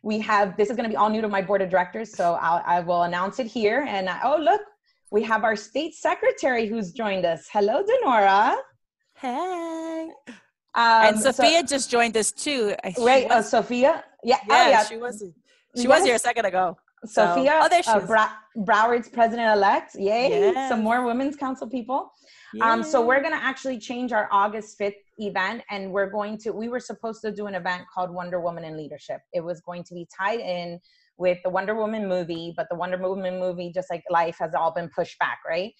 we 0.02 0.20
have, 0.20 0.56
this 0.56 0.70
is 0.70 0.76
going 0.76 0.88
to 0.88 0.90
be 0.90 0.96
all 0.96 1.10
new 1.10 1.20
to 1.20 1.28
my 1.28 1.42
board 1.42 1.62
of 1.62 1.68
directors, 1.68 2.14
so 2.14 2.34
I'll, 2.40 2.62
I 2.64 2.80
will 2.80 3.02
announce 3.02 3.38
it 3.38 3.46
here. 3.46 3.84
And 3.88 4.08
I, 4.08 4.20
oh, 4.24 4.36
look, 4.36 4.60
we 5.10 5.22
have 5.24 5.44
our 5.44 5.56
state 5.56 5.94
secretary 5.94 6.66
who's 6.66 6.92
joined 6.92 7.24
us. 7.24 7.48
Hello, 7.50 7.82
Denora. 7.82 8.56
Hey. 9.14 10.10
Um, 10.28 10.34
and 10.74 11.18
Sophia 11.18 11.60
so, 11.60 11.66
just 11.66 11.90
joined 11.90 12.16
us 12.16 12.30
too. 12.30 12.74
She 12.94 13.02
wait, 13.02 13.24
was, 13.24 13.32
uh, 13.32 13.42
Sophia? 13.42 14.04
Yeah, 14.22 14.36
yeah, 14.48 14.64
oh, 14.66 14.70
yeah. 14.70 14.84
she 14.84 14.96
was. 14.96 15.24
She 15.74 15.82
yes. 15.82 15.88
was 15.88 16.04
here 16.04 16.14
a 16.14 16.18
second 16.18 16.44
ago. 16.44 16.76
Sophia, 17.04 17.50
so, 17.50 17.60
oh, 17.62 17.68
there 17.68 17.82
she 17.82 17.90
uh, 17.90 17.98
is. 17.98 18.06
Bra- 18.06 18.32
Broward's 18.56 19.08
president-elect. 19.08 19.94
Yay! 19.94 20.28
Yes. 20.28 20.68
Some 20.68 20.82
more 20.82 21.04
women's 21.04 21.36
council 21.36 21.68
people. 21.68 22.12
Um, 22.60 22.82
so 22.82 23.04
we're 23.04 23.20
going 23.20 23.34
to 23.34 23.42
actually 23.42 23.78
change 23.78 24.12
our 24.12 24.28
August 24.32 24.78
5th 24.78 24.94
event 25.18 25.62
and 25.70 25.92
we're 25.92 26.10
going 26.10 26.38
to, 26.38 26.50
we 26.50 26.68
were 26.68 26.80
supposed 26.80 27.22
to 27.22 27.32
do 27.32 27.46
an 27.46 27.54
event 27.54 27.84
called 27.92 28.10
Wonder 28.10 28.40
Woman 28.40 28.64
in 28.64 28.76
Leadership. 28.76 29.20
It 29.32 29.40
was 29.40 29.60
going 29.60 29.84
to 29.84 29.94
be 29.94 30.06
tied 30.16 30.40
in 30.40 30.80
with 31.18 31.38
the 31.42 31.50
Wonder 31.50 31.74
Woman 31.74 32.08
movie, 32.08 32.52
but 32.56 32.66
the 32.70 32.76
Wonder 32.76 32.98
Woman 32.98 33.38
movie, 33.38 33.72
just 33.72 33.90
like 33.90 34.04
life, 34.10 34.36
has 34.38 34.54
all 34.54 34.72
been 34.72 34.90
pushed 34.94 35.18
back, 35.18 35.38
right? 35.48 35.72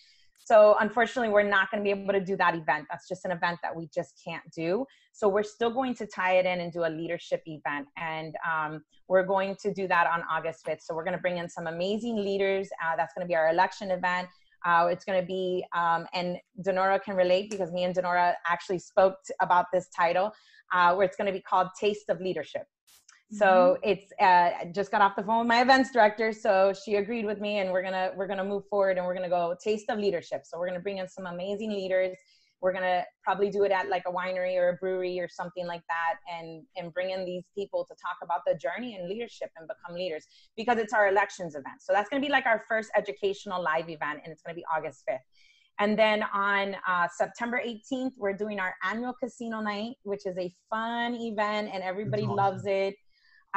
So 0.47 0.77
unfortunately, 0.79 1.33
we're 1.33 1.43
not 1.43 1.71
going 1.71 1.83
to 1.83 1.85
be 1.85 1.91
able 1.91 2.13
to 2.13 2.25
do 2.25 2.37
that 2.37 2.55
event. 2.55 2.87
That's 2.89 3.09
just 3.09 3.25
an 3.25 3.33
event 3.33 3.59
that 3.65 3.75
we 3.75 3.89
just 3.93 4.21
can't 4.25 4.45
do. 4.55 4.87
So 5.13 5.29
we're 5.29 5.43
still 5.43 5.71
going 5.71 5.95
to 5.97 6.07
tie 6.07 6.35
it 6.39 6.47
in 6.47 6.61
and 6.61 6.73
do 6.73 6.85
a 6.85 6.89
leadership 6.89 7.43
event, 7.47 7.89
and 7.97 8.35
um, 8.49 8.85
we're 9.09 9.25
going 9.25 9.57
to 9.63 9.73
do 9.73 9.89
that 9.89 10.07
on 10.07 10.23
August 10.31 10.65
5th. 10.65 10.83
So 10.83 10.95
we're 10.95 11.05
going 11.05 11.17
to 11.17 11.21
bring 11.21 11.39
in 11.39 11.49
some 11.49 11.67
amazing 11.67 12.17
leaders. 12.17 12.69
Uh, 12.85 12.95
that's 12.97 13.13
going 13.15 13.27
to 13.27 13.29
be 13.29 13.35
our 13.35 13.49
election 13.49 13.91
event. 13.91 14.29
Uh, 14.67 14.89
it's 14.91 15.05
going 15.05 15.21
to 15.21 15.27
be, 15.27 15.65
um, 15.75 16.07
and 16.13 16.37
Denora 16.61 17.01
can 17.03 17.15
relate 17.15 17.51
because 17.51 17.71
me 17.73 17.85
and 17.85 17.95
Denora 17.95 18.35
actually 18.47 18.81
spoke 18.81 19.15
about 19.41 19.67
this 19.73 19.89
title, 19.97 20.33
uh, 20.73 20.95
where 20.95 21.07
it's 21.07 21.17
going 21.17 21.29
to 21.29 21.33
be 21.33 21.41
called 21.41 21.69
Taste 21.81 22.09
of 22.09 22.21
Leadership. 22.21 22.67
So 23.33 23.77
mm-hmm. 23.83 23.91
it's 23.91 24.13
uh, 24.21 24.67
just 24.73 24.93
got 24.93 25.01
off 25.01 25.17
the 25.17 25.23
phone 25.23 25.41
with 25.41 25.49
my 25.49 25.61
events 25.61 25.91
director, 25.91 26.33
so 26.33 26.73
she 26.73 26.97
agreed 26.97 27.27
with 27.27 27.41
me, 27.41 27.59
and 27.59 27.73
we're 27.73 27.83
gonna 27.83 28.13
we're 28.17 28.29
gonna 28.29 28.45
move 28.45 28.65
forward, 28.69 28.99
and 28.99 29.07
we're 29.07 29.15
gonna 29.15 29.29
go 29.29 29.57
Taste 29.61 29.91
of 29.91 29.99
Leadership. 29.99 30.43
So 30.45 30.59
we're 30.59 30.69
gonna 30.69 30.81
bring 30.81 30.99
in 30.99 31.09
some 31.09 31.27
amazing 31.27 31.71
leaders. 31.71 32.17
We're 32.61 32.73
gonna 32.73 33.05
probably 33.23 33.51
do 33.51 33.65
it 33.65 33.73
at 33.73 33.89
like 33.89 34.05
a 34.07 34.13
winery 34.13 34.57
or 34.57 34.71
a 34.71 34.75
brewery 34.75 35.21
or 35.21 35.29
something 35.29 35.67
like 35.67 35.83
that, 35.89 36.15
and 36.33 36.63
and 36.77 36.93
bring 36.93 37.11
in 37.11 37.25
these 37.25 37.45
people 37.55 37.85
to 37.85 37.95
talk 37.95 38.17
about 38.23 38.41
the 38.47 38.55
journey 38.55 38.97
and 38.97 39.09
leadership 39.09 39.51
and 39.57 39.69
become 39.69 39.97
leaders 39.97 40.27
because 40.57 40.79
it's 40.79 40.93
our 40.93 41.09
elections 41.09 41.55
event. 41.55 41.81
So 41.81 41.93
that's 41.93 42.09
gonna 42.09 42.23
be 42.23 42.31
like 42.31 42.47
our 42.47 42.65
first 42.69 42.91
educational 42.97 43.63
live 43.63 43.89
event, 43.89 44.21
and 44.25 44.33
it's 44.33 44.43
gonna 44.43 44.57
be 44.57 44.65
August 44.75 45.03
fifth. 45.07 45.23
And 45.79 45.99
then 45.99 46.25
on 46.33 46.75
uh, 46.89 47.07
September 47.15 47.61
18th, 47.65 48.13
we're 48.17 48.33
doing 48.33 48.59
our 48.59 48.75
annual 48.83 49.13
casino 49.13 49.61
night, 49.61 49.97
which 50.05 50.25
is 50.25 50.37
a 50.39 50.51
fun 50.71 51.15
event 51.15 51.71
and 51.73 51.83
everybody 51.83 52.23
awesome. 52.23 52.37
loves 52.37 52.63
it. 52.67 52.95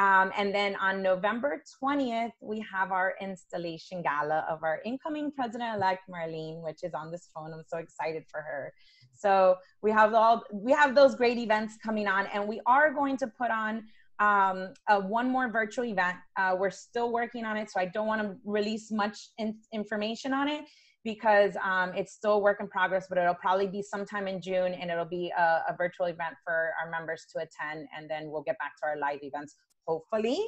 Um, 0.00 0.32
and 0.34 0.54
then 0.54 0.76
on 0.76 1.02
November 1.02 1.62
20th, 1.84 2.32
we 2.40 2.64
have 2.72 2.90
our 2.90 3.16
installation 3.20 4.00
gala 4.00 4.46
of 4.48 4.62
our 4.62 4.80
incoming 4.86 5.30
president 5.30 5.76
elect, 5.76 6.04
Marlene, 6.10 6.62
which 6.62 6.78
is 6.82 6.94
on 6.94 7.10
this 7.10 7.28
phone. 7.34 7.52
I'm 7.52 7.64
so 7.66 7.76
excited 7.76 8.24
for 8.30 8.40
her. 8.40 8.72
So 9.14 9.56
we 9.82 9.90
have 9.90 10.14
all 10.14 10.42
we 10.50 10.72
have 10.72 10.94
those 10.94 11.14
great 11.14 11.36
events 11.36 11.76
coming 11.84 12.08
on, 12.08 12.26
and 12.32 12.48
we 12.48 12.62
are 12.64 12.94
going 12.94 13.18
to 13.18 13.26
put 13.26 13.50
on 13.50 13.84
um, 14.20 14.72
one 15.06 15.30
more 15.30 15.50
virtual 15.50 15.84
event. 15.84 16.16
Uh, 16.34 16.56
we're 16.58 16.70
still 16.70 17.12
working 17.12 17.44
on 17.44 17.58
it, 17.58 17.70
so 17.70 17.78
I 17.78 17.84
don't 17.84 18.06
want 18.06 18.22
to 18.22 18.36
release 18.46 18.90
much 18.90 19.18
in, 19.36 19.58
information 19.70 20.32
on 20.32 20.48
it 20.48 20.64
because 21.04 21.56
um, 21.62 21.92
it's 21.94 22.12
still 22.12 22.40
work 22.42 22.58
in 22.60 22.68
progress, 22.68 23.06
but 23.08 23.18
it'll 23.18 23.34
probably 23.34 23.66
be 23.66 23.82
sometime 23.82 24.28
in 24.28 24.40
June 24.40 24.74
and 24.74 24.90
it'll 24.90 25.06
be 25.06 25.32
a, 25.36 25.62
a, 25.68 25.74
virtual 25.76 26.06
event 26.06 26.34
for 26.44 26.72
our 26.82 26.90
members 26.90 27.24
to 27.32 27.38
attend. 27.38 27.88
And 27.96 28.08
then 28.10 28.30
we'll 28.30 28.42
get 28.42 28.58
back 28.58 28.72
to 28.82 28.86
our 28.86 28.98
live 28.98 29.20
events 29.22 29.56
hopefully, 29.90 30.40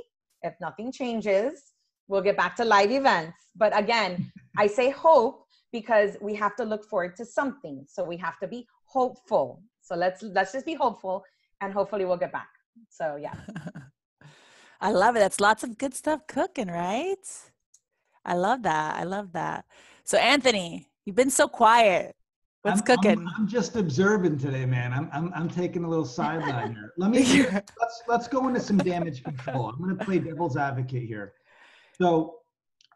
if 0.42 0.54
nothing 0.60 0.92
changes, 0.92 1.52
we'll 2.08 2.26
get 2.28 2.36
back 2.36 2.54
to 2.60 2.64
live 2.64 2.92
events. 2.92 3.38
But 3.56 3.76
again, 3.76 4.12
I 4.62 4.66
say 4.78 4.90
hope 4.90 5.36
because 5.72 6.16
we 6.20 6.34
have 6.34 6.54
to 6.60 6.64
look 6.64 6.84
forward 6.90 7.16
to 7.16 7.24
something. 7.24 7.84
So 7.88 8.04
we 8.04 8.16
have 8.18 8.38
to 8.42 8.46
be 8.46 8.60
hopeful. 8.86 9.46
So 9.80 9.96
let's 9.96 10.22
let's 10.22 10.52
just 10.56 10.66
be 10.72 10.76
hopeful 10.84 11.24
and 11.60 11.72
hopefully 11.72 12.04
we'll 12.04 12.22
get 12.24 12.32
back. 12.40 12.52
So 12.88 13.16
yeah. 13.26 13.34
I 14.88 14.90
love 14.90 15.16
it. 15.16 15.20
That's 15.20 15.40
lots 15.40 15.62
of 15.64 15.78
good 15.78 15.94
stuff 15.94 16.20
cooking, 16.26 16.68
right? 16.68 17.26
I 18.24 18.34
love 18.34 18.62
that. 18.62 18.90
I 19.02 19.04
love 19.04 19.32
that. 19.32 19.64
So 20.04 20.18
Anthony, 20.18 20.88
you've 21.04 21.20
been 21.22 21.36
so 21.42 21.48
quiet. 21.48 22.14
What's 22.62 22.78
I'm, 22.80 22.86
cooking? 22.86 23.18
I'm, 23.18 23.28
I'm, 23.38 23.48
just 23.48 23.74
observing 23.74 24.38
today, 24.38 24.64
man. 24.64 24.92
I'm, 24.92 25.10
I'm, 25.12 25.32
I'm 25.34 25.48
taking 25.48 25.82
a 25.82 25.88
little 25.88 26.04
sideline 26.04 26.74
here. 26.74 26.92
Let 26.96 27.10
me 27.10 27.42
let's 27.52 28.02
let's 28.06 28.28
go 28.28 28.46
into 28.46 28.60
some 28.60 28.78
damage 28.78 29.24
control. 29.24 29.68
I'm 29.68 29.82
going 29.82 29.96
to 29.96 30.04
play 30.04 30.20
devil's 30.20 30.56
advocate 30.56 31.02
here. 31.02 31.32
So, 32.00 32.36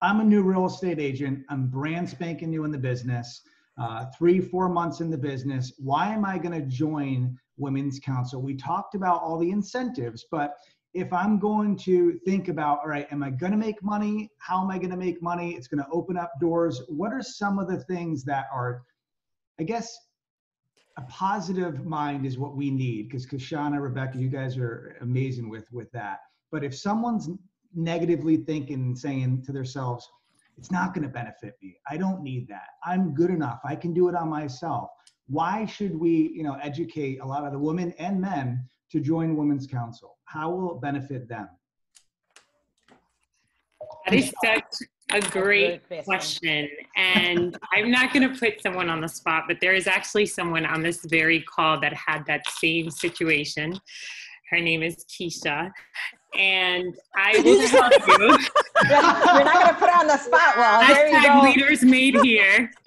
I'm 0.03 0.21
a 0.21 0.25
new 0.25 0.43
real 0.43 0.67
estate 0.67 1.01
agent. 1.01 1.45
I'm 1.49 1.67
brand 1.67 2.09
spanking 2.09 2.51
new 2.51 2.65
in 2.65 2.71
the 2.71 2.79
business. 2.79 3.43
Uh, 3.77 4.07
three, 4.17 4.41
four 4.41 4.69
months 4.69 5.01
in 5.01 5.11
the 5.11 5.19
business. 5.19 5.73
Why 5.79 6.15
am 6.15 6.25
I 6.25 6.39
going 6.39 6.59
to 6.59 6.67
join 6.67 7.37
Women's 7.57 7.99
Council? 7.99 8.41
We 8.41 8.55
talked 8.55 8.95
about 8.95 9.21
all 9.23 9.39
the 9.39 9.51
incentives, 9.51 10.27
but 10.31 10.55
if 10.95 11.13
I'm 11.13 11.39
going 11.39 11.77
to 11.79 12.19
think 12.25 12.49
about, 12.49 12.81
all 12.81 12.89
right, 12.89 13.07
am 13.11 13.23
I 13.23 13.31
going 13.31 13.53
to 13.53 13.59
make 13.59 13.83
money? 13.83 14.31
How 14.39 14.63
am 14.63 14.71
I 14.71 14.79
going 14.79 14.91
to 14.91 14.97
make 14.97 15.21
money? 15.23 15.55
It's 15.55 15.67
going 15.67 15.83
to 15.83 15.91
open 15.91 16.17
up 16.17 16.33
doors. 16.41 16.83
What 16.89 17.13
are 17.13 17.23
some 17.23 17.59
of 17.59 17.69
the 17.69 17.81
things 17.81 18.25
that 18.25 18.47
are 18.53 18.83
I 19.59 19.65
guess 19.65 19.99
a 20.99 21.03
positive 21.03 21.85
mind 21.85 22.27
is 22.27 22.39
what 22.39 22.57
we 22.57 22.71
need 22.71 23.09
because 23.09 23.27
Kishana, 23.27 23.81
Rebecca, 23.81 24.19
you 24.19 24.29
guys 24.29 24.57
are 24.57 24.97
amazing 25.01 25.49
with 25.49 25.71
with 25.73 25.91
that. 25.93 26.21
But 26.51 26.65
if 26.65 26.77
someone's 26.77 27.29
negatively 27.75 28.39
thinking, 28.39 28.81
and 28.81 28.99
saying 28.99 29.43
to 29.43 29.53
themselves, 29.53 30.09
"It's 30.57 30.71
not 30.71 30.95
going 30.95 31.07
to 31.07 31.13
benefit 31.13 31.57
me. 31.63 31.77
I 31.89 31.97
don't 31.97 32.23
need 32.23 32.49
that. 32.49 32.69
I'm 32.85 33.15
good 33.15 33.31
enough. 33.31 33.61
I 33.65 33.77
can 33.77 33.93
do 33.93 34.09
it 34.09 34.15
on 34.15 34.29
myself." 34.29 34.91
Why 35.29 35.67
should 35.67 35.99
we, 35.99 36.31
you 36.35 36.45
know, 36.45 36.55
educate 36.63 37.19
a 37.21 37.27
lot 37.27 37.45
of 37.45 37.53
the 37.53 37.59
women 37.59 37.93
and 37.99 38.21
men 38.21 38.65
to 38.91 39.01
join 39.01 39.37
Women's 39.37 39.67
Council? 39.67 40.19
How 40.25 40.51
will 40.51 40.77
it 40.77 40.81
benefit 40.81 41.29
them? 41.29 41.49
That 44.05 44.15
is 44.15 44.33
such 44.45 44.63
a 45.13 45.21
great 45.21 45.83
question. 46.05 46.69
And 46.97 47.57
I'm 47.73 47.91
not 47.91 48.13
going 48.13 48.33
to 48.33 48.39
put 48.39 48.61
someone 48.63 48.89
on 48.89 49.01
the 49.01 49.09
spot, 49.09 49.45
but 49.47 49.59
there 49.61 49.75
is 49.75 49.87
actually 49.87 50.27
someone 50.27 50.67
on 50.67 50.83
this 50.83 51.05
very 51.05 51.43
call 51.43 51.81
that 51.81 51.93
had 51.95 52.27
that 52.27 52.49
same 52.49 52.91
situation. 52.91 53.79
Her 54.51 54.61
name 54.61 54.83
is 54.83 55.05
Keisha. 55.09 55.71
And 56.37 56.95
I 57.17 57.41
will 57.45 57.67
tell 57.69 57.91
you 58.19 58.39
You're 58.89 59.01
not 59.01 59.55
gonna 59.55 59.75
put 59.75 59.89
her 59.89 59.99
on 60.01 60.07
the 60.07 60.19
spot. 60.19 60.57
Well, 60.57 60.81
there 60.87 61.09
you 61.09 61.17
Hashtag 61.17 61.41
go. 61.41 61.49
leaders 61.49 61.83
made 61.83 62.17
here. 62.23 62.71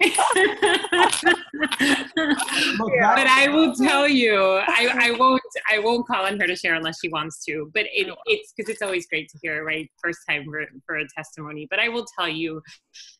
But 2.16 3.26
I 3.26 3.48
will 3.48 3.74
tell 3.74 4.08
you, 4.08 4.36
I, 4.36 4.88
I 4.98 5.10
won't 5.12 5.39
I 5.70 5.78
won't 5.78 6.06
call 6.06 6.26
on 6.26 6.38
her 6.40 6.46
to 6.46 6.56
share 6.56 6.74
unless 6.74 7.00
she 7.00 7.08
wants 7.08 7.44
to. 7.46 7.70
But 7.74 7.86
it, 7.92 8.12
it's 8.26 8.52
because 8.56 8.70
it's 8.70 8.82
always 8.82 9.06
great 9.06 9.28
to 9.30 9.38
hear 9.42 9.64
right 9.64 9.88
first 10.02 10.18
time 10.28 10.44
for, 10.44 10.64
for 10.86 10.96
a 10.96 11.04
testimony. 11.16 11.66
But 11.70 11.80
I 11.80 11.88
will 11.88 12.06
tell 12.18 12.28
you 12.28 12.62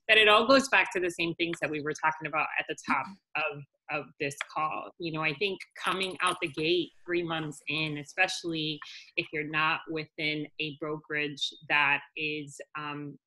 that 0.08 0.18
it 0.18 0.28
all 0.28 0.46
goes 0.46 0.68
back 0.68 0.92
to 0.94 1.00
the 1.00 1.10
same 1.10 1.34
things 1.34 1.58
that 1.60 1.70
we 1.70 1.82
were 1.82 1.94
talking 1.94 2.26
about 2.26 2.46
at 2.58 2.66
the 2.68 2.76
top 2.86 3.06
of 3.36 3.62
of 3.90 4.04
this 4.20 4.36
call. 4.54 4.90
You 4.98 5.12
know, 5.12 5.22
I 5.22 5.34
think 5.34 5.58
coming 5.82 6.16
out 6.22 6.36
the 6.40 6.48
gate 6.48 6.90
three 7.04 7.22
months 7.22 7.60
in, 7.68 7.98
especially 7.98 8.78
if 9.16 9.26
you're 9.32 9.50
not 9.50 9.80
within 9.90 10.46
a 10.60 10.76
brokerage 10.80 11.52
that 11.68 12.00
is 12.16 12.60
um, 12.78 13.18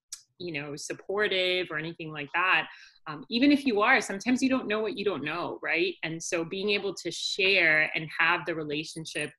you 0.43 0.53
know 0.57 0.75
supportive 0.75 1.67
or 1.71 1.77
anything 1.77 2.11
like 2.11 2.29
that 2.33 2.67
um, 3.07 3.25
even 3.29 3.51
if 3.51 3.65
you 3.65 3.81
are 3.81 3.99
sometimes 4.01 4.41
you 4.41 4.49
don't 4.49 4.67
know 4.67 4.81
what 4.81 4.97
you 4.97 5.05
don't 5.05 5.23
know 5.23 5.59
right? 5.61 5.95
And 6.03 6.21
so 6.21 6.45
being 6.45 6.69
able 6.69 6.93
to 7.03 7.11
share 7.11 7.89
and 7.95 8.07
have 8.19 8.41
the 8.45 8.55
relationship 8.55 9.31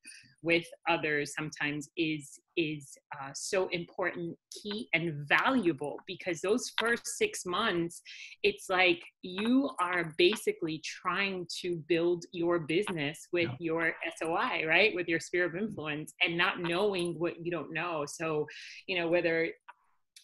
with 0.42 0.66
others 0.88 1.32
sometimes 1.34 1.88
is 1.96 2.38
is 2.56 2.96
uh, 3.14 3.30
so 3.34 3.68
important 3.68 4.36
key 4.50 4.88
and 4.92 5.26
valuable 5.26 5.96
because 6.06 6.40
those 6.40 6.72
first 6.78 7.06
six 7.06 7.46
months 7.46 8.02
it's 8.42 8.66
like 8.68 9.00
you 9.22 9.70
are 9.80 10.14
basically 10.18 10.82
trying 10.84 11.46
to 11.62 11.82
build 11.88 12.24
your 12.32 12.58
business 12.60 13.26
with 13.32 13.48
Yeah. 13.58 13.66
your 13.68 13.94
soi 14.22 14.66
right? 14.66 14.94
With 14.94 15.08
your 15.08 15.20
sphere 15.20 15.46
of 15.46 15.56
influence 15.56 16.12
and 16.22 16.36
not 16.36 16.60
knowing 16.60 17.08
what 17.18 17.34
you 17.44 17.50
don't 17.50 17.72
know. 17.72 18.04
So 18.06 18.46
you 18.86 18.98
know 18.98 19.08
whether 19.08 19.48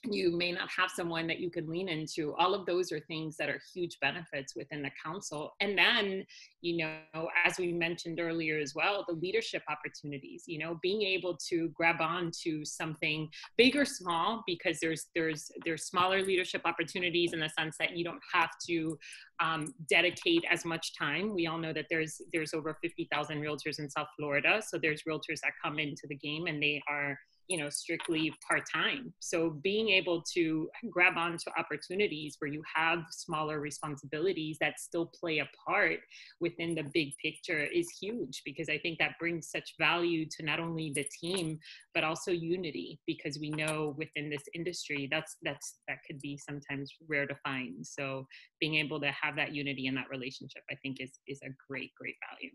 you 0.04 0.30
may 0.36 0.52
not 0.52 0.70
have 0.70 0.90
someone 0.90 1.26
that 1.26 1.40
you 1.40 1.50
can 1.50 1.68
lean 1.68 1.88
into 1.88 2.34
all 2.36 2.54
of 2.54 2.64
those 2.64 2.90
are 2.90 3.00
things 3.00 3.36
that 3.36 3.50
are 3.50 3.60
huge 3.74 3.98
benefits 4.00 4.56
within 4.56 4.82
the 4.82 4.90
council. 5.04 5.54
And 5.60 5.76
then 5.76 6.24
you 6.62 6.76
know 6.76 7.28
as 7.44 7.58
we 7.58 7.72
mentioned 7.72 8.20
earlier 8.20 8.58
as 8.58 8.74
well 8.74 9.04
the 9.08 9.14
leadership 9.14 9.62
opportunities 9.68 10.44
you 10.46 10.58
know 10.58 10.78
being 10.82 11.02
able 11.02 11.36
to 11.48 11.68
grab 11.70 12.00
on 12.00 12.30
to 12.42 12.64
something 12.64 13.28
big 13.56 13.76
or 13.76 13.84
small 13.84 14.42
because 14.46 14.78
there's 14.80 15.06
there's 15.14 15.50
there's 15.64 15.84
smaller 15.84 16.22
leadership 16.22 16.62
opportunities 16.64 17.32
in 17.32 17.40
the 17.40 17.48
sense 17.48 17.76
that 17.78 17.96
you 17.96 18.04
don't 18.04 18.20
have 18.32 18.50
to 18.66 18.98
um, 19.40 19.74
dedicate 19.88 20.44
as 20.50 20.64
much 20.66 20.92
time. 20.96 21.34
We 21.34 21.46
all 21.46 21.58
know 21.58 21.72
that 21.72 21.86
there's 21.88 22.20
there's 22.32 22.52
over 22.52 22.76
50000 22.82 23.40
realtors 23.40 23.78
in 23.78 23.88
south 23.88 24.08
florida. 24.18 24.60
So 24.66 24.78
there's 24.78 25.02
realtors 25.04 25.40
that 25.42 25.52
come 25.62 25.78
into 25.78 26.06
the 26.08 26.16
game 26.16 26.46
and 26.46 26.62
they 26.62 26.82
are 26.88 27.18
you 27.50 27.58
know 27.58 27.68
strictly 27.68 28.32
part-time. 28.48 29.12
So 29.18 29.58
being 29.62 29.88
able 29.90 30.22
to 30.34 30.70
grab 30.88 31.16
onto 31.16 31.50
opportunities 31.58 32.36
where 32.38 32.50
you 32.50 32.62
have 32.74 33.00
smaller 33.10 33.58
responsibilities 33.60 34.56
that 34.60 34.78
still 34.78 35.10
play 35.20 35.38
a 35.40 35.48
part 35.66 35.98
within 36.40 36.76
the 36.76 36.84
big 36.94 37.10
picture 37.22 37.64
is 37.64 37.88
huge 38.00 38.42
because 38.44 38.68
i 38.68 38.78
think 38.78 38.98
that 38.98 39.18
brings 39.18 39.50
such 39.50 39.74
value 39.78 40.24
to 40.30 40.44
not 40.44 40.60
only 40.60 40.92
the 40.94 41.04
team 41.20 41.58
but 41.94 42.04
also 42.04 42.30
unity 42.30 43.00
because 43.06 43.38
we 43.40 43.50
know 43.50 43.94
within 43.98 44.30
this 44.30 44.44
industry 44.54 45.08
that's 45.10 45.36
that's 45.42 45.80
that 45.88 45.98
could 46.06 46.20
be 46.20 46.38
sometimes 46.38 46.92
rare 47.08 47.26
to 47.26 47.34
find. 47.42 47.84
So 47.84 48.26
being 48.60 48.76
able 48.76 49.00
to 49.00 49.10
have 49.10 49.34
that 49.36 49.52
unity 49.52 49.86
and 49.88 49.96
that 49.96 50.10
relationship 50.10 50.62
i 50.70 50.76
think 50.76 51.00
is 51.00 51.18
is 51.26 51.40
a 51.42 51.50
great 51.68 51.90
great 51.98 52.16
value. 52.30 52.52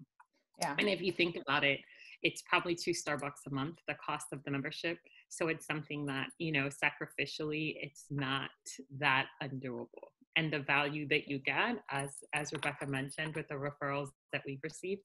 Yeah. 0.61 0.75
and 0.79 0.87
if 0.87 1.01
you 1.01 1.11
think 1.11 1.35
about 1.35 1.65
it, 1.65 1.81
it's 2.27 2.41
probably 2.41 2.73
two 2.73 2.91
Starbucks 2.91 3.41
a 3.49 3.53
month, 3.53 3.77
the 3.87 3.95
cost 4.03 4.27
of 4.33 4.39
the 4.43 4.51
membership. 4.51 4.97
So 5.29 5.47
it's 5.47 5.65
something 5.71 6.01
that, 6.07 6.27
you 6.39 6.51
know, 6.51 6.67
sacrificially, 6.85 7.75
it's 7.85 8.05
not 8.09 8.49
that 8.97 9.27
undoable. 9.43 10.07
And 10.35 10.51
the 10.51 10.59
value 10.59 11.07
that 11.09 11.27
you 11.29 11.37
get, 11.37 11.75
as 12.01 12.09
as 12.33 12.51
Rebecca 12.51 12.87
mentioned, 12.87 13.35
with 13.35 13.47
the 13.47 13.55
referrals 13.67 14.09
that 14.33 14.41
we've 14.47 14.63
received, 14.63 15.01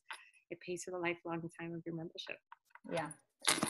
it 0.50 0.58
pays 0.66 0.82
for 0.84 0.92
the 0.92 0.98
lifelong 0.98 1.42
time 1.60 1.74
of 1.74 1.82
your 1.86 1.94
membership. 1.94 2.38
Yeah. 2.90 3.08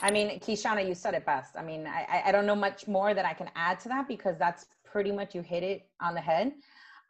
I 0.01 0.09
mean, 0.11 0.39
Kishana, 0.39 0.87
you 0.87 0.95
said 0.95 1.13
it 1.13 1.25
best. 1.25 1.51
I 1.57 1.63
mean, 1.63 1.85
I, 1.87 2.01
I- 2.09 2.23
I 2.29 2.31
don't 2.31 2.45
know 2.45 2.55
much 2.55 2.87
more 2.87 3.13
that 3.13 3.25
I 3.25 3.33
can 3.33 3.49
add 3.55 3.79
to 3.81 3.89
that 3.89 4.07
because 4.07 4.37
that's 4.39 4.65
pretty 4.85 5.11
much 5.11 5.35
you 5.35 5.41
hit 5.41 5.63
it 5.63 5.89
on 6.01 6.13
the 6.15 6.21
head. 6.21 6.53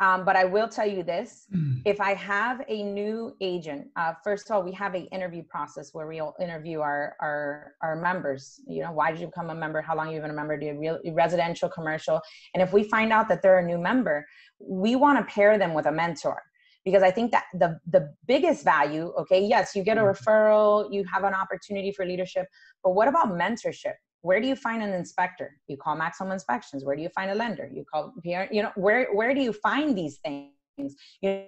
Um, 0.02 0.26
but 0.26 0.36
I 0.36 0.46
will 0.46 0.68
tell 0.68 0.88
you 0.88 1.04
this: 1.04 1.46
if 1.86 2.02
I 2.02 2.16
have 2.16 2.64
a 2.68 2.84
new 2.84 3.36
agent, 3.40 3.88
uh, 3.96 4.14
first 4.24 4.50
of 4.50 4.56
all, 4.56 4.64
we 4.64 4.72
have 4.74 4.96
an 4.96 5.06
interview 5.08 5.44
process 5.44 5.94
where 5.94 6.08
we'll 6.08 6.34
interview 6.42 6.80
our 6.82 7.16
our 7.22 7.74
our 7.84 7.96
members. 7.96 8.60
You 8.68 8.82
know, 8.84 8.92
why 8.92 9.12
did 9.12 9.22
you 9.22 9.28
become 9.28 9.52
a 9.52 9.56
member? 9.56 9.80
How 9.80 9.96
long 9.96 10.12
you 10.12 10.20
been 10.20 10.32
a 10.32 10.34
member? 10.34 10.58
Do 10.58 10.66
you 10.66 10.80
real 10.80 11.00
residential, 11.14 11.70
commercial? 11.70 12.20
And 12.54 12.64
if 12.64 12.74
we 12.74 12.84
find 12.84 13.14
out 13.14 13.30
that 13.30 13.44
they're 13.44 13.60
a 13.60 13.66
new 13.66 13.78
member, 13.78 14.26
we 14.60 14.96
want 14.96 15.20
to 15.20 15.34
pair 15.34 15.58
them 15.60 15.76
with 15.76 15.86
a 15.86 15.92
mentor 15.92 16.42
because 16.84 17.04
I 17.04 17.12
think 17.12 17.32
that 17.32 17.46
the 17.54 17.80
the 17.86 18.14
biggest 18.28 18.64
value, 18.64 19.14
okay, 19.20 19.40
yes, 19.46 19.76
you 19.76 19.84
get 19.84 19.98
a 19.98 20.02
referral, 20.02 20.92
you 20.92 21.04
have 21.14 21.24
an 21.24 21.34
opportunity 21.34 21.92
for 21.92 22.06
leadership, 22.06 22.48
but 22.84 22.92
what 22.92 23.08
about 23.08 23.30
mentorship? 23.30 23.94
Where 24.24 24.40
do 24.40 24.48
you 24.48 24.56
find 24.56 24.84
an 24.84 24.94
inspector? 24.94 25.58
You 25.68 25.78
call 25.78 25.96
Maximum 25.96 26.32
Inspections. 26.32 26.86
Where 26.86 26.96
do 26.96 27.02
you 27.02 27.10
find 27.10 27.32
a 27.32 27.36
lender? 27.36 27.70
You 27.74 27.84
call 27.92 28.14
PR, 28.24 28.44
you 28.52 28.62
know, 28.64 28.72
where 28.76 29.08
where 29.14 29.34
do 29.34 29.42
you 29.42 29.52
find 29.54 29.98
these 29.98 30.18
things? 30.18 30.96
You 31.22 31.46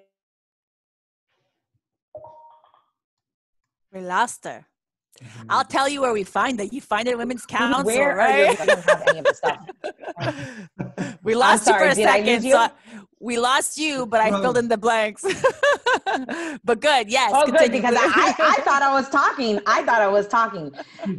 We 3.91 4.01
lost 4.01 4.43
her. 4.45 4.65
I'll 5.47 5.63
tell 5.63 5.87
you 5.87 6.01
where 6.01 6.11
we 6.13 6.23
find 6.23 6.59
it. 6.59 6.73
You 6.73 6.81
find 6.81 7.07
it 7.07 7.11
at 7.11 7.17
Women's 7.19 7.45
Council, 7.45 7.83
where 7.83 8.19
are 8.19 8.37
you? 8.37 8.45
right? 8.45 8.59
I 8.61 8.65
don't 8.65 8.83
have 8.89 9.03
any 9.07 9.19
of 9.19 9.25
the 9.25 9.33
stuff. 9.35 11.17
we 11.23 11.35
lost 11.35 11.65
sorry, 11.65 11.89
you 11.89 11.89
for 11.89 11.91
a 11.91 11.95
did 11.95 12.07
I 12.07 12.17
lose 12.17 12.25
second. 12.27 12.43
you? 12.45 12.51
so 12.53 12.57
I- 12.57 12.71
we 13.23 13.39
lost 13.39 13.77
you, 13.77 14.05
but 14.05 14.19
I 14.19 14.29
filled 14.41 14.57
in 14.57 14.67
the 14.67 14.77
blanks. 14.77 15.23
but 16.65 16.81
good, 16.81 17.09
yes. 17.09 17.31
Oh, 17.33 17.49
good 17.49 17.71
because 17.71 17.95
I, 17.97 18.03
I, 18.03 18.35
I 18.57 18.61
thought 18.61 18.81
I 18.81 18.93
was 18.93 19.09
talking. 19.09 19.61
I 19.65 19.81
thought 19.83 20.01
I 20.01 20.09
was 20.09 20.27
talking. 20.27 20.71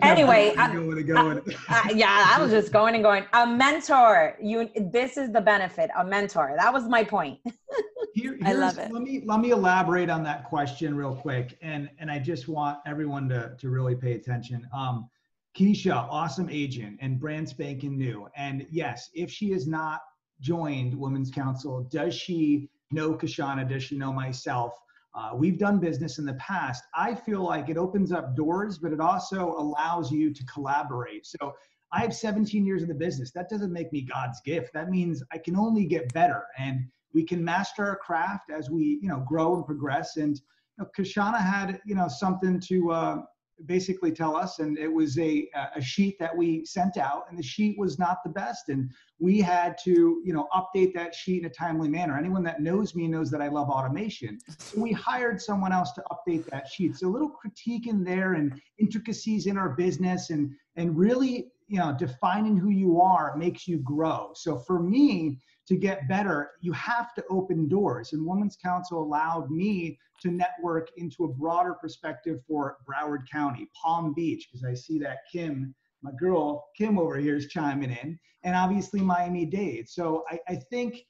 Anyway, 0.02 0.54
I- 0.58 0.72
going 0.74 1.40
and 1.88 1.98
yeah, 1.98 2.32
I 2.36 2.40
was 2.42 2.50
just 2.50 2.72
going 2.72 2.94
and 2.94 3.02
going. 3.02 3.24
A 3.32 3.46
mentor. 3.46 4.36
You. 4.40 4.68
This 4.92 5.16
is 5.16 5.32
the 5.32 5.40
benefit. 5.40 5.90
A 5.96 6.04
mentor. 6.04 6.54
That 6.58 6.72
was 6.72 6.84
my 6.84 7.02
point. 7.02 7.40
Here, 8.14 8.38
I 8.44 8.52
love 8.52 8.78
it. 8.78 8.92
Let 8.92 9.02
me 9.02 9.22
let 9.24 9.40
me 9.40 9.50
elaborate 9.50 10.10
on 10.10 10.22
that 10.24 10.44
question 10.44 10.94
real 10.94 11.16
quick, 11.16 11.56
and 11.62 11.88
and 11.98 12.10
I 12.10 12.18
just 12.18 12.48
want 12.48 12.78
everyone 12.86 13.28
to 13.30 13.56
to 13.58 13.70
really 13.70 13.96
pay 13.96 14.12
attention. 14.12 14.68
Um, 14.76 15.08
Keisha, 15.56 16.06
awesome 16.10 16.48
agent 16.50 16.98
and 17.00 17.18
brand 17.18 17.48
spanking 17.48 17.96
new, 17.96 18.28
and 18.36 18.66
yes, 18.70 19.08
if 19.14 19.30
she 19.30 19.52
is 19.52 19.66
not 19.66 20.00
joined 20.44 20.94
Women's 20.94 21.30
Council, 21.30 21.88
does 21.90 22.14
she 22.14 22.68
know 22.90 23.14
Kishana? 23.14 23.68
Does 23.68 23.82
she 23.82 23.96
know 23.96 24.12
myself? 24.12 24.78
Uh, 25.14 25.30
we've 25.34 25.58
done 25.58 25.78
business 25.78 26.18
in 26.18 26.26
the 26.26 26.34
past. 26.34 26.84
I 26.94 27.14
feel 27.14 27.42
like 27.42 27.68
it 27.68 27.78
opens 27.78 28.12
up 28.12 28.36
doors, 28.36 28.78
but 28.78 28.92
it 28.92 29.00
also 29.00 29.54
allows 29.56 30.12
you 30.12 30.34
to 30.34 30.44
collaborate. 30.44 31.24
So 31.24 31.54
I 31.92 32.00
have 32.00 32.14
17 32.14 32.66
years 32.66 32.82
in 32.82 32.88
the 32.88 32.94
business. 32.94 33.30
That 33.30 33.48
doesn't 33.48 33.72
make 33.72 33.92
me 33.92 34.02
God's 34.02 34.40
gift. 34.44 34.72
That 34.74 34.90
means 34.90 35.22
I 35.32 35.38
can 35.38 35.56
only 35.56 35.86
get 35.86 36.12
better. 36.12 36.42
And 36.58 36.86
we 37.14 37.24
can 37.24 37.42
master 37.42 37.84
our 37.86 37.96
craft 37.96 38.50
as 38.50 38.68
we, 38.68 38.98
you 39.00 39.08
know, 39.08 39.24
grow 39.26 39.54
and 39.54 39.64
progress. 39.64 40.16
And 40.16 40.36
you 40.36 40.84
know, 40.84 40.90
Kishana 40.98 41.40
had, 41.40 41.80
you 41.86 41.94
know, 41.94 42.08
something 42.08 42.60
to 42.60 42.90
uh, 42.90 43.22
basically 43.66 44.12
tell 44.12 44.36
us, 44.36 44.58
and 44.58 44.78
it 44.78 44.92
was 44.92 45.18
a 45.18 45.48
a 45.76 45.80
sheet 45.80 46.18
that 46.18 46.36
we 46.36 46.64
sent 46.64 46.96
out, 46.96 47.24
and 47.28 47.38
the 47.38 47.42
sheet 47.42 47.78
was 47.78 47.98
not 47.98 48.18
the 48.24 48.30
best, 48.30 48.68
and 48.68 48.90
we 49.20 49.40
had 49.40 49.76
to, 49.84 50.20
you 50.24 50.32
know, 50.32 50.48
update 50.54 50.92
that 50.94 51.14
sheet 51.14 51.40
in 51.40 51.46
a 51.46 51.50
timely 51.50 51.88
manner. 51.88 52.18
Anyone 52.18 52.42
that 52.44 52.60
knows 52.60 52.94
me 52.94 53.06
knows 53.08 53.30
that 53.30 53.40
I 53.40 53.48
love 53.48 53.68
automation. 53.68 54.38
So 54.58 54.80
we 54.80 54.92
hired 54.92 55.40
someone 55.40 55.72
else 55.72 55.92
to 55.92 56.04
update 56.10 56.44
that 56.50 56.68
sheet. 56.68 56.96
So 56.96 57.08
a 57.08 57.10
little 57.10 57.30
critique 57.30 57.86
in 57.86 58.04
there 58.04 58.34
and 58.34 58.60
intricacies 58.78 59.46
in 59.46 59.56
our 59.56 59.70
business, 59.70 60.30
and 60.30 60.50
and 60.76 60.96
really, 60.96 61.52
you 61.66 61.78
know, 61.78 61.94
defining 61.98 62.56
who 62.56 62.70
you 62.70 63.00
are 63.00 63.36
makes 63.36 63.66
you 63.66 63.78
grow. 63.78 64.30
So 64.34 64.58
for 64.58 64.80
me, 64.80 65.38
to 65.66 65.76
get 65.76 66.08
better, 66.08 66.50
you 66.60 66.72
have 66.72 67.14
to 67.14 67.24
open 67.30 67.68
doors. 67.68 68.12
And 68.12 68.26
Women's 68.26 68.56
Council 68.56 69.02
allowed 69.02 69.50
me 69.50 69.98
to 70.20 70.30
network 70.30 70.90
into 70.96 71.24
a 71.24 71.28
broader 71.28 71.74
perspective 71.74 72.40
for 72.46 72.76
Broward 72.86 73.28
County, 73.30 73.68
Palm 73.80 74.12
Beach, 74.12 74.48
because 74.50 74.64
I 74.64 74.74
see 74.74 74.98
that 74.98 75.20
Kim, 75.32 75.74
my 76.02 76.10
girl, 76.18 76.66
Kim 76.76 76.98
over 76.98 77.16
here 77.16 77.36
is 77.36 77.46
chiming 77.46 77.90
in, 77.90 78.18
and 78.42 78.54
obviously 78.54 79.00
Miami 79.00 79.46
Dade. 79.46 79.88
So 79.88 80.24
I, 80.30 80.38
I 80.48 80.56
think 80.56 81.06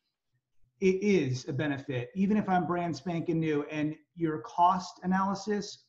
it 0.80 1.02
is 1.02 1.48
a 1.48 1.52
benefit, 1.52 2.10
even 2.14 2.36
if 2.36 2.48
I'm 2.48 2.66
brand 2.66 2.94
spanking 2.94 3.40
new 3.40 3.64
and 3.70 3.96
your 4.16 4.38
cost 4.40 5.00
analysis 5.02 5.84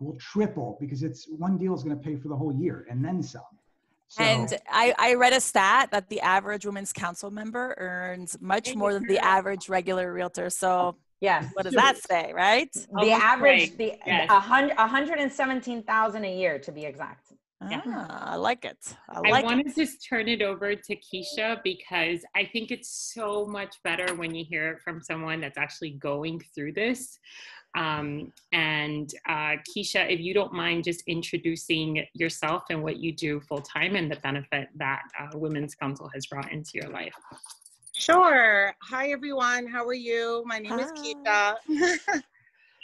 will 0.00 0.16
triple 0.18 0.76
because 0.80 1.02
it's 1.02 1.26
one 1.28 1.56
deal 1.56 1.74
is 1.74 1.82
going 1.82 1.96
to 1.96 2.02
pay 2.02 2.16
for 2.16 2.28
the 2.28 2.36
whole 2.36 2.52
year 2.52 2.86
and 2.90 3.04
then 3.04 3.22
some. 3.22 3.42
So, 4.12 4.22
And 4.22 4.58
I, 4.70 4.94
I 4.98 5.14
read 5.14 5.32
a 5.32 5.40
stat 5.40 5.90
that 5.92 6.10
the 6.10 6.20
average 6.20 6.66
women's 6.66 6.92
council 6.92 7.30
member 7.30 7.74
earns 7.78 8.36
much 8.42 8.74
more 8.76 8.92
than 8.92 9.06
the 9.06 9.18
average 9.18 9.70
regular 9.70 10.12
realtor. 10.12 10.50
So 10.50 10.96
Yes. 11.22 11.48
what 11.54 11.62
does 11.64 11.72
that 11.74 11.96
say, 11.96 12.30
right? 12.34 12.68
The 13.00 13.10
average, 13.12 13.70
right. 13.70 13.78
the 13.78 13.94
Yes. 14.04 14.28
a 14.30 14.38
hundred, 14.38 14.74
a 14.76 14.86
hundred 14.86 15.18
and 15.18 15.32
seventeen 15.32 15.82
thousand 15.84 16.24
a 16.26 16.36
year 16.36 16.58
to 16.58 16.70
be 16.72 16.84
exact. 16.84 17.32
Yeah. 17.70 17.80
Ah, 17.86 18.32
I 18.32 18.36
like 18.36 18.66
it. 18.66 18.76
I 19.08 19.20
I 19.24 19.30
like 19.30 19.44
want 19.46 19.60
it. 19.60 19.68
to 19.68 19.74
just 19.74 20.04
turn 20.06 20.28
it 20.28 20.42
over 20.42 20.74
to 20.74 20.96
Keisha 20.96 21.62
because 21.62 22.22
I 22.34 22.44
think 22.44 22.70
it's 22.70 23.12
so 23.14 23.46
much 23.46 23.76
better 23.82 24.14
when 24.16 24.34
you 24.34 24.44
hear 24.44 24.72
it 24.72 24.80
from 24.82 25.00
someone 25.00 25.40
that's 25.40 25.56
actually 25.56 25.92
going 25.92 26.42
through 26.54 26.72
this. 26.72 27.18
Um, 27.74 28.32
and 28.52 29.12
uh, 29.28 29.56
Keisha, 29.68 30.10
if 30.10 30.20
you 30.20 30.34
don't 30.34 30.52
mind 30.52 30.84
just 30.84 31.02
introducing 31.06 32.04
yourself 32.14 32.64
and 32.70 32.82
what 32.82 32.98
you 32.98 33.12
do 33.12 33.40
full 33.40 33.62
time 33.62 33.96
and 33.96 34.10
the 34.10 34.16
benefit 34.16 34.68
that 34.76 35.02
uh, 35.18 35.38
Women's 35.38 35.74
Council 35.74 36.10
has 36.12 36.26
brought 36.26 36.52
into 36.52 36.72
your 36.74 36.90
life. 36.90 37.14
Sure. 37.94 38.74
Hi, 38.82 39.10
everyone. 39.10 39.66
How 39.66 39.86
are 39.86 39.94
you? 39.94 40.42
My 40.46 40.58
name 40.58 40.78
is 40.78 40.90
Keisha. 40.92 41.54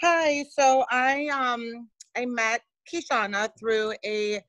Hi. 0.03 0.45
So 0.51 0.85
I 0.91 1.27
um 1.29 1.89
I 2.17 2.25
met 2.25 2.63
Kishana 2.91 3.51
through 3.59 3.95
a 4.05 4.43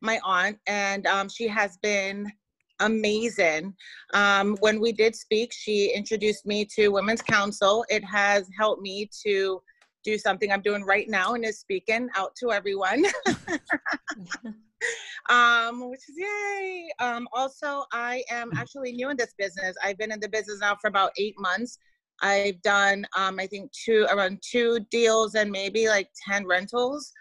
my 0.00 0.18
aunt, 0.24 0.58
and 0.66 1.06
um, 1.06 1.28
she 1.28 1.46
has 1.46 1.76
been 1.82 2.30
amazing. 2.80 3.74
Um, 4.14 4.56
when 4.60 4.80
we 4.80 4.92
did 4.92 5.14
speak, 5.14 5.52
she 5.52 5.92
introduced 5.94 6.46
me 6.46 6.64
to 6.76 6.88
Women's 6.88 7.22
Council. 7.22 7.84
It 7.88 8.02
has 8.04 8.48
helped 8.58 8.82
me 8.82 9.08
to 9.24 9.62
do 10.04 10.18
something 10.18 10.50
I'm 10.52 10.62
doing 10.62 10.82
right 10.84 11.08
now 11.08 11.34
and 11.34 11.44
is 11.44 11.58
speaking 11.58 12.08
out 12.16 12.34
to 12.36 12.52
everyone. 12.52 13.04
um, 15.28 15.90
which 15.90 16.00
is 16.08 16.16
yay. 16.16 16.88
Um, 16.98 17.28
also, 17.32 17.84
I 17.92 18.22
am 18.30 18.50
actually 18.56 18.92
new 18.92 19.10
in 19.10 19.16
this 19.16 19.34
business. 19.38 19.76
I've 19.82 19.98
been 19.98 20.12
in 20.12 20.20
the 20.20 20.28
business 20.28 20.60
now 20.60 20.76
for 20.80 20.88
about 20.88 21.12
eight 21.18 21.34
months. 21.38 21.78
I've 22.22 22.60
done, 22.62 23.06
um, 23.16 23.38
I 23.40 23.46
think, 23.46 23.70
two 23.72 24.06
around 24.10 24.42
two 24.42 24.80
deals 24.90 25.34
and 25.34 25.50
maybe 25.50 25.88
like 25.88 26.08
ten 26.28 26.46
rentals. 26.46 27.12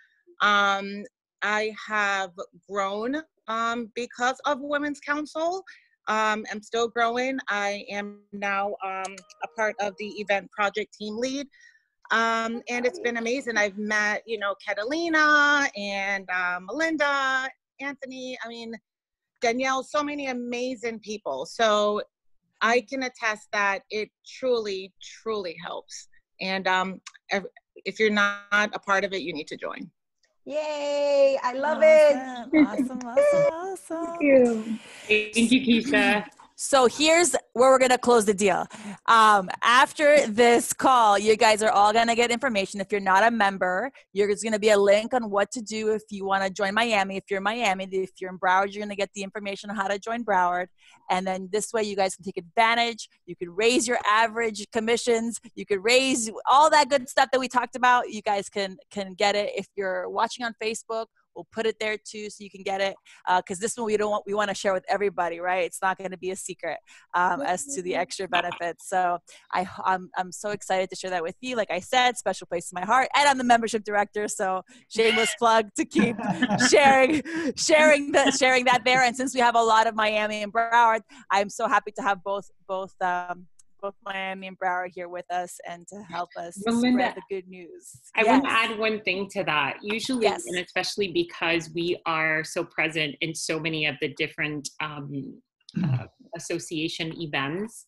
Um, 0.42 1.04
I 1.42 1.74
have 1.88 2.32
grown 2.70 3.22
um, 3.48 3.92
because 3.96 4.40
of 4.46 4.60
Women's 4.62 5.00
Council. 5.00 5.64
Um, 6.08 6.44
I'm 6.52 6.62
still 6.62 6.88
growing. 6.88 7.38
I 7.50 7.86
am 7.90 8.22
now 8.34 8.76
um, 8.84 9.16
a 9.44 9.48
part 9.56 9.76
of 9.80 9.94
the 10.00 10.08
event 10.18 10.50
project 10.52 10.96
team 10.98 11.18
lead. 11.18 11.48
Um, 12.12 12.62
and 12.70 12.86
it's 12.86 13.00
been 13.00 13.18
amazing. 13.18 13.58
I've 13.58 13.78
met, 13.78 14.24
you 14.26 14.40
know, 14.40 14.56
Catalina 14.66 15.68
and 15.76 16.28
uh, 16.30 16.60
Melinda, 16.60 17.50
Anthony, 17.80 18.38
I 18.44 18.48
mean, 18.48 18.74
Danielle, 19.42 19.84
so 19.84 20.04
many 20.04 20.28
amazing 20.28 21.00
people. 21.00 21.46
So 21.46 22.02
I 22.62 22.82
can 22.82 23.04
attest 23.04 23.48
that 23.54 23.84
it 23.90 24.10
truly, 24.26 24.92
truly 25.02 25.56
helps. 25.64 26.08
And 26.42 26.68
um, 26.68 27.02
if 27.86 28.00
you're 28.00 28.10
not 28.10 28.42
a 28.52 28.80
part 28.80 29.04
of 29.04 29.14
it, 29.14 29.22
you 29.22 29.34
need 29.34 29.48
to 29.48 29.58
join. 29.58 29.90
Yay! 30.46 31.38
I 31.44 31.54
love 31.54 31.78
Awesome, 31.84 32.52
it. 32.54 32.66
awesome, 32.66 33.00
awesome, 33.06 33.46
awesome. 33.52 34.06
Thank 34.20 34.22
you. 34.22 34.80
Thank 35.08 35.52
you, 35.52 35.62
Keisha. 35.62 36.26
So 36.62 36.88
here's 36.88 37.38
where 37.54 37.72
we're 37.72 37.80
gonna 37.80 37.98
close 37.98 38.26
the 38.26 38.34
deal. 38.34 38.68
Um, 39.06 39.50
after 39.64 40.28
this 40.28 40.74
call, 40.74 41.18
you 41.18 41.38
guys 41.38 41.64
are 41.64 41.72
all 41.72 41.94
gonna 41.94 42.18
get 42.18 42.32
information. 42.32 42.82
If 42.82 42.92
you're 42.92 43.00
not 43.00 43.24
a 43.24 43.32
member, 43.32 43.90
there's 44.14 44.44
gonna 44.44 44.60
be 44.60 44.72
a 44.72 44.78
link 44.78 45.14
on 45.14 45.30
what 45.30 45.52
to 45.52 45.62
do 45.62 45.94
if 45.94 46.02
you 46.10 46.26
want 46.26 46.44
to 46.44 46.50
join 46.50 46.74
Miami. 46.74 47.16
If 47.16 47.24
you're 47.30 47.38
in 47.38 47.46
Miami, 47.46 47.88
if 47.90 48.12
you're 48.20 48.30
in 48.30 48.38
Broward, 48.38 48.74
you're 48.74 48.84
gonna 48.84 48.98
get 48.98 49.10
the 49.14 49.24
information 49.24 49.70
on 49.70 49.78
how 49.78 49.88
to 49.88 49.98
join 49.98 50.26
Broward. 50.26 50.68
And 51.10 51.26
then 51.26 51.48
this 51.50 51.72
way, 51.72 51.84
you 51.84 51.96
guys 51.96 52.18
can 52.18 52.26
take 52.26 52.36
advantage. 52.36 53.08
You 53.26 53.38
could 53.38 53.56
raise 53.56 53.88
your 53.88 54.00
average 54.06 54.68
commissions. 54.74 55.40
You 55.56 55.66
could 55.66 55.82
raise 55.82 56.30
all 56.46 56.70
that 56.72 56.90
good 56.90 57.08
stuff 57.08 57.30
that 57.32 57.40
we 57.40 57.48
talked 57.48 57.78
about. 57.78 58.10
You 58.10 58.22
guys 58.22 58.50
can 58.50 58.76
can 58.92 59.14
get 59.14 59.38
it 59.38 59.54
if 59.56 59.68
you're 59.78 60.10
watching 60.10 60.44
on 60.44 60.54
Facebook. 60.62 61.06
We'll 61.36 61.48
put 61.52 61.66
it 61.66 61.78
there 61.80 61.98
too, 61.98 62.30
so 62.30 62.44
you 62.44 62.50
can 62.50 62.64
get 62.64 62.82
it. 62.82 62.96
Because 63.38 63.60
this 63.60 63.76
one 63.78 63.86
we 63.86 63.98
don't 63.98 64.12
want 64.12 64.24
we 64.26 64.34
want 64.34 64.50
to 64.50 64.56
share 64.56 64.74
with 64.74 64.86
everybody, 64.90 65.40
right? 65.40 65.64
It's 65.64 65.82
not 65.82 65.98
going 65.98 66.12
to 66.12 66.18
be 66.18 66.32
a 66.32 66.36
secret 66.36 66.78
um, 67.14 67.42
as 67.42 67.66
to 67.76 67.82
the 67.82 67.96
extra 67.96 68.28
benefits. 68.28 68.90
So 68.90 69.20
I 69.54 69.68
I'm 69.86 70.10
I'm 70.18 70.32
so 70.32 70.52
excited 70.52 70.90
to 70.90 70.96
share 70.96 71.12
that 71.12 71.24
with 71.24 71.36
you. 71.42 71.56
Like 71.56 71.72
I 71.72 71.80
said, 71.80 72.18
special 72.18 72.48
place 72.48 72.72
in 72.72 72.80
my 72.80 72.86
heart, 72.86 73.10
and 73.16 73.28
I'm 73.28 73.38
the 73.38 73.44
membership 73.44 73.84
director, 73.84 74.28
so 74.28 74.64
shameless 74.90 75.34
plug 75.38 75.70
to 75.78 75.86
keep 75.86 76.18
sharing 76.70 77.22
sharing 77.56 78.12
the 78.12 78.32
sharing 78.32 78.66
that 78.66 78.84
there. 78.86 79.04
And 79.04 79.16
since 79.16 79.34
we 79.34 79.42
have 79.42 79.56
a 79.56 79.64
lot 79.64 79.88
of 79.88 79.96
Miami 79.96 80.44
and 80.44 80.52
Broward, 80.52 81.02
I'm 81.32 81.50
so 81.50 81.68
happy 81.68 81.92
to 81.98 82.02
have 82.02 82.24
both 82.24 82.50
both. 82.68 82.94
Um, 83.02 83.48
both 83.82 83.96
Miami 84.06 84.48
and 84.48 84.58
Broward 84.60 84.92
here 84.94 85.10
with 85.10 85.26
us 85.32 85.60
and 85.68 85.88
to 85.88 86.02
help 86.10 86.30
us 86.38 86.62
Melinda, 86.66 87.12
spread 87.12 87.16
the 87.16 87.36
good 87.36 87.48
news. 87.48 88.02
I 88.16 88.24
Yes. 88.24 88.30
want 88.30 88.44
to 88.46 88.52
add 88.52 88.80
one 88.80 89.02
thing 89.04 89.28
to 89.30 89.44
that. 89.46 89.78
Usually, 89.82 90.26
Yes. 90.26 90.46
and 90.48 90.58
especially 90.60 91.12
because 91.12 91.70
we 91.74 91.98
are 92.06 92.44
so 92.44 92.64
present 92.64 93.16
in 93.22 93.34
so 93.34 93.60
many 93.60 93.86
of 93.86 93.96
the 94.02 94.10
different 94.16 94.70
um, 94.82 95.42
uh, 95.84 96.08
association 96.36 97.14
events, 97.22 97.86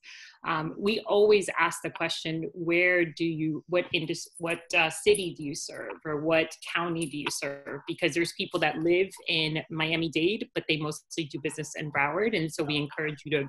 um, 0.48 0.74
we 0.78 1.02
always 1.02 1.50
ask 1.60 1.82
the 1.84 1.92
question: 1.92 2.50
Where 2.54 3.06
do 3.06 3.26
you, 3.26 3.64
what 3.68 3.86
indus, 3.94 4.28
what 4.40 4.62
uh, 4.76 4.90
city 4.90 5.36
do 5.38 5.44
you 5.44 5.54
serve, 5.54 5.94
or 6.04 6.22
what 6.22 6.56
county 6.74 7.06
do 7.06 7.18
you 7.18 7.28
serve? 7.30 7.82
Because 7.88 8.14
there's 8.14 8.34
people 8.34 8.60
that 8.62 8.80
live 8.80 9.10
in 9.28 9.62
Miami-Dade, 9.70 10.50
but 10.56 10.64
they 10.68 10.78
mostly 10.78 11.26
do 11.26 11.40
business 11.44 11.74
in 11.78 11.92
Broward, 11.92 12.36
and 12.36 12.52
so 12.52 12.64
we 12.64 12.78
encourage 12.78 13.22
you 13.24 13.32
to, 13.38 13.48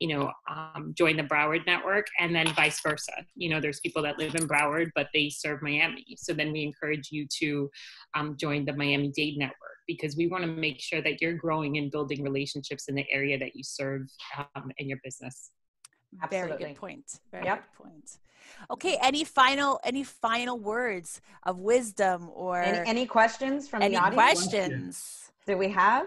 you 0.00 0.08
know, 0.08 0.32
um, 0.50 0.92
join 0.98 1.16
the 1.16 1.22
Broward 1.22 1.64
network, 1.66 2.06
and 2.18 2.34
then 2.34 2.52
vice 2.54 2.80
versa. 2.80 3.12
You 3.36 3.50
know, 3.50 3.60
there's 3.60 3.80
people 3.80 4.02
that 4.02 4.18
live 4.18 4.34
in 4.34 4.48
Broward, 4.48 4.90
but 4.96 5.08
they 5.14 5.30
serve 5.30 5.62
Miami, 5.62 6.04
so 6.16 6.32
then 6.32 6.50
we 6.52 6.64
encourage 6.64 7.10
you 7.12 7.26
to 7.38 7.70
um, 8.14 8.36
join 8.36 8.64
the 8.64 8.72
Miami-Dade 8.72 9.38
network 9.38 9.56
because 9.86 10.16
we 10.16 10.26
want 10.26 10.42
to 10.42 10.48
make 10.48 10.80
sure 10.80 11.02
that 11.02 11.20
you're 11.20 11.34
growing 11.34 11.76
and 11.78 11.90
building 11.90 12.22
relationships 12.22 12.88
in 12.88 12.94
the 12.94 13.04
area 13.12 13.38
that 13.38 13.54
you 13.54 13.62
serve 13.62 14.02
um, 14.56 14.70
in 14.78 14.88
your 14.88 14.98
business. 15.04 15.50
Very 16.30 16.56
good 16.56 16.76
point. 16.76 17.20
Very 17.30 17.44
Yep. 17.44 17.58
good 17.58 17.84
point. 17.84 18.18
Okay, 18.70 18.98
any 19.00 19.24
final 19.24 19.80
any 19.84 20.04
final 20.04 20.58
words 20.58 21.20
of 21.44 21.58
wisdom 21.58 22.30
or 22.34 22.60
Any, 22.60 22.88
any 22.88 23.06
questions 23.06 23.68
from 23.68 23.82
any 23.82 23.94
the 23.96 24.02
audience? 24.02 24.32
questions? 24.32 25.30
Do 25.46 25.56
we 25.56 25.68
have? 25.70 26.06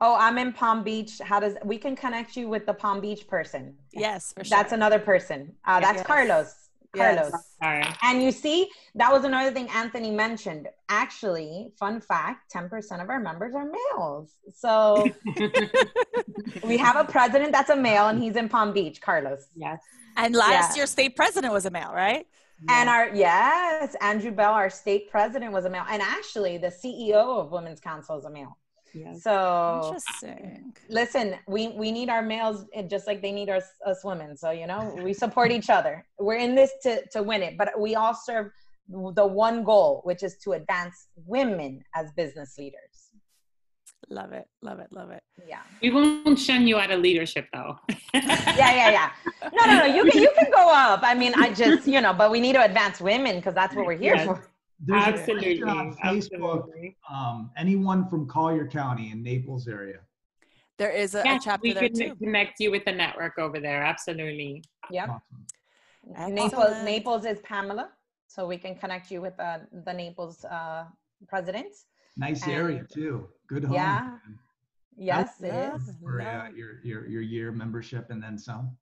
Oh, 0.00 0.14
I'm 0.16 0.38
in 0.38 0.52
Palm 0.52 0.84
Beach. 0.84 1.18
How 1.18 1.40
does 1.40 1.56
we 1.64 1.76
can 1.78 1.96
connect 1.96 2.36
you 2.36 2.48
with 2.48 2.66
the 2.66 2.74
Palm 2.74 3.00
Beach 3.00 3.26
person? 3.26 3.76
Yes, 3.92 4.32
for 4.32 4.44
sure. 4.44 4.56
That's 4.56 4.72
another 4.72 4.98
person. 5.00 5.56
Uh, 5.64 5.80
that's 5.80 5.98
Yes. 5.98 6.06
Carlos. 6.06 6.67
Carlos. 6.96 7.32
Yes. 7.62 7.96
And 8.02 8.22
you 8.22 8.32
see, 8.32 8.68
that 8.94 9.12
was 9.12 9.24
another 9.24 9.50
thing 9.50 9.68
Anthony 9.74 10.10
mentioned. 10.10 10.68
Actually, 10.88 11.70
fun 11.78 12.00
fact 12.00 12.52
10% 12.52 13.02
of 13.02 13.08
our 13.10 13.20
members 13.20 13.54
are 13.54 13.66
males. 13.66 14.30
So 14.54 15.06
we 16.64 16.76
have 16.78 16.96
a 16.96 17.04
president 17.04 17.52
that's 17.52 17.70
a 17.70 17.76
male 17.76 18.08
and 18.08 18.22
he's 18.22 18.36
in 18.36 18.48
Palm 18.48 18.72
Beach, 18.72 19.00
Carlos. 19.00 19.48
Yes. 19.54 19.80
And 20.16 20.34
last 20.34 20.70
Yeah. 20.70 20.76
year, 20.80 20.86
state 20.86 21.14
president 21.16 21.52
was 21.52 21.66
a 21.66 21.70
male, 21.70 21.92
right? 21.92 22.26
And 22.68 22.88
our, 22.88 23.14
yes, 23.14 23.94
Andrew 24.00 24.32
Bell, 24.32 24.52
our 24.52 24.68
state 24.68 25.08
president, 25.10 25.52
was 25.52 25.64
a 25.64 25.70
male. 25.70 25.84
And 25.88 26.02
actually, 26.02 26.58
the 26.58 26.68
CEO 26.68 27.38
of 27.40 27.52
Women's 27.52 27.78
Council 27.78 28.18
is 28.18 28.24
a 28.24 28.30
male. 28.30 28.58
Yes. 28.94 29.22
So 29.22 29.94
Interesting. 30.22 30.74
listen, 30.88 31.34
we, 31.46 31.68
we 31.68 31.92
need 31.92 32.08
our 32.08 32.22
males 32.22 32.64
eh, 32.74 32.82
just 32.82 33.06
like 33.06 33.22
they 33.22 33.32
need 33.32 33.48
us, 33.48 33.64
us 33.86 34.04
women. 34.04 34.36
So, 34.36 34.50
you 34.50 34.66
know, 34.66 34.96
we 35.02 35.12
support 35.12 35.50
each 35.52 35.70
other. 35.70 36.04
We're 36.18 36.38
in 36.38 36.54
this 36.54 36.72
to, 36.82 37.06
to 37.10 37.22
win 37.22 37.42
it, 37.42 37.56
but 37.58 37.78
we 37.78 37.94
all 37.94 38.14
serve 38.14 38.50
the 38.88 39.26
one 39.26 39.64
goal, 39.64 40.00
which 40.04 40.22
is 40.22 40.36
to 40.44 40.52
advance 40.52 41.08
women 41.26 41.82
as 41.94 42.10
business 42.12 42.56
leaders. 42.58 43.10
Love 44.10 44.32
it. 44.32 44.46
Love 44.62 44.78
it. 44.78 44.86
Love 44.90 45.10
it. 45.10 45.22
Yeah. 45.46 45.58
We 45.82 45.90
won't 45.90 46.38
shun 46.38 46.66
you 46.66 46.78
out 46.78 46.90
of 46.90 47.00
leadership, 47.00 47.46
though. 47.52 47.76
Yeah, 48.14 48.56
yeah, 48.56 48.90
yeah. 48.90 49.10
No, 49.52 49.66
no, 49.66 49.78
no. 49.80 49.84
You 49.84 50.10
can 50.10 50.22
you 50.22 50.32
can 50.38 50.50
go 50.50 50.72
up. 50.72 51.00
I 51.02 51.14
mean, 51.14 51.34
I 51.36 51.52
just, 51.52 51.86
you 51.86 52.00
know, 52.00 52.14
but 52.14 52.30
we 52.30 52.40
need 52.40 52.54
to 52.54 52.64
advance 52.64 53.00
women 53.00 53.36
because 53.36 53.54
that's 53.54 53.74
what 53.76 53.84
we're 53.86 53.98
here 53.98 54.14
Yes. 54.16 54.26
for. 54.26 54.42
There's 54.80 55.02
a 55.04 55.08
Absolutely. 55.08 55.62
on 55.62 55.94
Facebook. 55.96 56.58
Absolutely. 56.62 56.96
Um, 57.12 57.50
anyone 57.56 58.08
from 58.08 58.28
Collier 58.28 58.66
County 58.66 59.10
in 59.10 59.22
Naples 59.22 59.66
area? 59.66 59.98
There 60.78 60.90
is 60.90 61.14
a, 61.16 61.20
a 61.20 61.24
Yes, 61.24 61.44
chapter 61.44 61.62
we 61.64 61.72
there 61.72 61.88
can 61.88 61.94
too. 61.94 62.14
connect 62.16 62.60
you 62.60 62.70
with 62.70 62.84
the 62.84 62.92
network 62.92 63.38
over 63.38 63.58
there. 63.58 63.82
Absolutely. 63.82 64.62
Yep. 64.90 65.08
Awesome. 65.08 66.34
Naples 66.34 66.52
Excellent. 66.52 66.84
Naples 66.84 67.24
is 67.24 67.40
Pamela, 67.40 67.90
so 68.28 68.46
we 68.46 68.56
can 68.56 68.76
connect 68.76 69.10
you 69.10 69.20
with 69.20 69.38
uh, 69.40 69.58
the 69.84 69.92
Naples 69.92 70.44
uh, 70.44 70.84
president. 71.26 71.74
Nice 72.16 72.44
And- 72.44 72.52
area 72.52 72.86
too. 72.92 73.28
Good 73.48 73.64
home. 73.64 73.74
Yeah. 73.74 74.00
man. 74.02 74.38
Yes, 75.00 75.40
it 75.42 75.52
love 75.52 75.80
is. 75.88 75.94
For 76.02 76.20
uh, 76.20 76.48
your, 76.54 76.80
your 76.82 77.06
your 77.06 77.22
year 77.22 77.52
membership 77.52 78.10
and 78.10 78.20
then 78.22 78.36
some. 78.38 78.76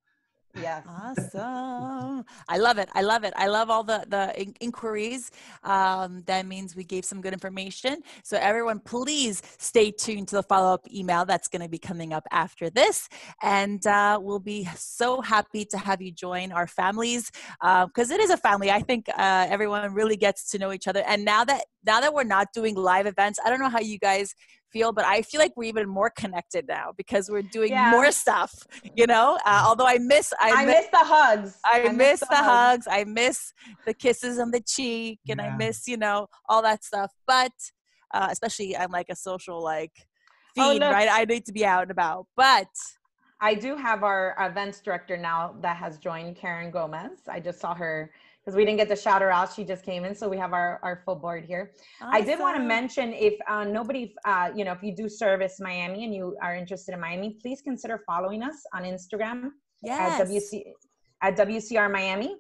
Yes. 0.61 0.84
Awesome. 0.88 2.24
I 2.48 2.59
love 2.59 2.78
it. 2.78 2.88
I 2.94 3.02
love 3.02 3.24
it. 3.24 3.34
I 3.36 3.46
love 3.46 3.70
all 3.70 3.84
the, 3.84 4.04
the 4.09 4.40
in- 4.40 4.54
inquiries. 4.61 5.30
Um, 5.62 6.22
that 6.26 6.46
means 6.46 6.74
we 6.74 6.84
gave 6.84 7.04
some 7.04 7.20
good 7.20 7.32
information. 7.32 8.02
So, 8.22 8.38
everyone, 8.38 8.80
please 8.80 9.42
stay 9.59 9.90
tuned 9.90 10.28
to 10.28 10.36
the 10.36 10.42
follow 10.42 10.72
up 10.74 10.86
email 10.92 11.24
that's 11.24 11.48
going 11.48 11.62
to 11.62 11.68
be 11.68 11.78
coming 11.78 12.12
up 12.12 12.26
after 12.30 12.70
this. 12.70 13.09
And 13.42 13.86
uh, 13.86 14.18
we'll 14.22 14.38
be 14.40 14.68
so 14.76 15.20
happy 15.20 15.64
to 15.66 15.78
have 15.78 16.00
you 16.00 16.11
join 16.12 16.52
our 16.52 16.66
families 16.66 17.30
because 17.61 18.11
it 18.11 18.20
is 18.20 18.30
a 18.30 18.36
family. 18.36 18.70
I 18.70 18.80
think 18.80 19.09
uh, 19.11 19.46
everyone 19.48 19.92
really 19.92 20.16
gets 20.16 20.50
to 20.50 20.59
know 20.59 20.72
each 20.72 20.88
other. 20.88 21.02
And 21.07 21.24
now 21.24 21.44
that 21.44 21.64
now 21.84 22.00
that 22.00 22.12
we're 22.12 22.24
not 22.24 22.48
doing 22.52 22.74
live 22.74 23.07
events, 23.07 23.38
I 23.44 23.50
don't 23.50 23.61
know 23.61 23.68
how 23.68 23.80
you 23.80 23.98
guys 23.98 24.34
feel, 24.72 24.92
but 24.92 25.04
I 25.04 25.22
feel 25.22 25.40
like 25.40 25.52
we're 25.56 25.64
even 25.68 25.88
more 25.88 26.10
connected 26.10 26.66
now 26.68 26.92
because 26.96 27.30
we're 27.30 27.42
doing 27.42 27.70
Yeah. 27.72 27.90
more 27.90 28.10
stuff. 28.10 28.52
You 28.94 29.06
know, 29.06 29.38
uh, 29.44 29.62
although 29.66 29.86
I 29.86 29.98
miss, 29.98 30.32
I, 30.40 30.52
I 30.52 30.64
miss, 30.66 30.74
miss 30.76 30.86
the 30.90 30.98
hugs. 30.98 31.60
I, 31.64 31.88
miss 31.92 32.20
the 32.20 32.36
hugs. 32.36 32.86
I 32.90 33.04
miss 33.04 33.52
the 33.86 33.94
kisses 33.94 34.38
on 34.38 34.50
the 34.50 34.60
cheek, 34.60 35.20
and 35.28 35.40
I 35.40 35.56
miss 35.56 35.86
you 35.86 35.96
know 35.96 36.26
all 36.48 36.62
that 36.62 36.84
stuff. 36.84 37.12
But 37.26 37.52
uh, 38.14 38.28
especially, 38.30 38.76
I'm 38.76 38.90
like 38.90 39.06
a 39.10 39.16
social 39.16 39.62
like 39.62 39.92
Oh, 40.58 40.70
fiend, 40.70 40.80
look. 40.80 40.92
right? 40.92 41.08
I 41.10 41.24
need 41.24 41.44
to 41.46 41.52
be 41.52 41.64
out 41.66 41.82
and 41.82 41.90
about. 41.90 42.26
But 42.36 42.68
I 43.40 43.54
do 43.54 43.76
have 43.76 44.02
our 44.02 44.34
events 44.40 44.80
director 44.80 45.16
now 45.18 45.54
that 45.60 45.76
has 45.76 45.98
joined, 45.98 46.36
Karen 46.36 46.70
Gomez. 46.70 47.20
I 47.28 47.40
just 47.40 47.60
saw 47.60 47.74
her 47.74 48.10
because 48.47 48.57
we 48.57 48.64
didn't 48.64 48.78
get 48.78 48.88
to 48.88 48.94
shout 48.94 49.22
her 49.22 49.30
out. 49.30 49.53
She 49.53 49.64
just 49.64 49.84
came 49.84 50.05
in, 50.05 50.14
so 50.14 50.28
we 50.28 50.36
have 50.36 50.53
our, 50.53 50.78
our 50.84 51.03
full 51.05 51.16
board 51.16 51.44
here. 51.44 51.72
I 52.01 52.20
did 52.20 52.38
want 52.38 52.57
to 52.57 52.62
mention 52.62 53.12
if 53.12 53.34
uh, 53.49 53.64
nobody, 53.64 54.14
uh, 54.24 54.51
you 54.55 54.64
know, 54.64 54.70
if 54.70 54.84
you 54.84 54.94
do 54.94 55.09
service 55.09 55.59
Miami 55.59 56.05
and 56.05 56.14
you 56.14 56.36
are 56.40 56.55
interested 56.55 56.94
in 56.94 57.01
Miami, 57.01 57.36
please 57.42 57.61
consider 57.61 58.05
following 58.07 58.44
us 58.44 58.62
on 58.72 58.84
Instagram 58.84 59.51
yes. 59.82 60.20
at 60.20 60.28
WC 60.28 60.62
at 61.22 61.36
WCR 61.36 61.90
Miami. 61.90 62.36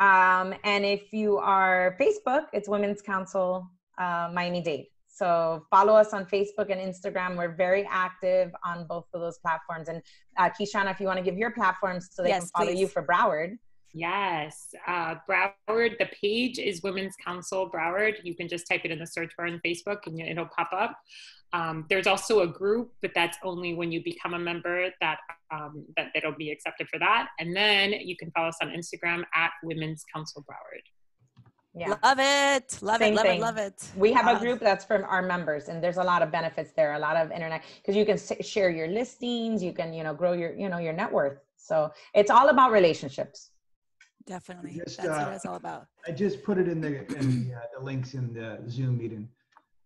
Um, 0.00 0.54
and 0.64 0.86
if 0.86 1.12
you 1.12 1.36
are 1.36 1.94
Facebook, 2.00 2.46
it's 2.54 2.66
Women's 2.66 3.02
Council 3.02 3.70
uh, 3.98 4.30
Miami 4.32 4.62
Dade. 4.62 4.86
So 5.08 5.66
follow 5.70 5.92
us 5.92 6.14
on 6.14 6.24
Facebook 6.24 6.70
and 6.70 6.80
Instagram. 6.80 7.36
We're 7.36 7.54
very 7.54 7.86
active 7.90 8.50
on 8.64 8.86
both 8.86 9.04
of 9.12 9.20
those 9.20 9.38
platforms. 9.40 9.88
And 9.88 10.00
uh, 10.38 10.48
Kishana, 10.58 10.90
if 10.90 11.00
you 11.00 11.06
want 11.06 11.18
to 11.18 11.24
give 11.24 11.36
your 11.36 11.50
platforms 11.50 12.08
so 12.10 12.22
they 12.22 12.30
can 12.30 12.40
Yes, 12.40 12.50
follow 12.56 12.70
you 12.70 12.86
for 12.86 13.02
Broward. 13.02 13.58
Yes, 13.92 14.72
uh, 14.86 15.16
Broward. 15.28 15.98
The 15.98 16.08
page 16.20 16.58
is 16.58 16.82
Women's 16.82 17.16
Council 17.24 17.68
Broward. 17.70 18.16
You 18.22 18.34
can 18.34 18.48
just 18.48 18.66
type 18.68 18.82
it 18.84 18.90
in 18.90 18.98
the 18.98 19.06
search 19.06 19.32
bar 19.36 19.46
on 19.46 19.60
Facebook, 19.64 20.06
and 20.06 20.20
it'll 20.20 20.48
pop 20.56 20.70
up. 20.72 20.96
Um, 21.52 21.86
there's 21.88 22.06
also 22.06 22.40
a 22.40 22.46
group, 22.46 22.92
but 23.02 23.10
that's 23.14 23.36
only 23.42 23.74
when 23.74 23.90
you 23.90 24.02
become 24.04 24.34
a 24.34 24.38
member 24.38 24.90
that 25.00 25.18
um, 25.52 25.84
that 25.96 26.08
it'll 26.14 26.36
be 26.36 26.50
accepted 26.50 26.88
for 26.88 26.98
that. 27.00 27.28
And 27.40 27.56
then 27.56 27.92
you 27.92 28.16
can 28.16 28.30
follow 28.30 28.48
us 28.48 28.58
on 28.62 28.68
Instagram 28.68 29.24
at 29.34 29.50
Women's 29.64 30.04
Council 30.14 30.44
Broward. 30.48 30.82
Yeah. 31.74 31.94
Love 32.02 32.18
it. 32.18 32.78
Love 32.82 32.98
Same 32.98 33.12
it. 33.12 33.16
Love 33.16 33.26
thing. 33.26 33.38
it. 33.38 33.42
Love 33.42 33.56
it. 33.56 33.88
We 33.96 34.12
have 34.12 34.26
a 34.26 34.38
group 34.38 34.60
that's 34.60 34.84
from 34.84 35.04
our 35.04 35.22
members, 35.22 35.68
and 35.68 35.82
there's 35.82 35.98
a 35.98 36.02
lot 36.02 36.22
of 36.22 36.30
benefits 36.30 36.72
there. 36.76 36.94
A 36.94 36.98
lot 36.98 37.16
of 37.16 37.30
internet 37.30 37.62
because 37.76 37.96
you 37.96 38.04
can 38.04 38.14
s- 38.14 38.32
share 38.46 38.70
your 38.70 38.88
listings, 38.88 39.62
you 39.62 39.72
can 39.72 39.92
you 39.92 40.02
know 40.04 40.14
grow 40.14 40.32
your 40.32 40.52
you 40.54 40.68
know 40.68 40.78
your 40.78 40.92
net 40.92 41.12
worth. 41.12 41.38
So 41.56 41.90
it's 42.14 42.30
all 42.30 42.48
about 42.48 42.72
relationships. 42.72 43.50
Definitely. 44.30 44.74
Just, 44.76 44.98
That's 44.98 45.08
what 45.08 45.18
uh, 45.18 45.32
it's 45.34 45.44
all 45.44 45.56
about. 45.56 45.88
I 46.06 46.12
just 46.12 46.44
put 46.44 46.56
it 46.56 46.68
in 46.68 46.80
the, 46.80 47.04
in 47.16 47.48
the, 47.48 47.54
uh, 47.56 47.60
the 47.76 47.84
links 47.84 48.14
in 48.14 48.32
the 48.32 48.60
Zoom 48.70 48.96
meeting. 48.96 49.28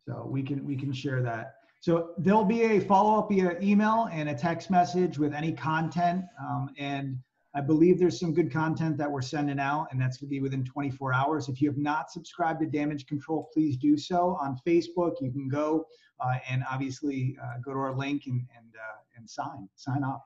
So 0.07 0.29
we 0.31 0.43
can, 0.43 0.63
we 0.67 0.77
can 0.77 0.93
share 0.93 1.23
that. 1.23 1.55
So 1.81 2.11
there'll 2.19 2.45
be 2.45 2.61
a 2.61 2.81
follow-up 2.81 3.31
via 3.31 3.59
email 3.63 4.11
and 4.13 4.29
a 4.29 4.35
text 4.35 4.71
message 4.71 5.19
with 5.19 5.33
any 5.33 5.51
content. 5.51 6.27
Um, 6.39 6.69
and 6.77 7.17
I 7.55 7.63
believe 7.63 7.99
there's 7.99 8.21
some 8.21 8.35
good 8.35 8.53
content 8.53 8.99
that 8.99 9.11
we're 9.11 9.23
sending 9.23 9.59
out 9.59 9.89
and 9.91 9.99
that's 9.99 10.19
gonna 10.19 10.29
be 10.29 10.41
within 10.41 10.63
24 10.63 11.15
hours. 11.15 11.49
If 11.49 11.63
you 11.63 11.71
have 11.71 11.79
not 11.79 12.11
subscribed 12.11 12.61
to 12.61 12.67
Damage 12.67 13.07
Control, 13.07 13.49
please 13.55 13.79
do 13.79 13.97
so. 13.97 14.37
On 14.43 14.59
Facebook, 14.67 15.15
you 15.23 15.33
can 15.33 15.49
go 15.49 15.87
uh, 16.21 16.35
and 16.51 16.63
obviously 16.71 17.35
uh, 17.43 17.61
go 17.65 17.73
to 17.73 17.79
our 17.79 17.97
link 17.97 18.25
and, 18.27 18.47
and, 18.55 18.75
uh, 18.77 18.99
and 19.17 19.31
sign, 19.31 19.71
sign 19.77 20.05
up. 20.05 20.23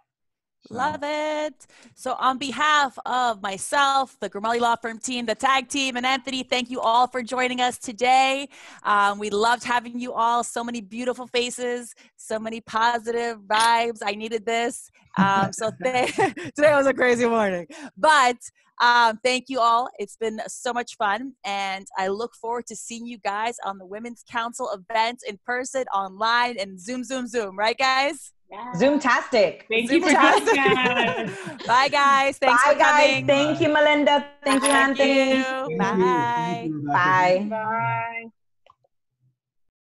So- 0.67 0.75
Love 0.75 1.01
it. 1.03 1.67
So, 1.95 2.15
on 2.15 2.37
behalf 2.39 2.99
of 3.07 3.41
myself, 3.43 4.17
the 4.21 4.29
Grimaldi 4.29 4.61
Law 4.61 4.77
Firm 4.77 4.99
team, 4.99 5.25
the 5.25 5.35
tag 5.35 5.69
team, 5.69 5.97
and 5.97 6.05
Anthony, 6.05 6.43
thank 6.43 6.69
you 6.71 6.81
all 6.81 7.07
for 7.07 7.23
joining 7.23 7.61
us 7.61 7.79
today. 7.79 8.49
Um, 8.83 9.19
we 9.19 9.31
loved 9.31 9.65
having 9.65 9.99
you 9.99 10.13
all. 10.13 10.45
So 10.45 10.63
many 10.65 10.81
beautiful 10.81 11.27
faces, 11.27 11.95
so 12.17 12.39
many 12.39 12.61
positive 12.61 13.39
vibes. 13.41 14.01
I 14.05 14.13
needed 14.13 14.45
this. 14.45 14.91
Um, 15.17 15.53
so, 15.53 15.71
th- 15.83 16.15
today 16.55 16.73
was 16.75 16.87
a 16.87 16.95
crazy 16.95 17.27
morning. 17.27 17.67
But 17.97 18.37
um, 18.81 19.19
thank 19.25 19.45
you 19.49 19.61
all. 19.61 19.89
It's 19.99 20.17
been 20.17 20.41
so 20.49 20.73
much 20.73 20.97
fun. 20.97 21.33
And 21.45 21.87
I 21.97 22.09
look 22.09 22.35
forward 22.35 22.67
to 22.67 22.77
seeing 22.77 23.07
you 23.07 23.19
guys 23.19 23.57
on 23.65 23.79
the 23.79 23.87
Women's 23.87 24.23
Council 24.31 24.71
event 24.71 25.21
in 25.27 25.39
person, 25.47 25.85
online, 25.95 26.57
and 26.59 26.81
Zoom, 26.81 27.05
Zoom, 27.05 27.27
Zoom. 27.27 27.57
Right, 27.59 27.79
guys? 27.79 28.33
Zoomtastic. 28.77 29.63
Thank 29.69 29.91
you 29.91 30.01
for 30.01 30.11
joining 30.11 30.59
us. 30.59 31.39
Bye, 31.67 31.89
guys. 31.89 32.39
Thanks 32.39 32.65
Bye, 32.65 32.73
for 32.73 32.79
guys. 32.79 33.11
coming. 33.11 33.27
Thank 33.27 33.61
you, 33.61 33.69
Melinda. 33.69 34.27
Thank 34.43 34.63
you, 34.63 34.71
Anthony. 34.71 35.43
Thank 35.43 35.71
you. 35.71 35.79
Bye. 35.79 35.97
Thank. 35.97 36.87
Bye. 36.87 37.47
Bye. 37.51 38.31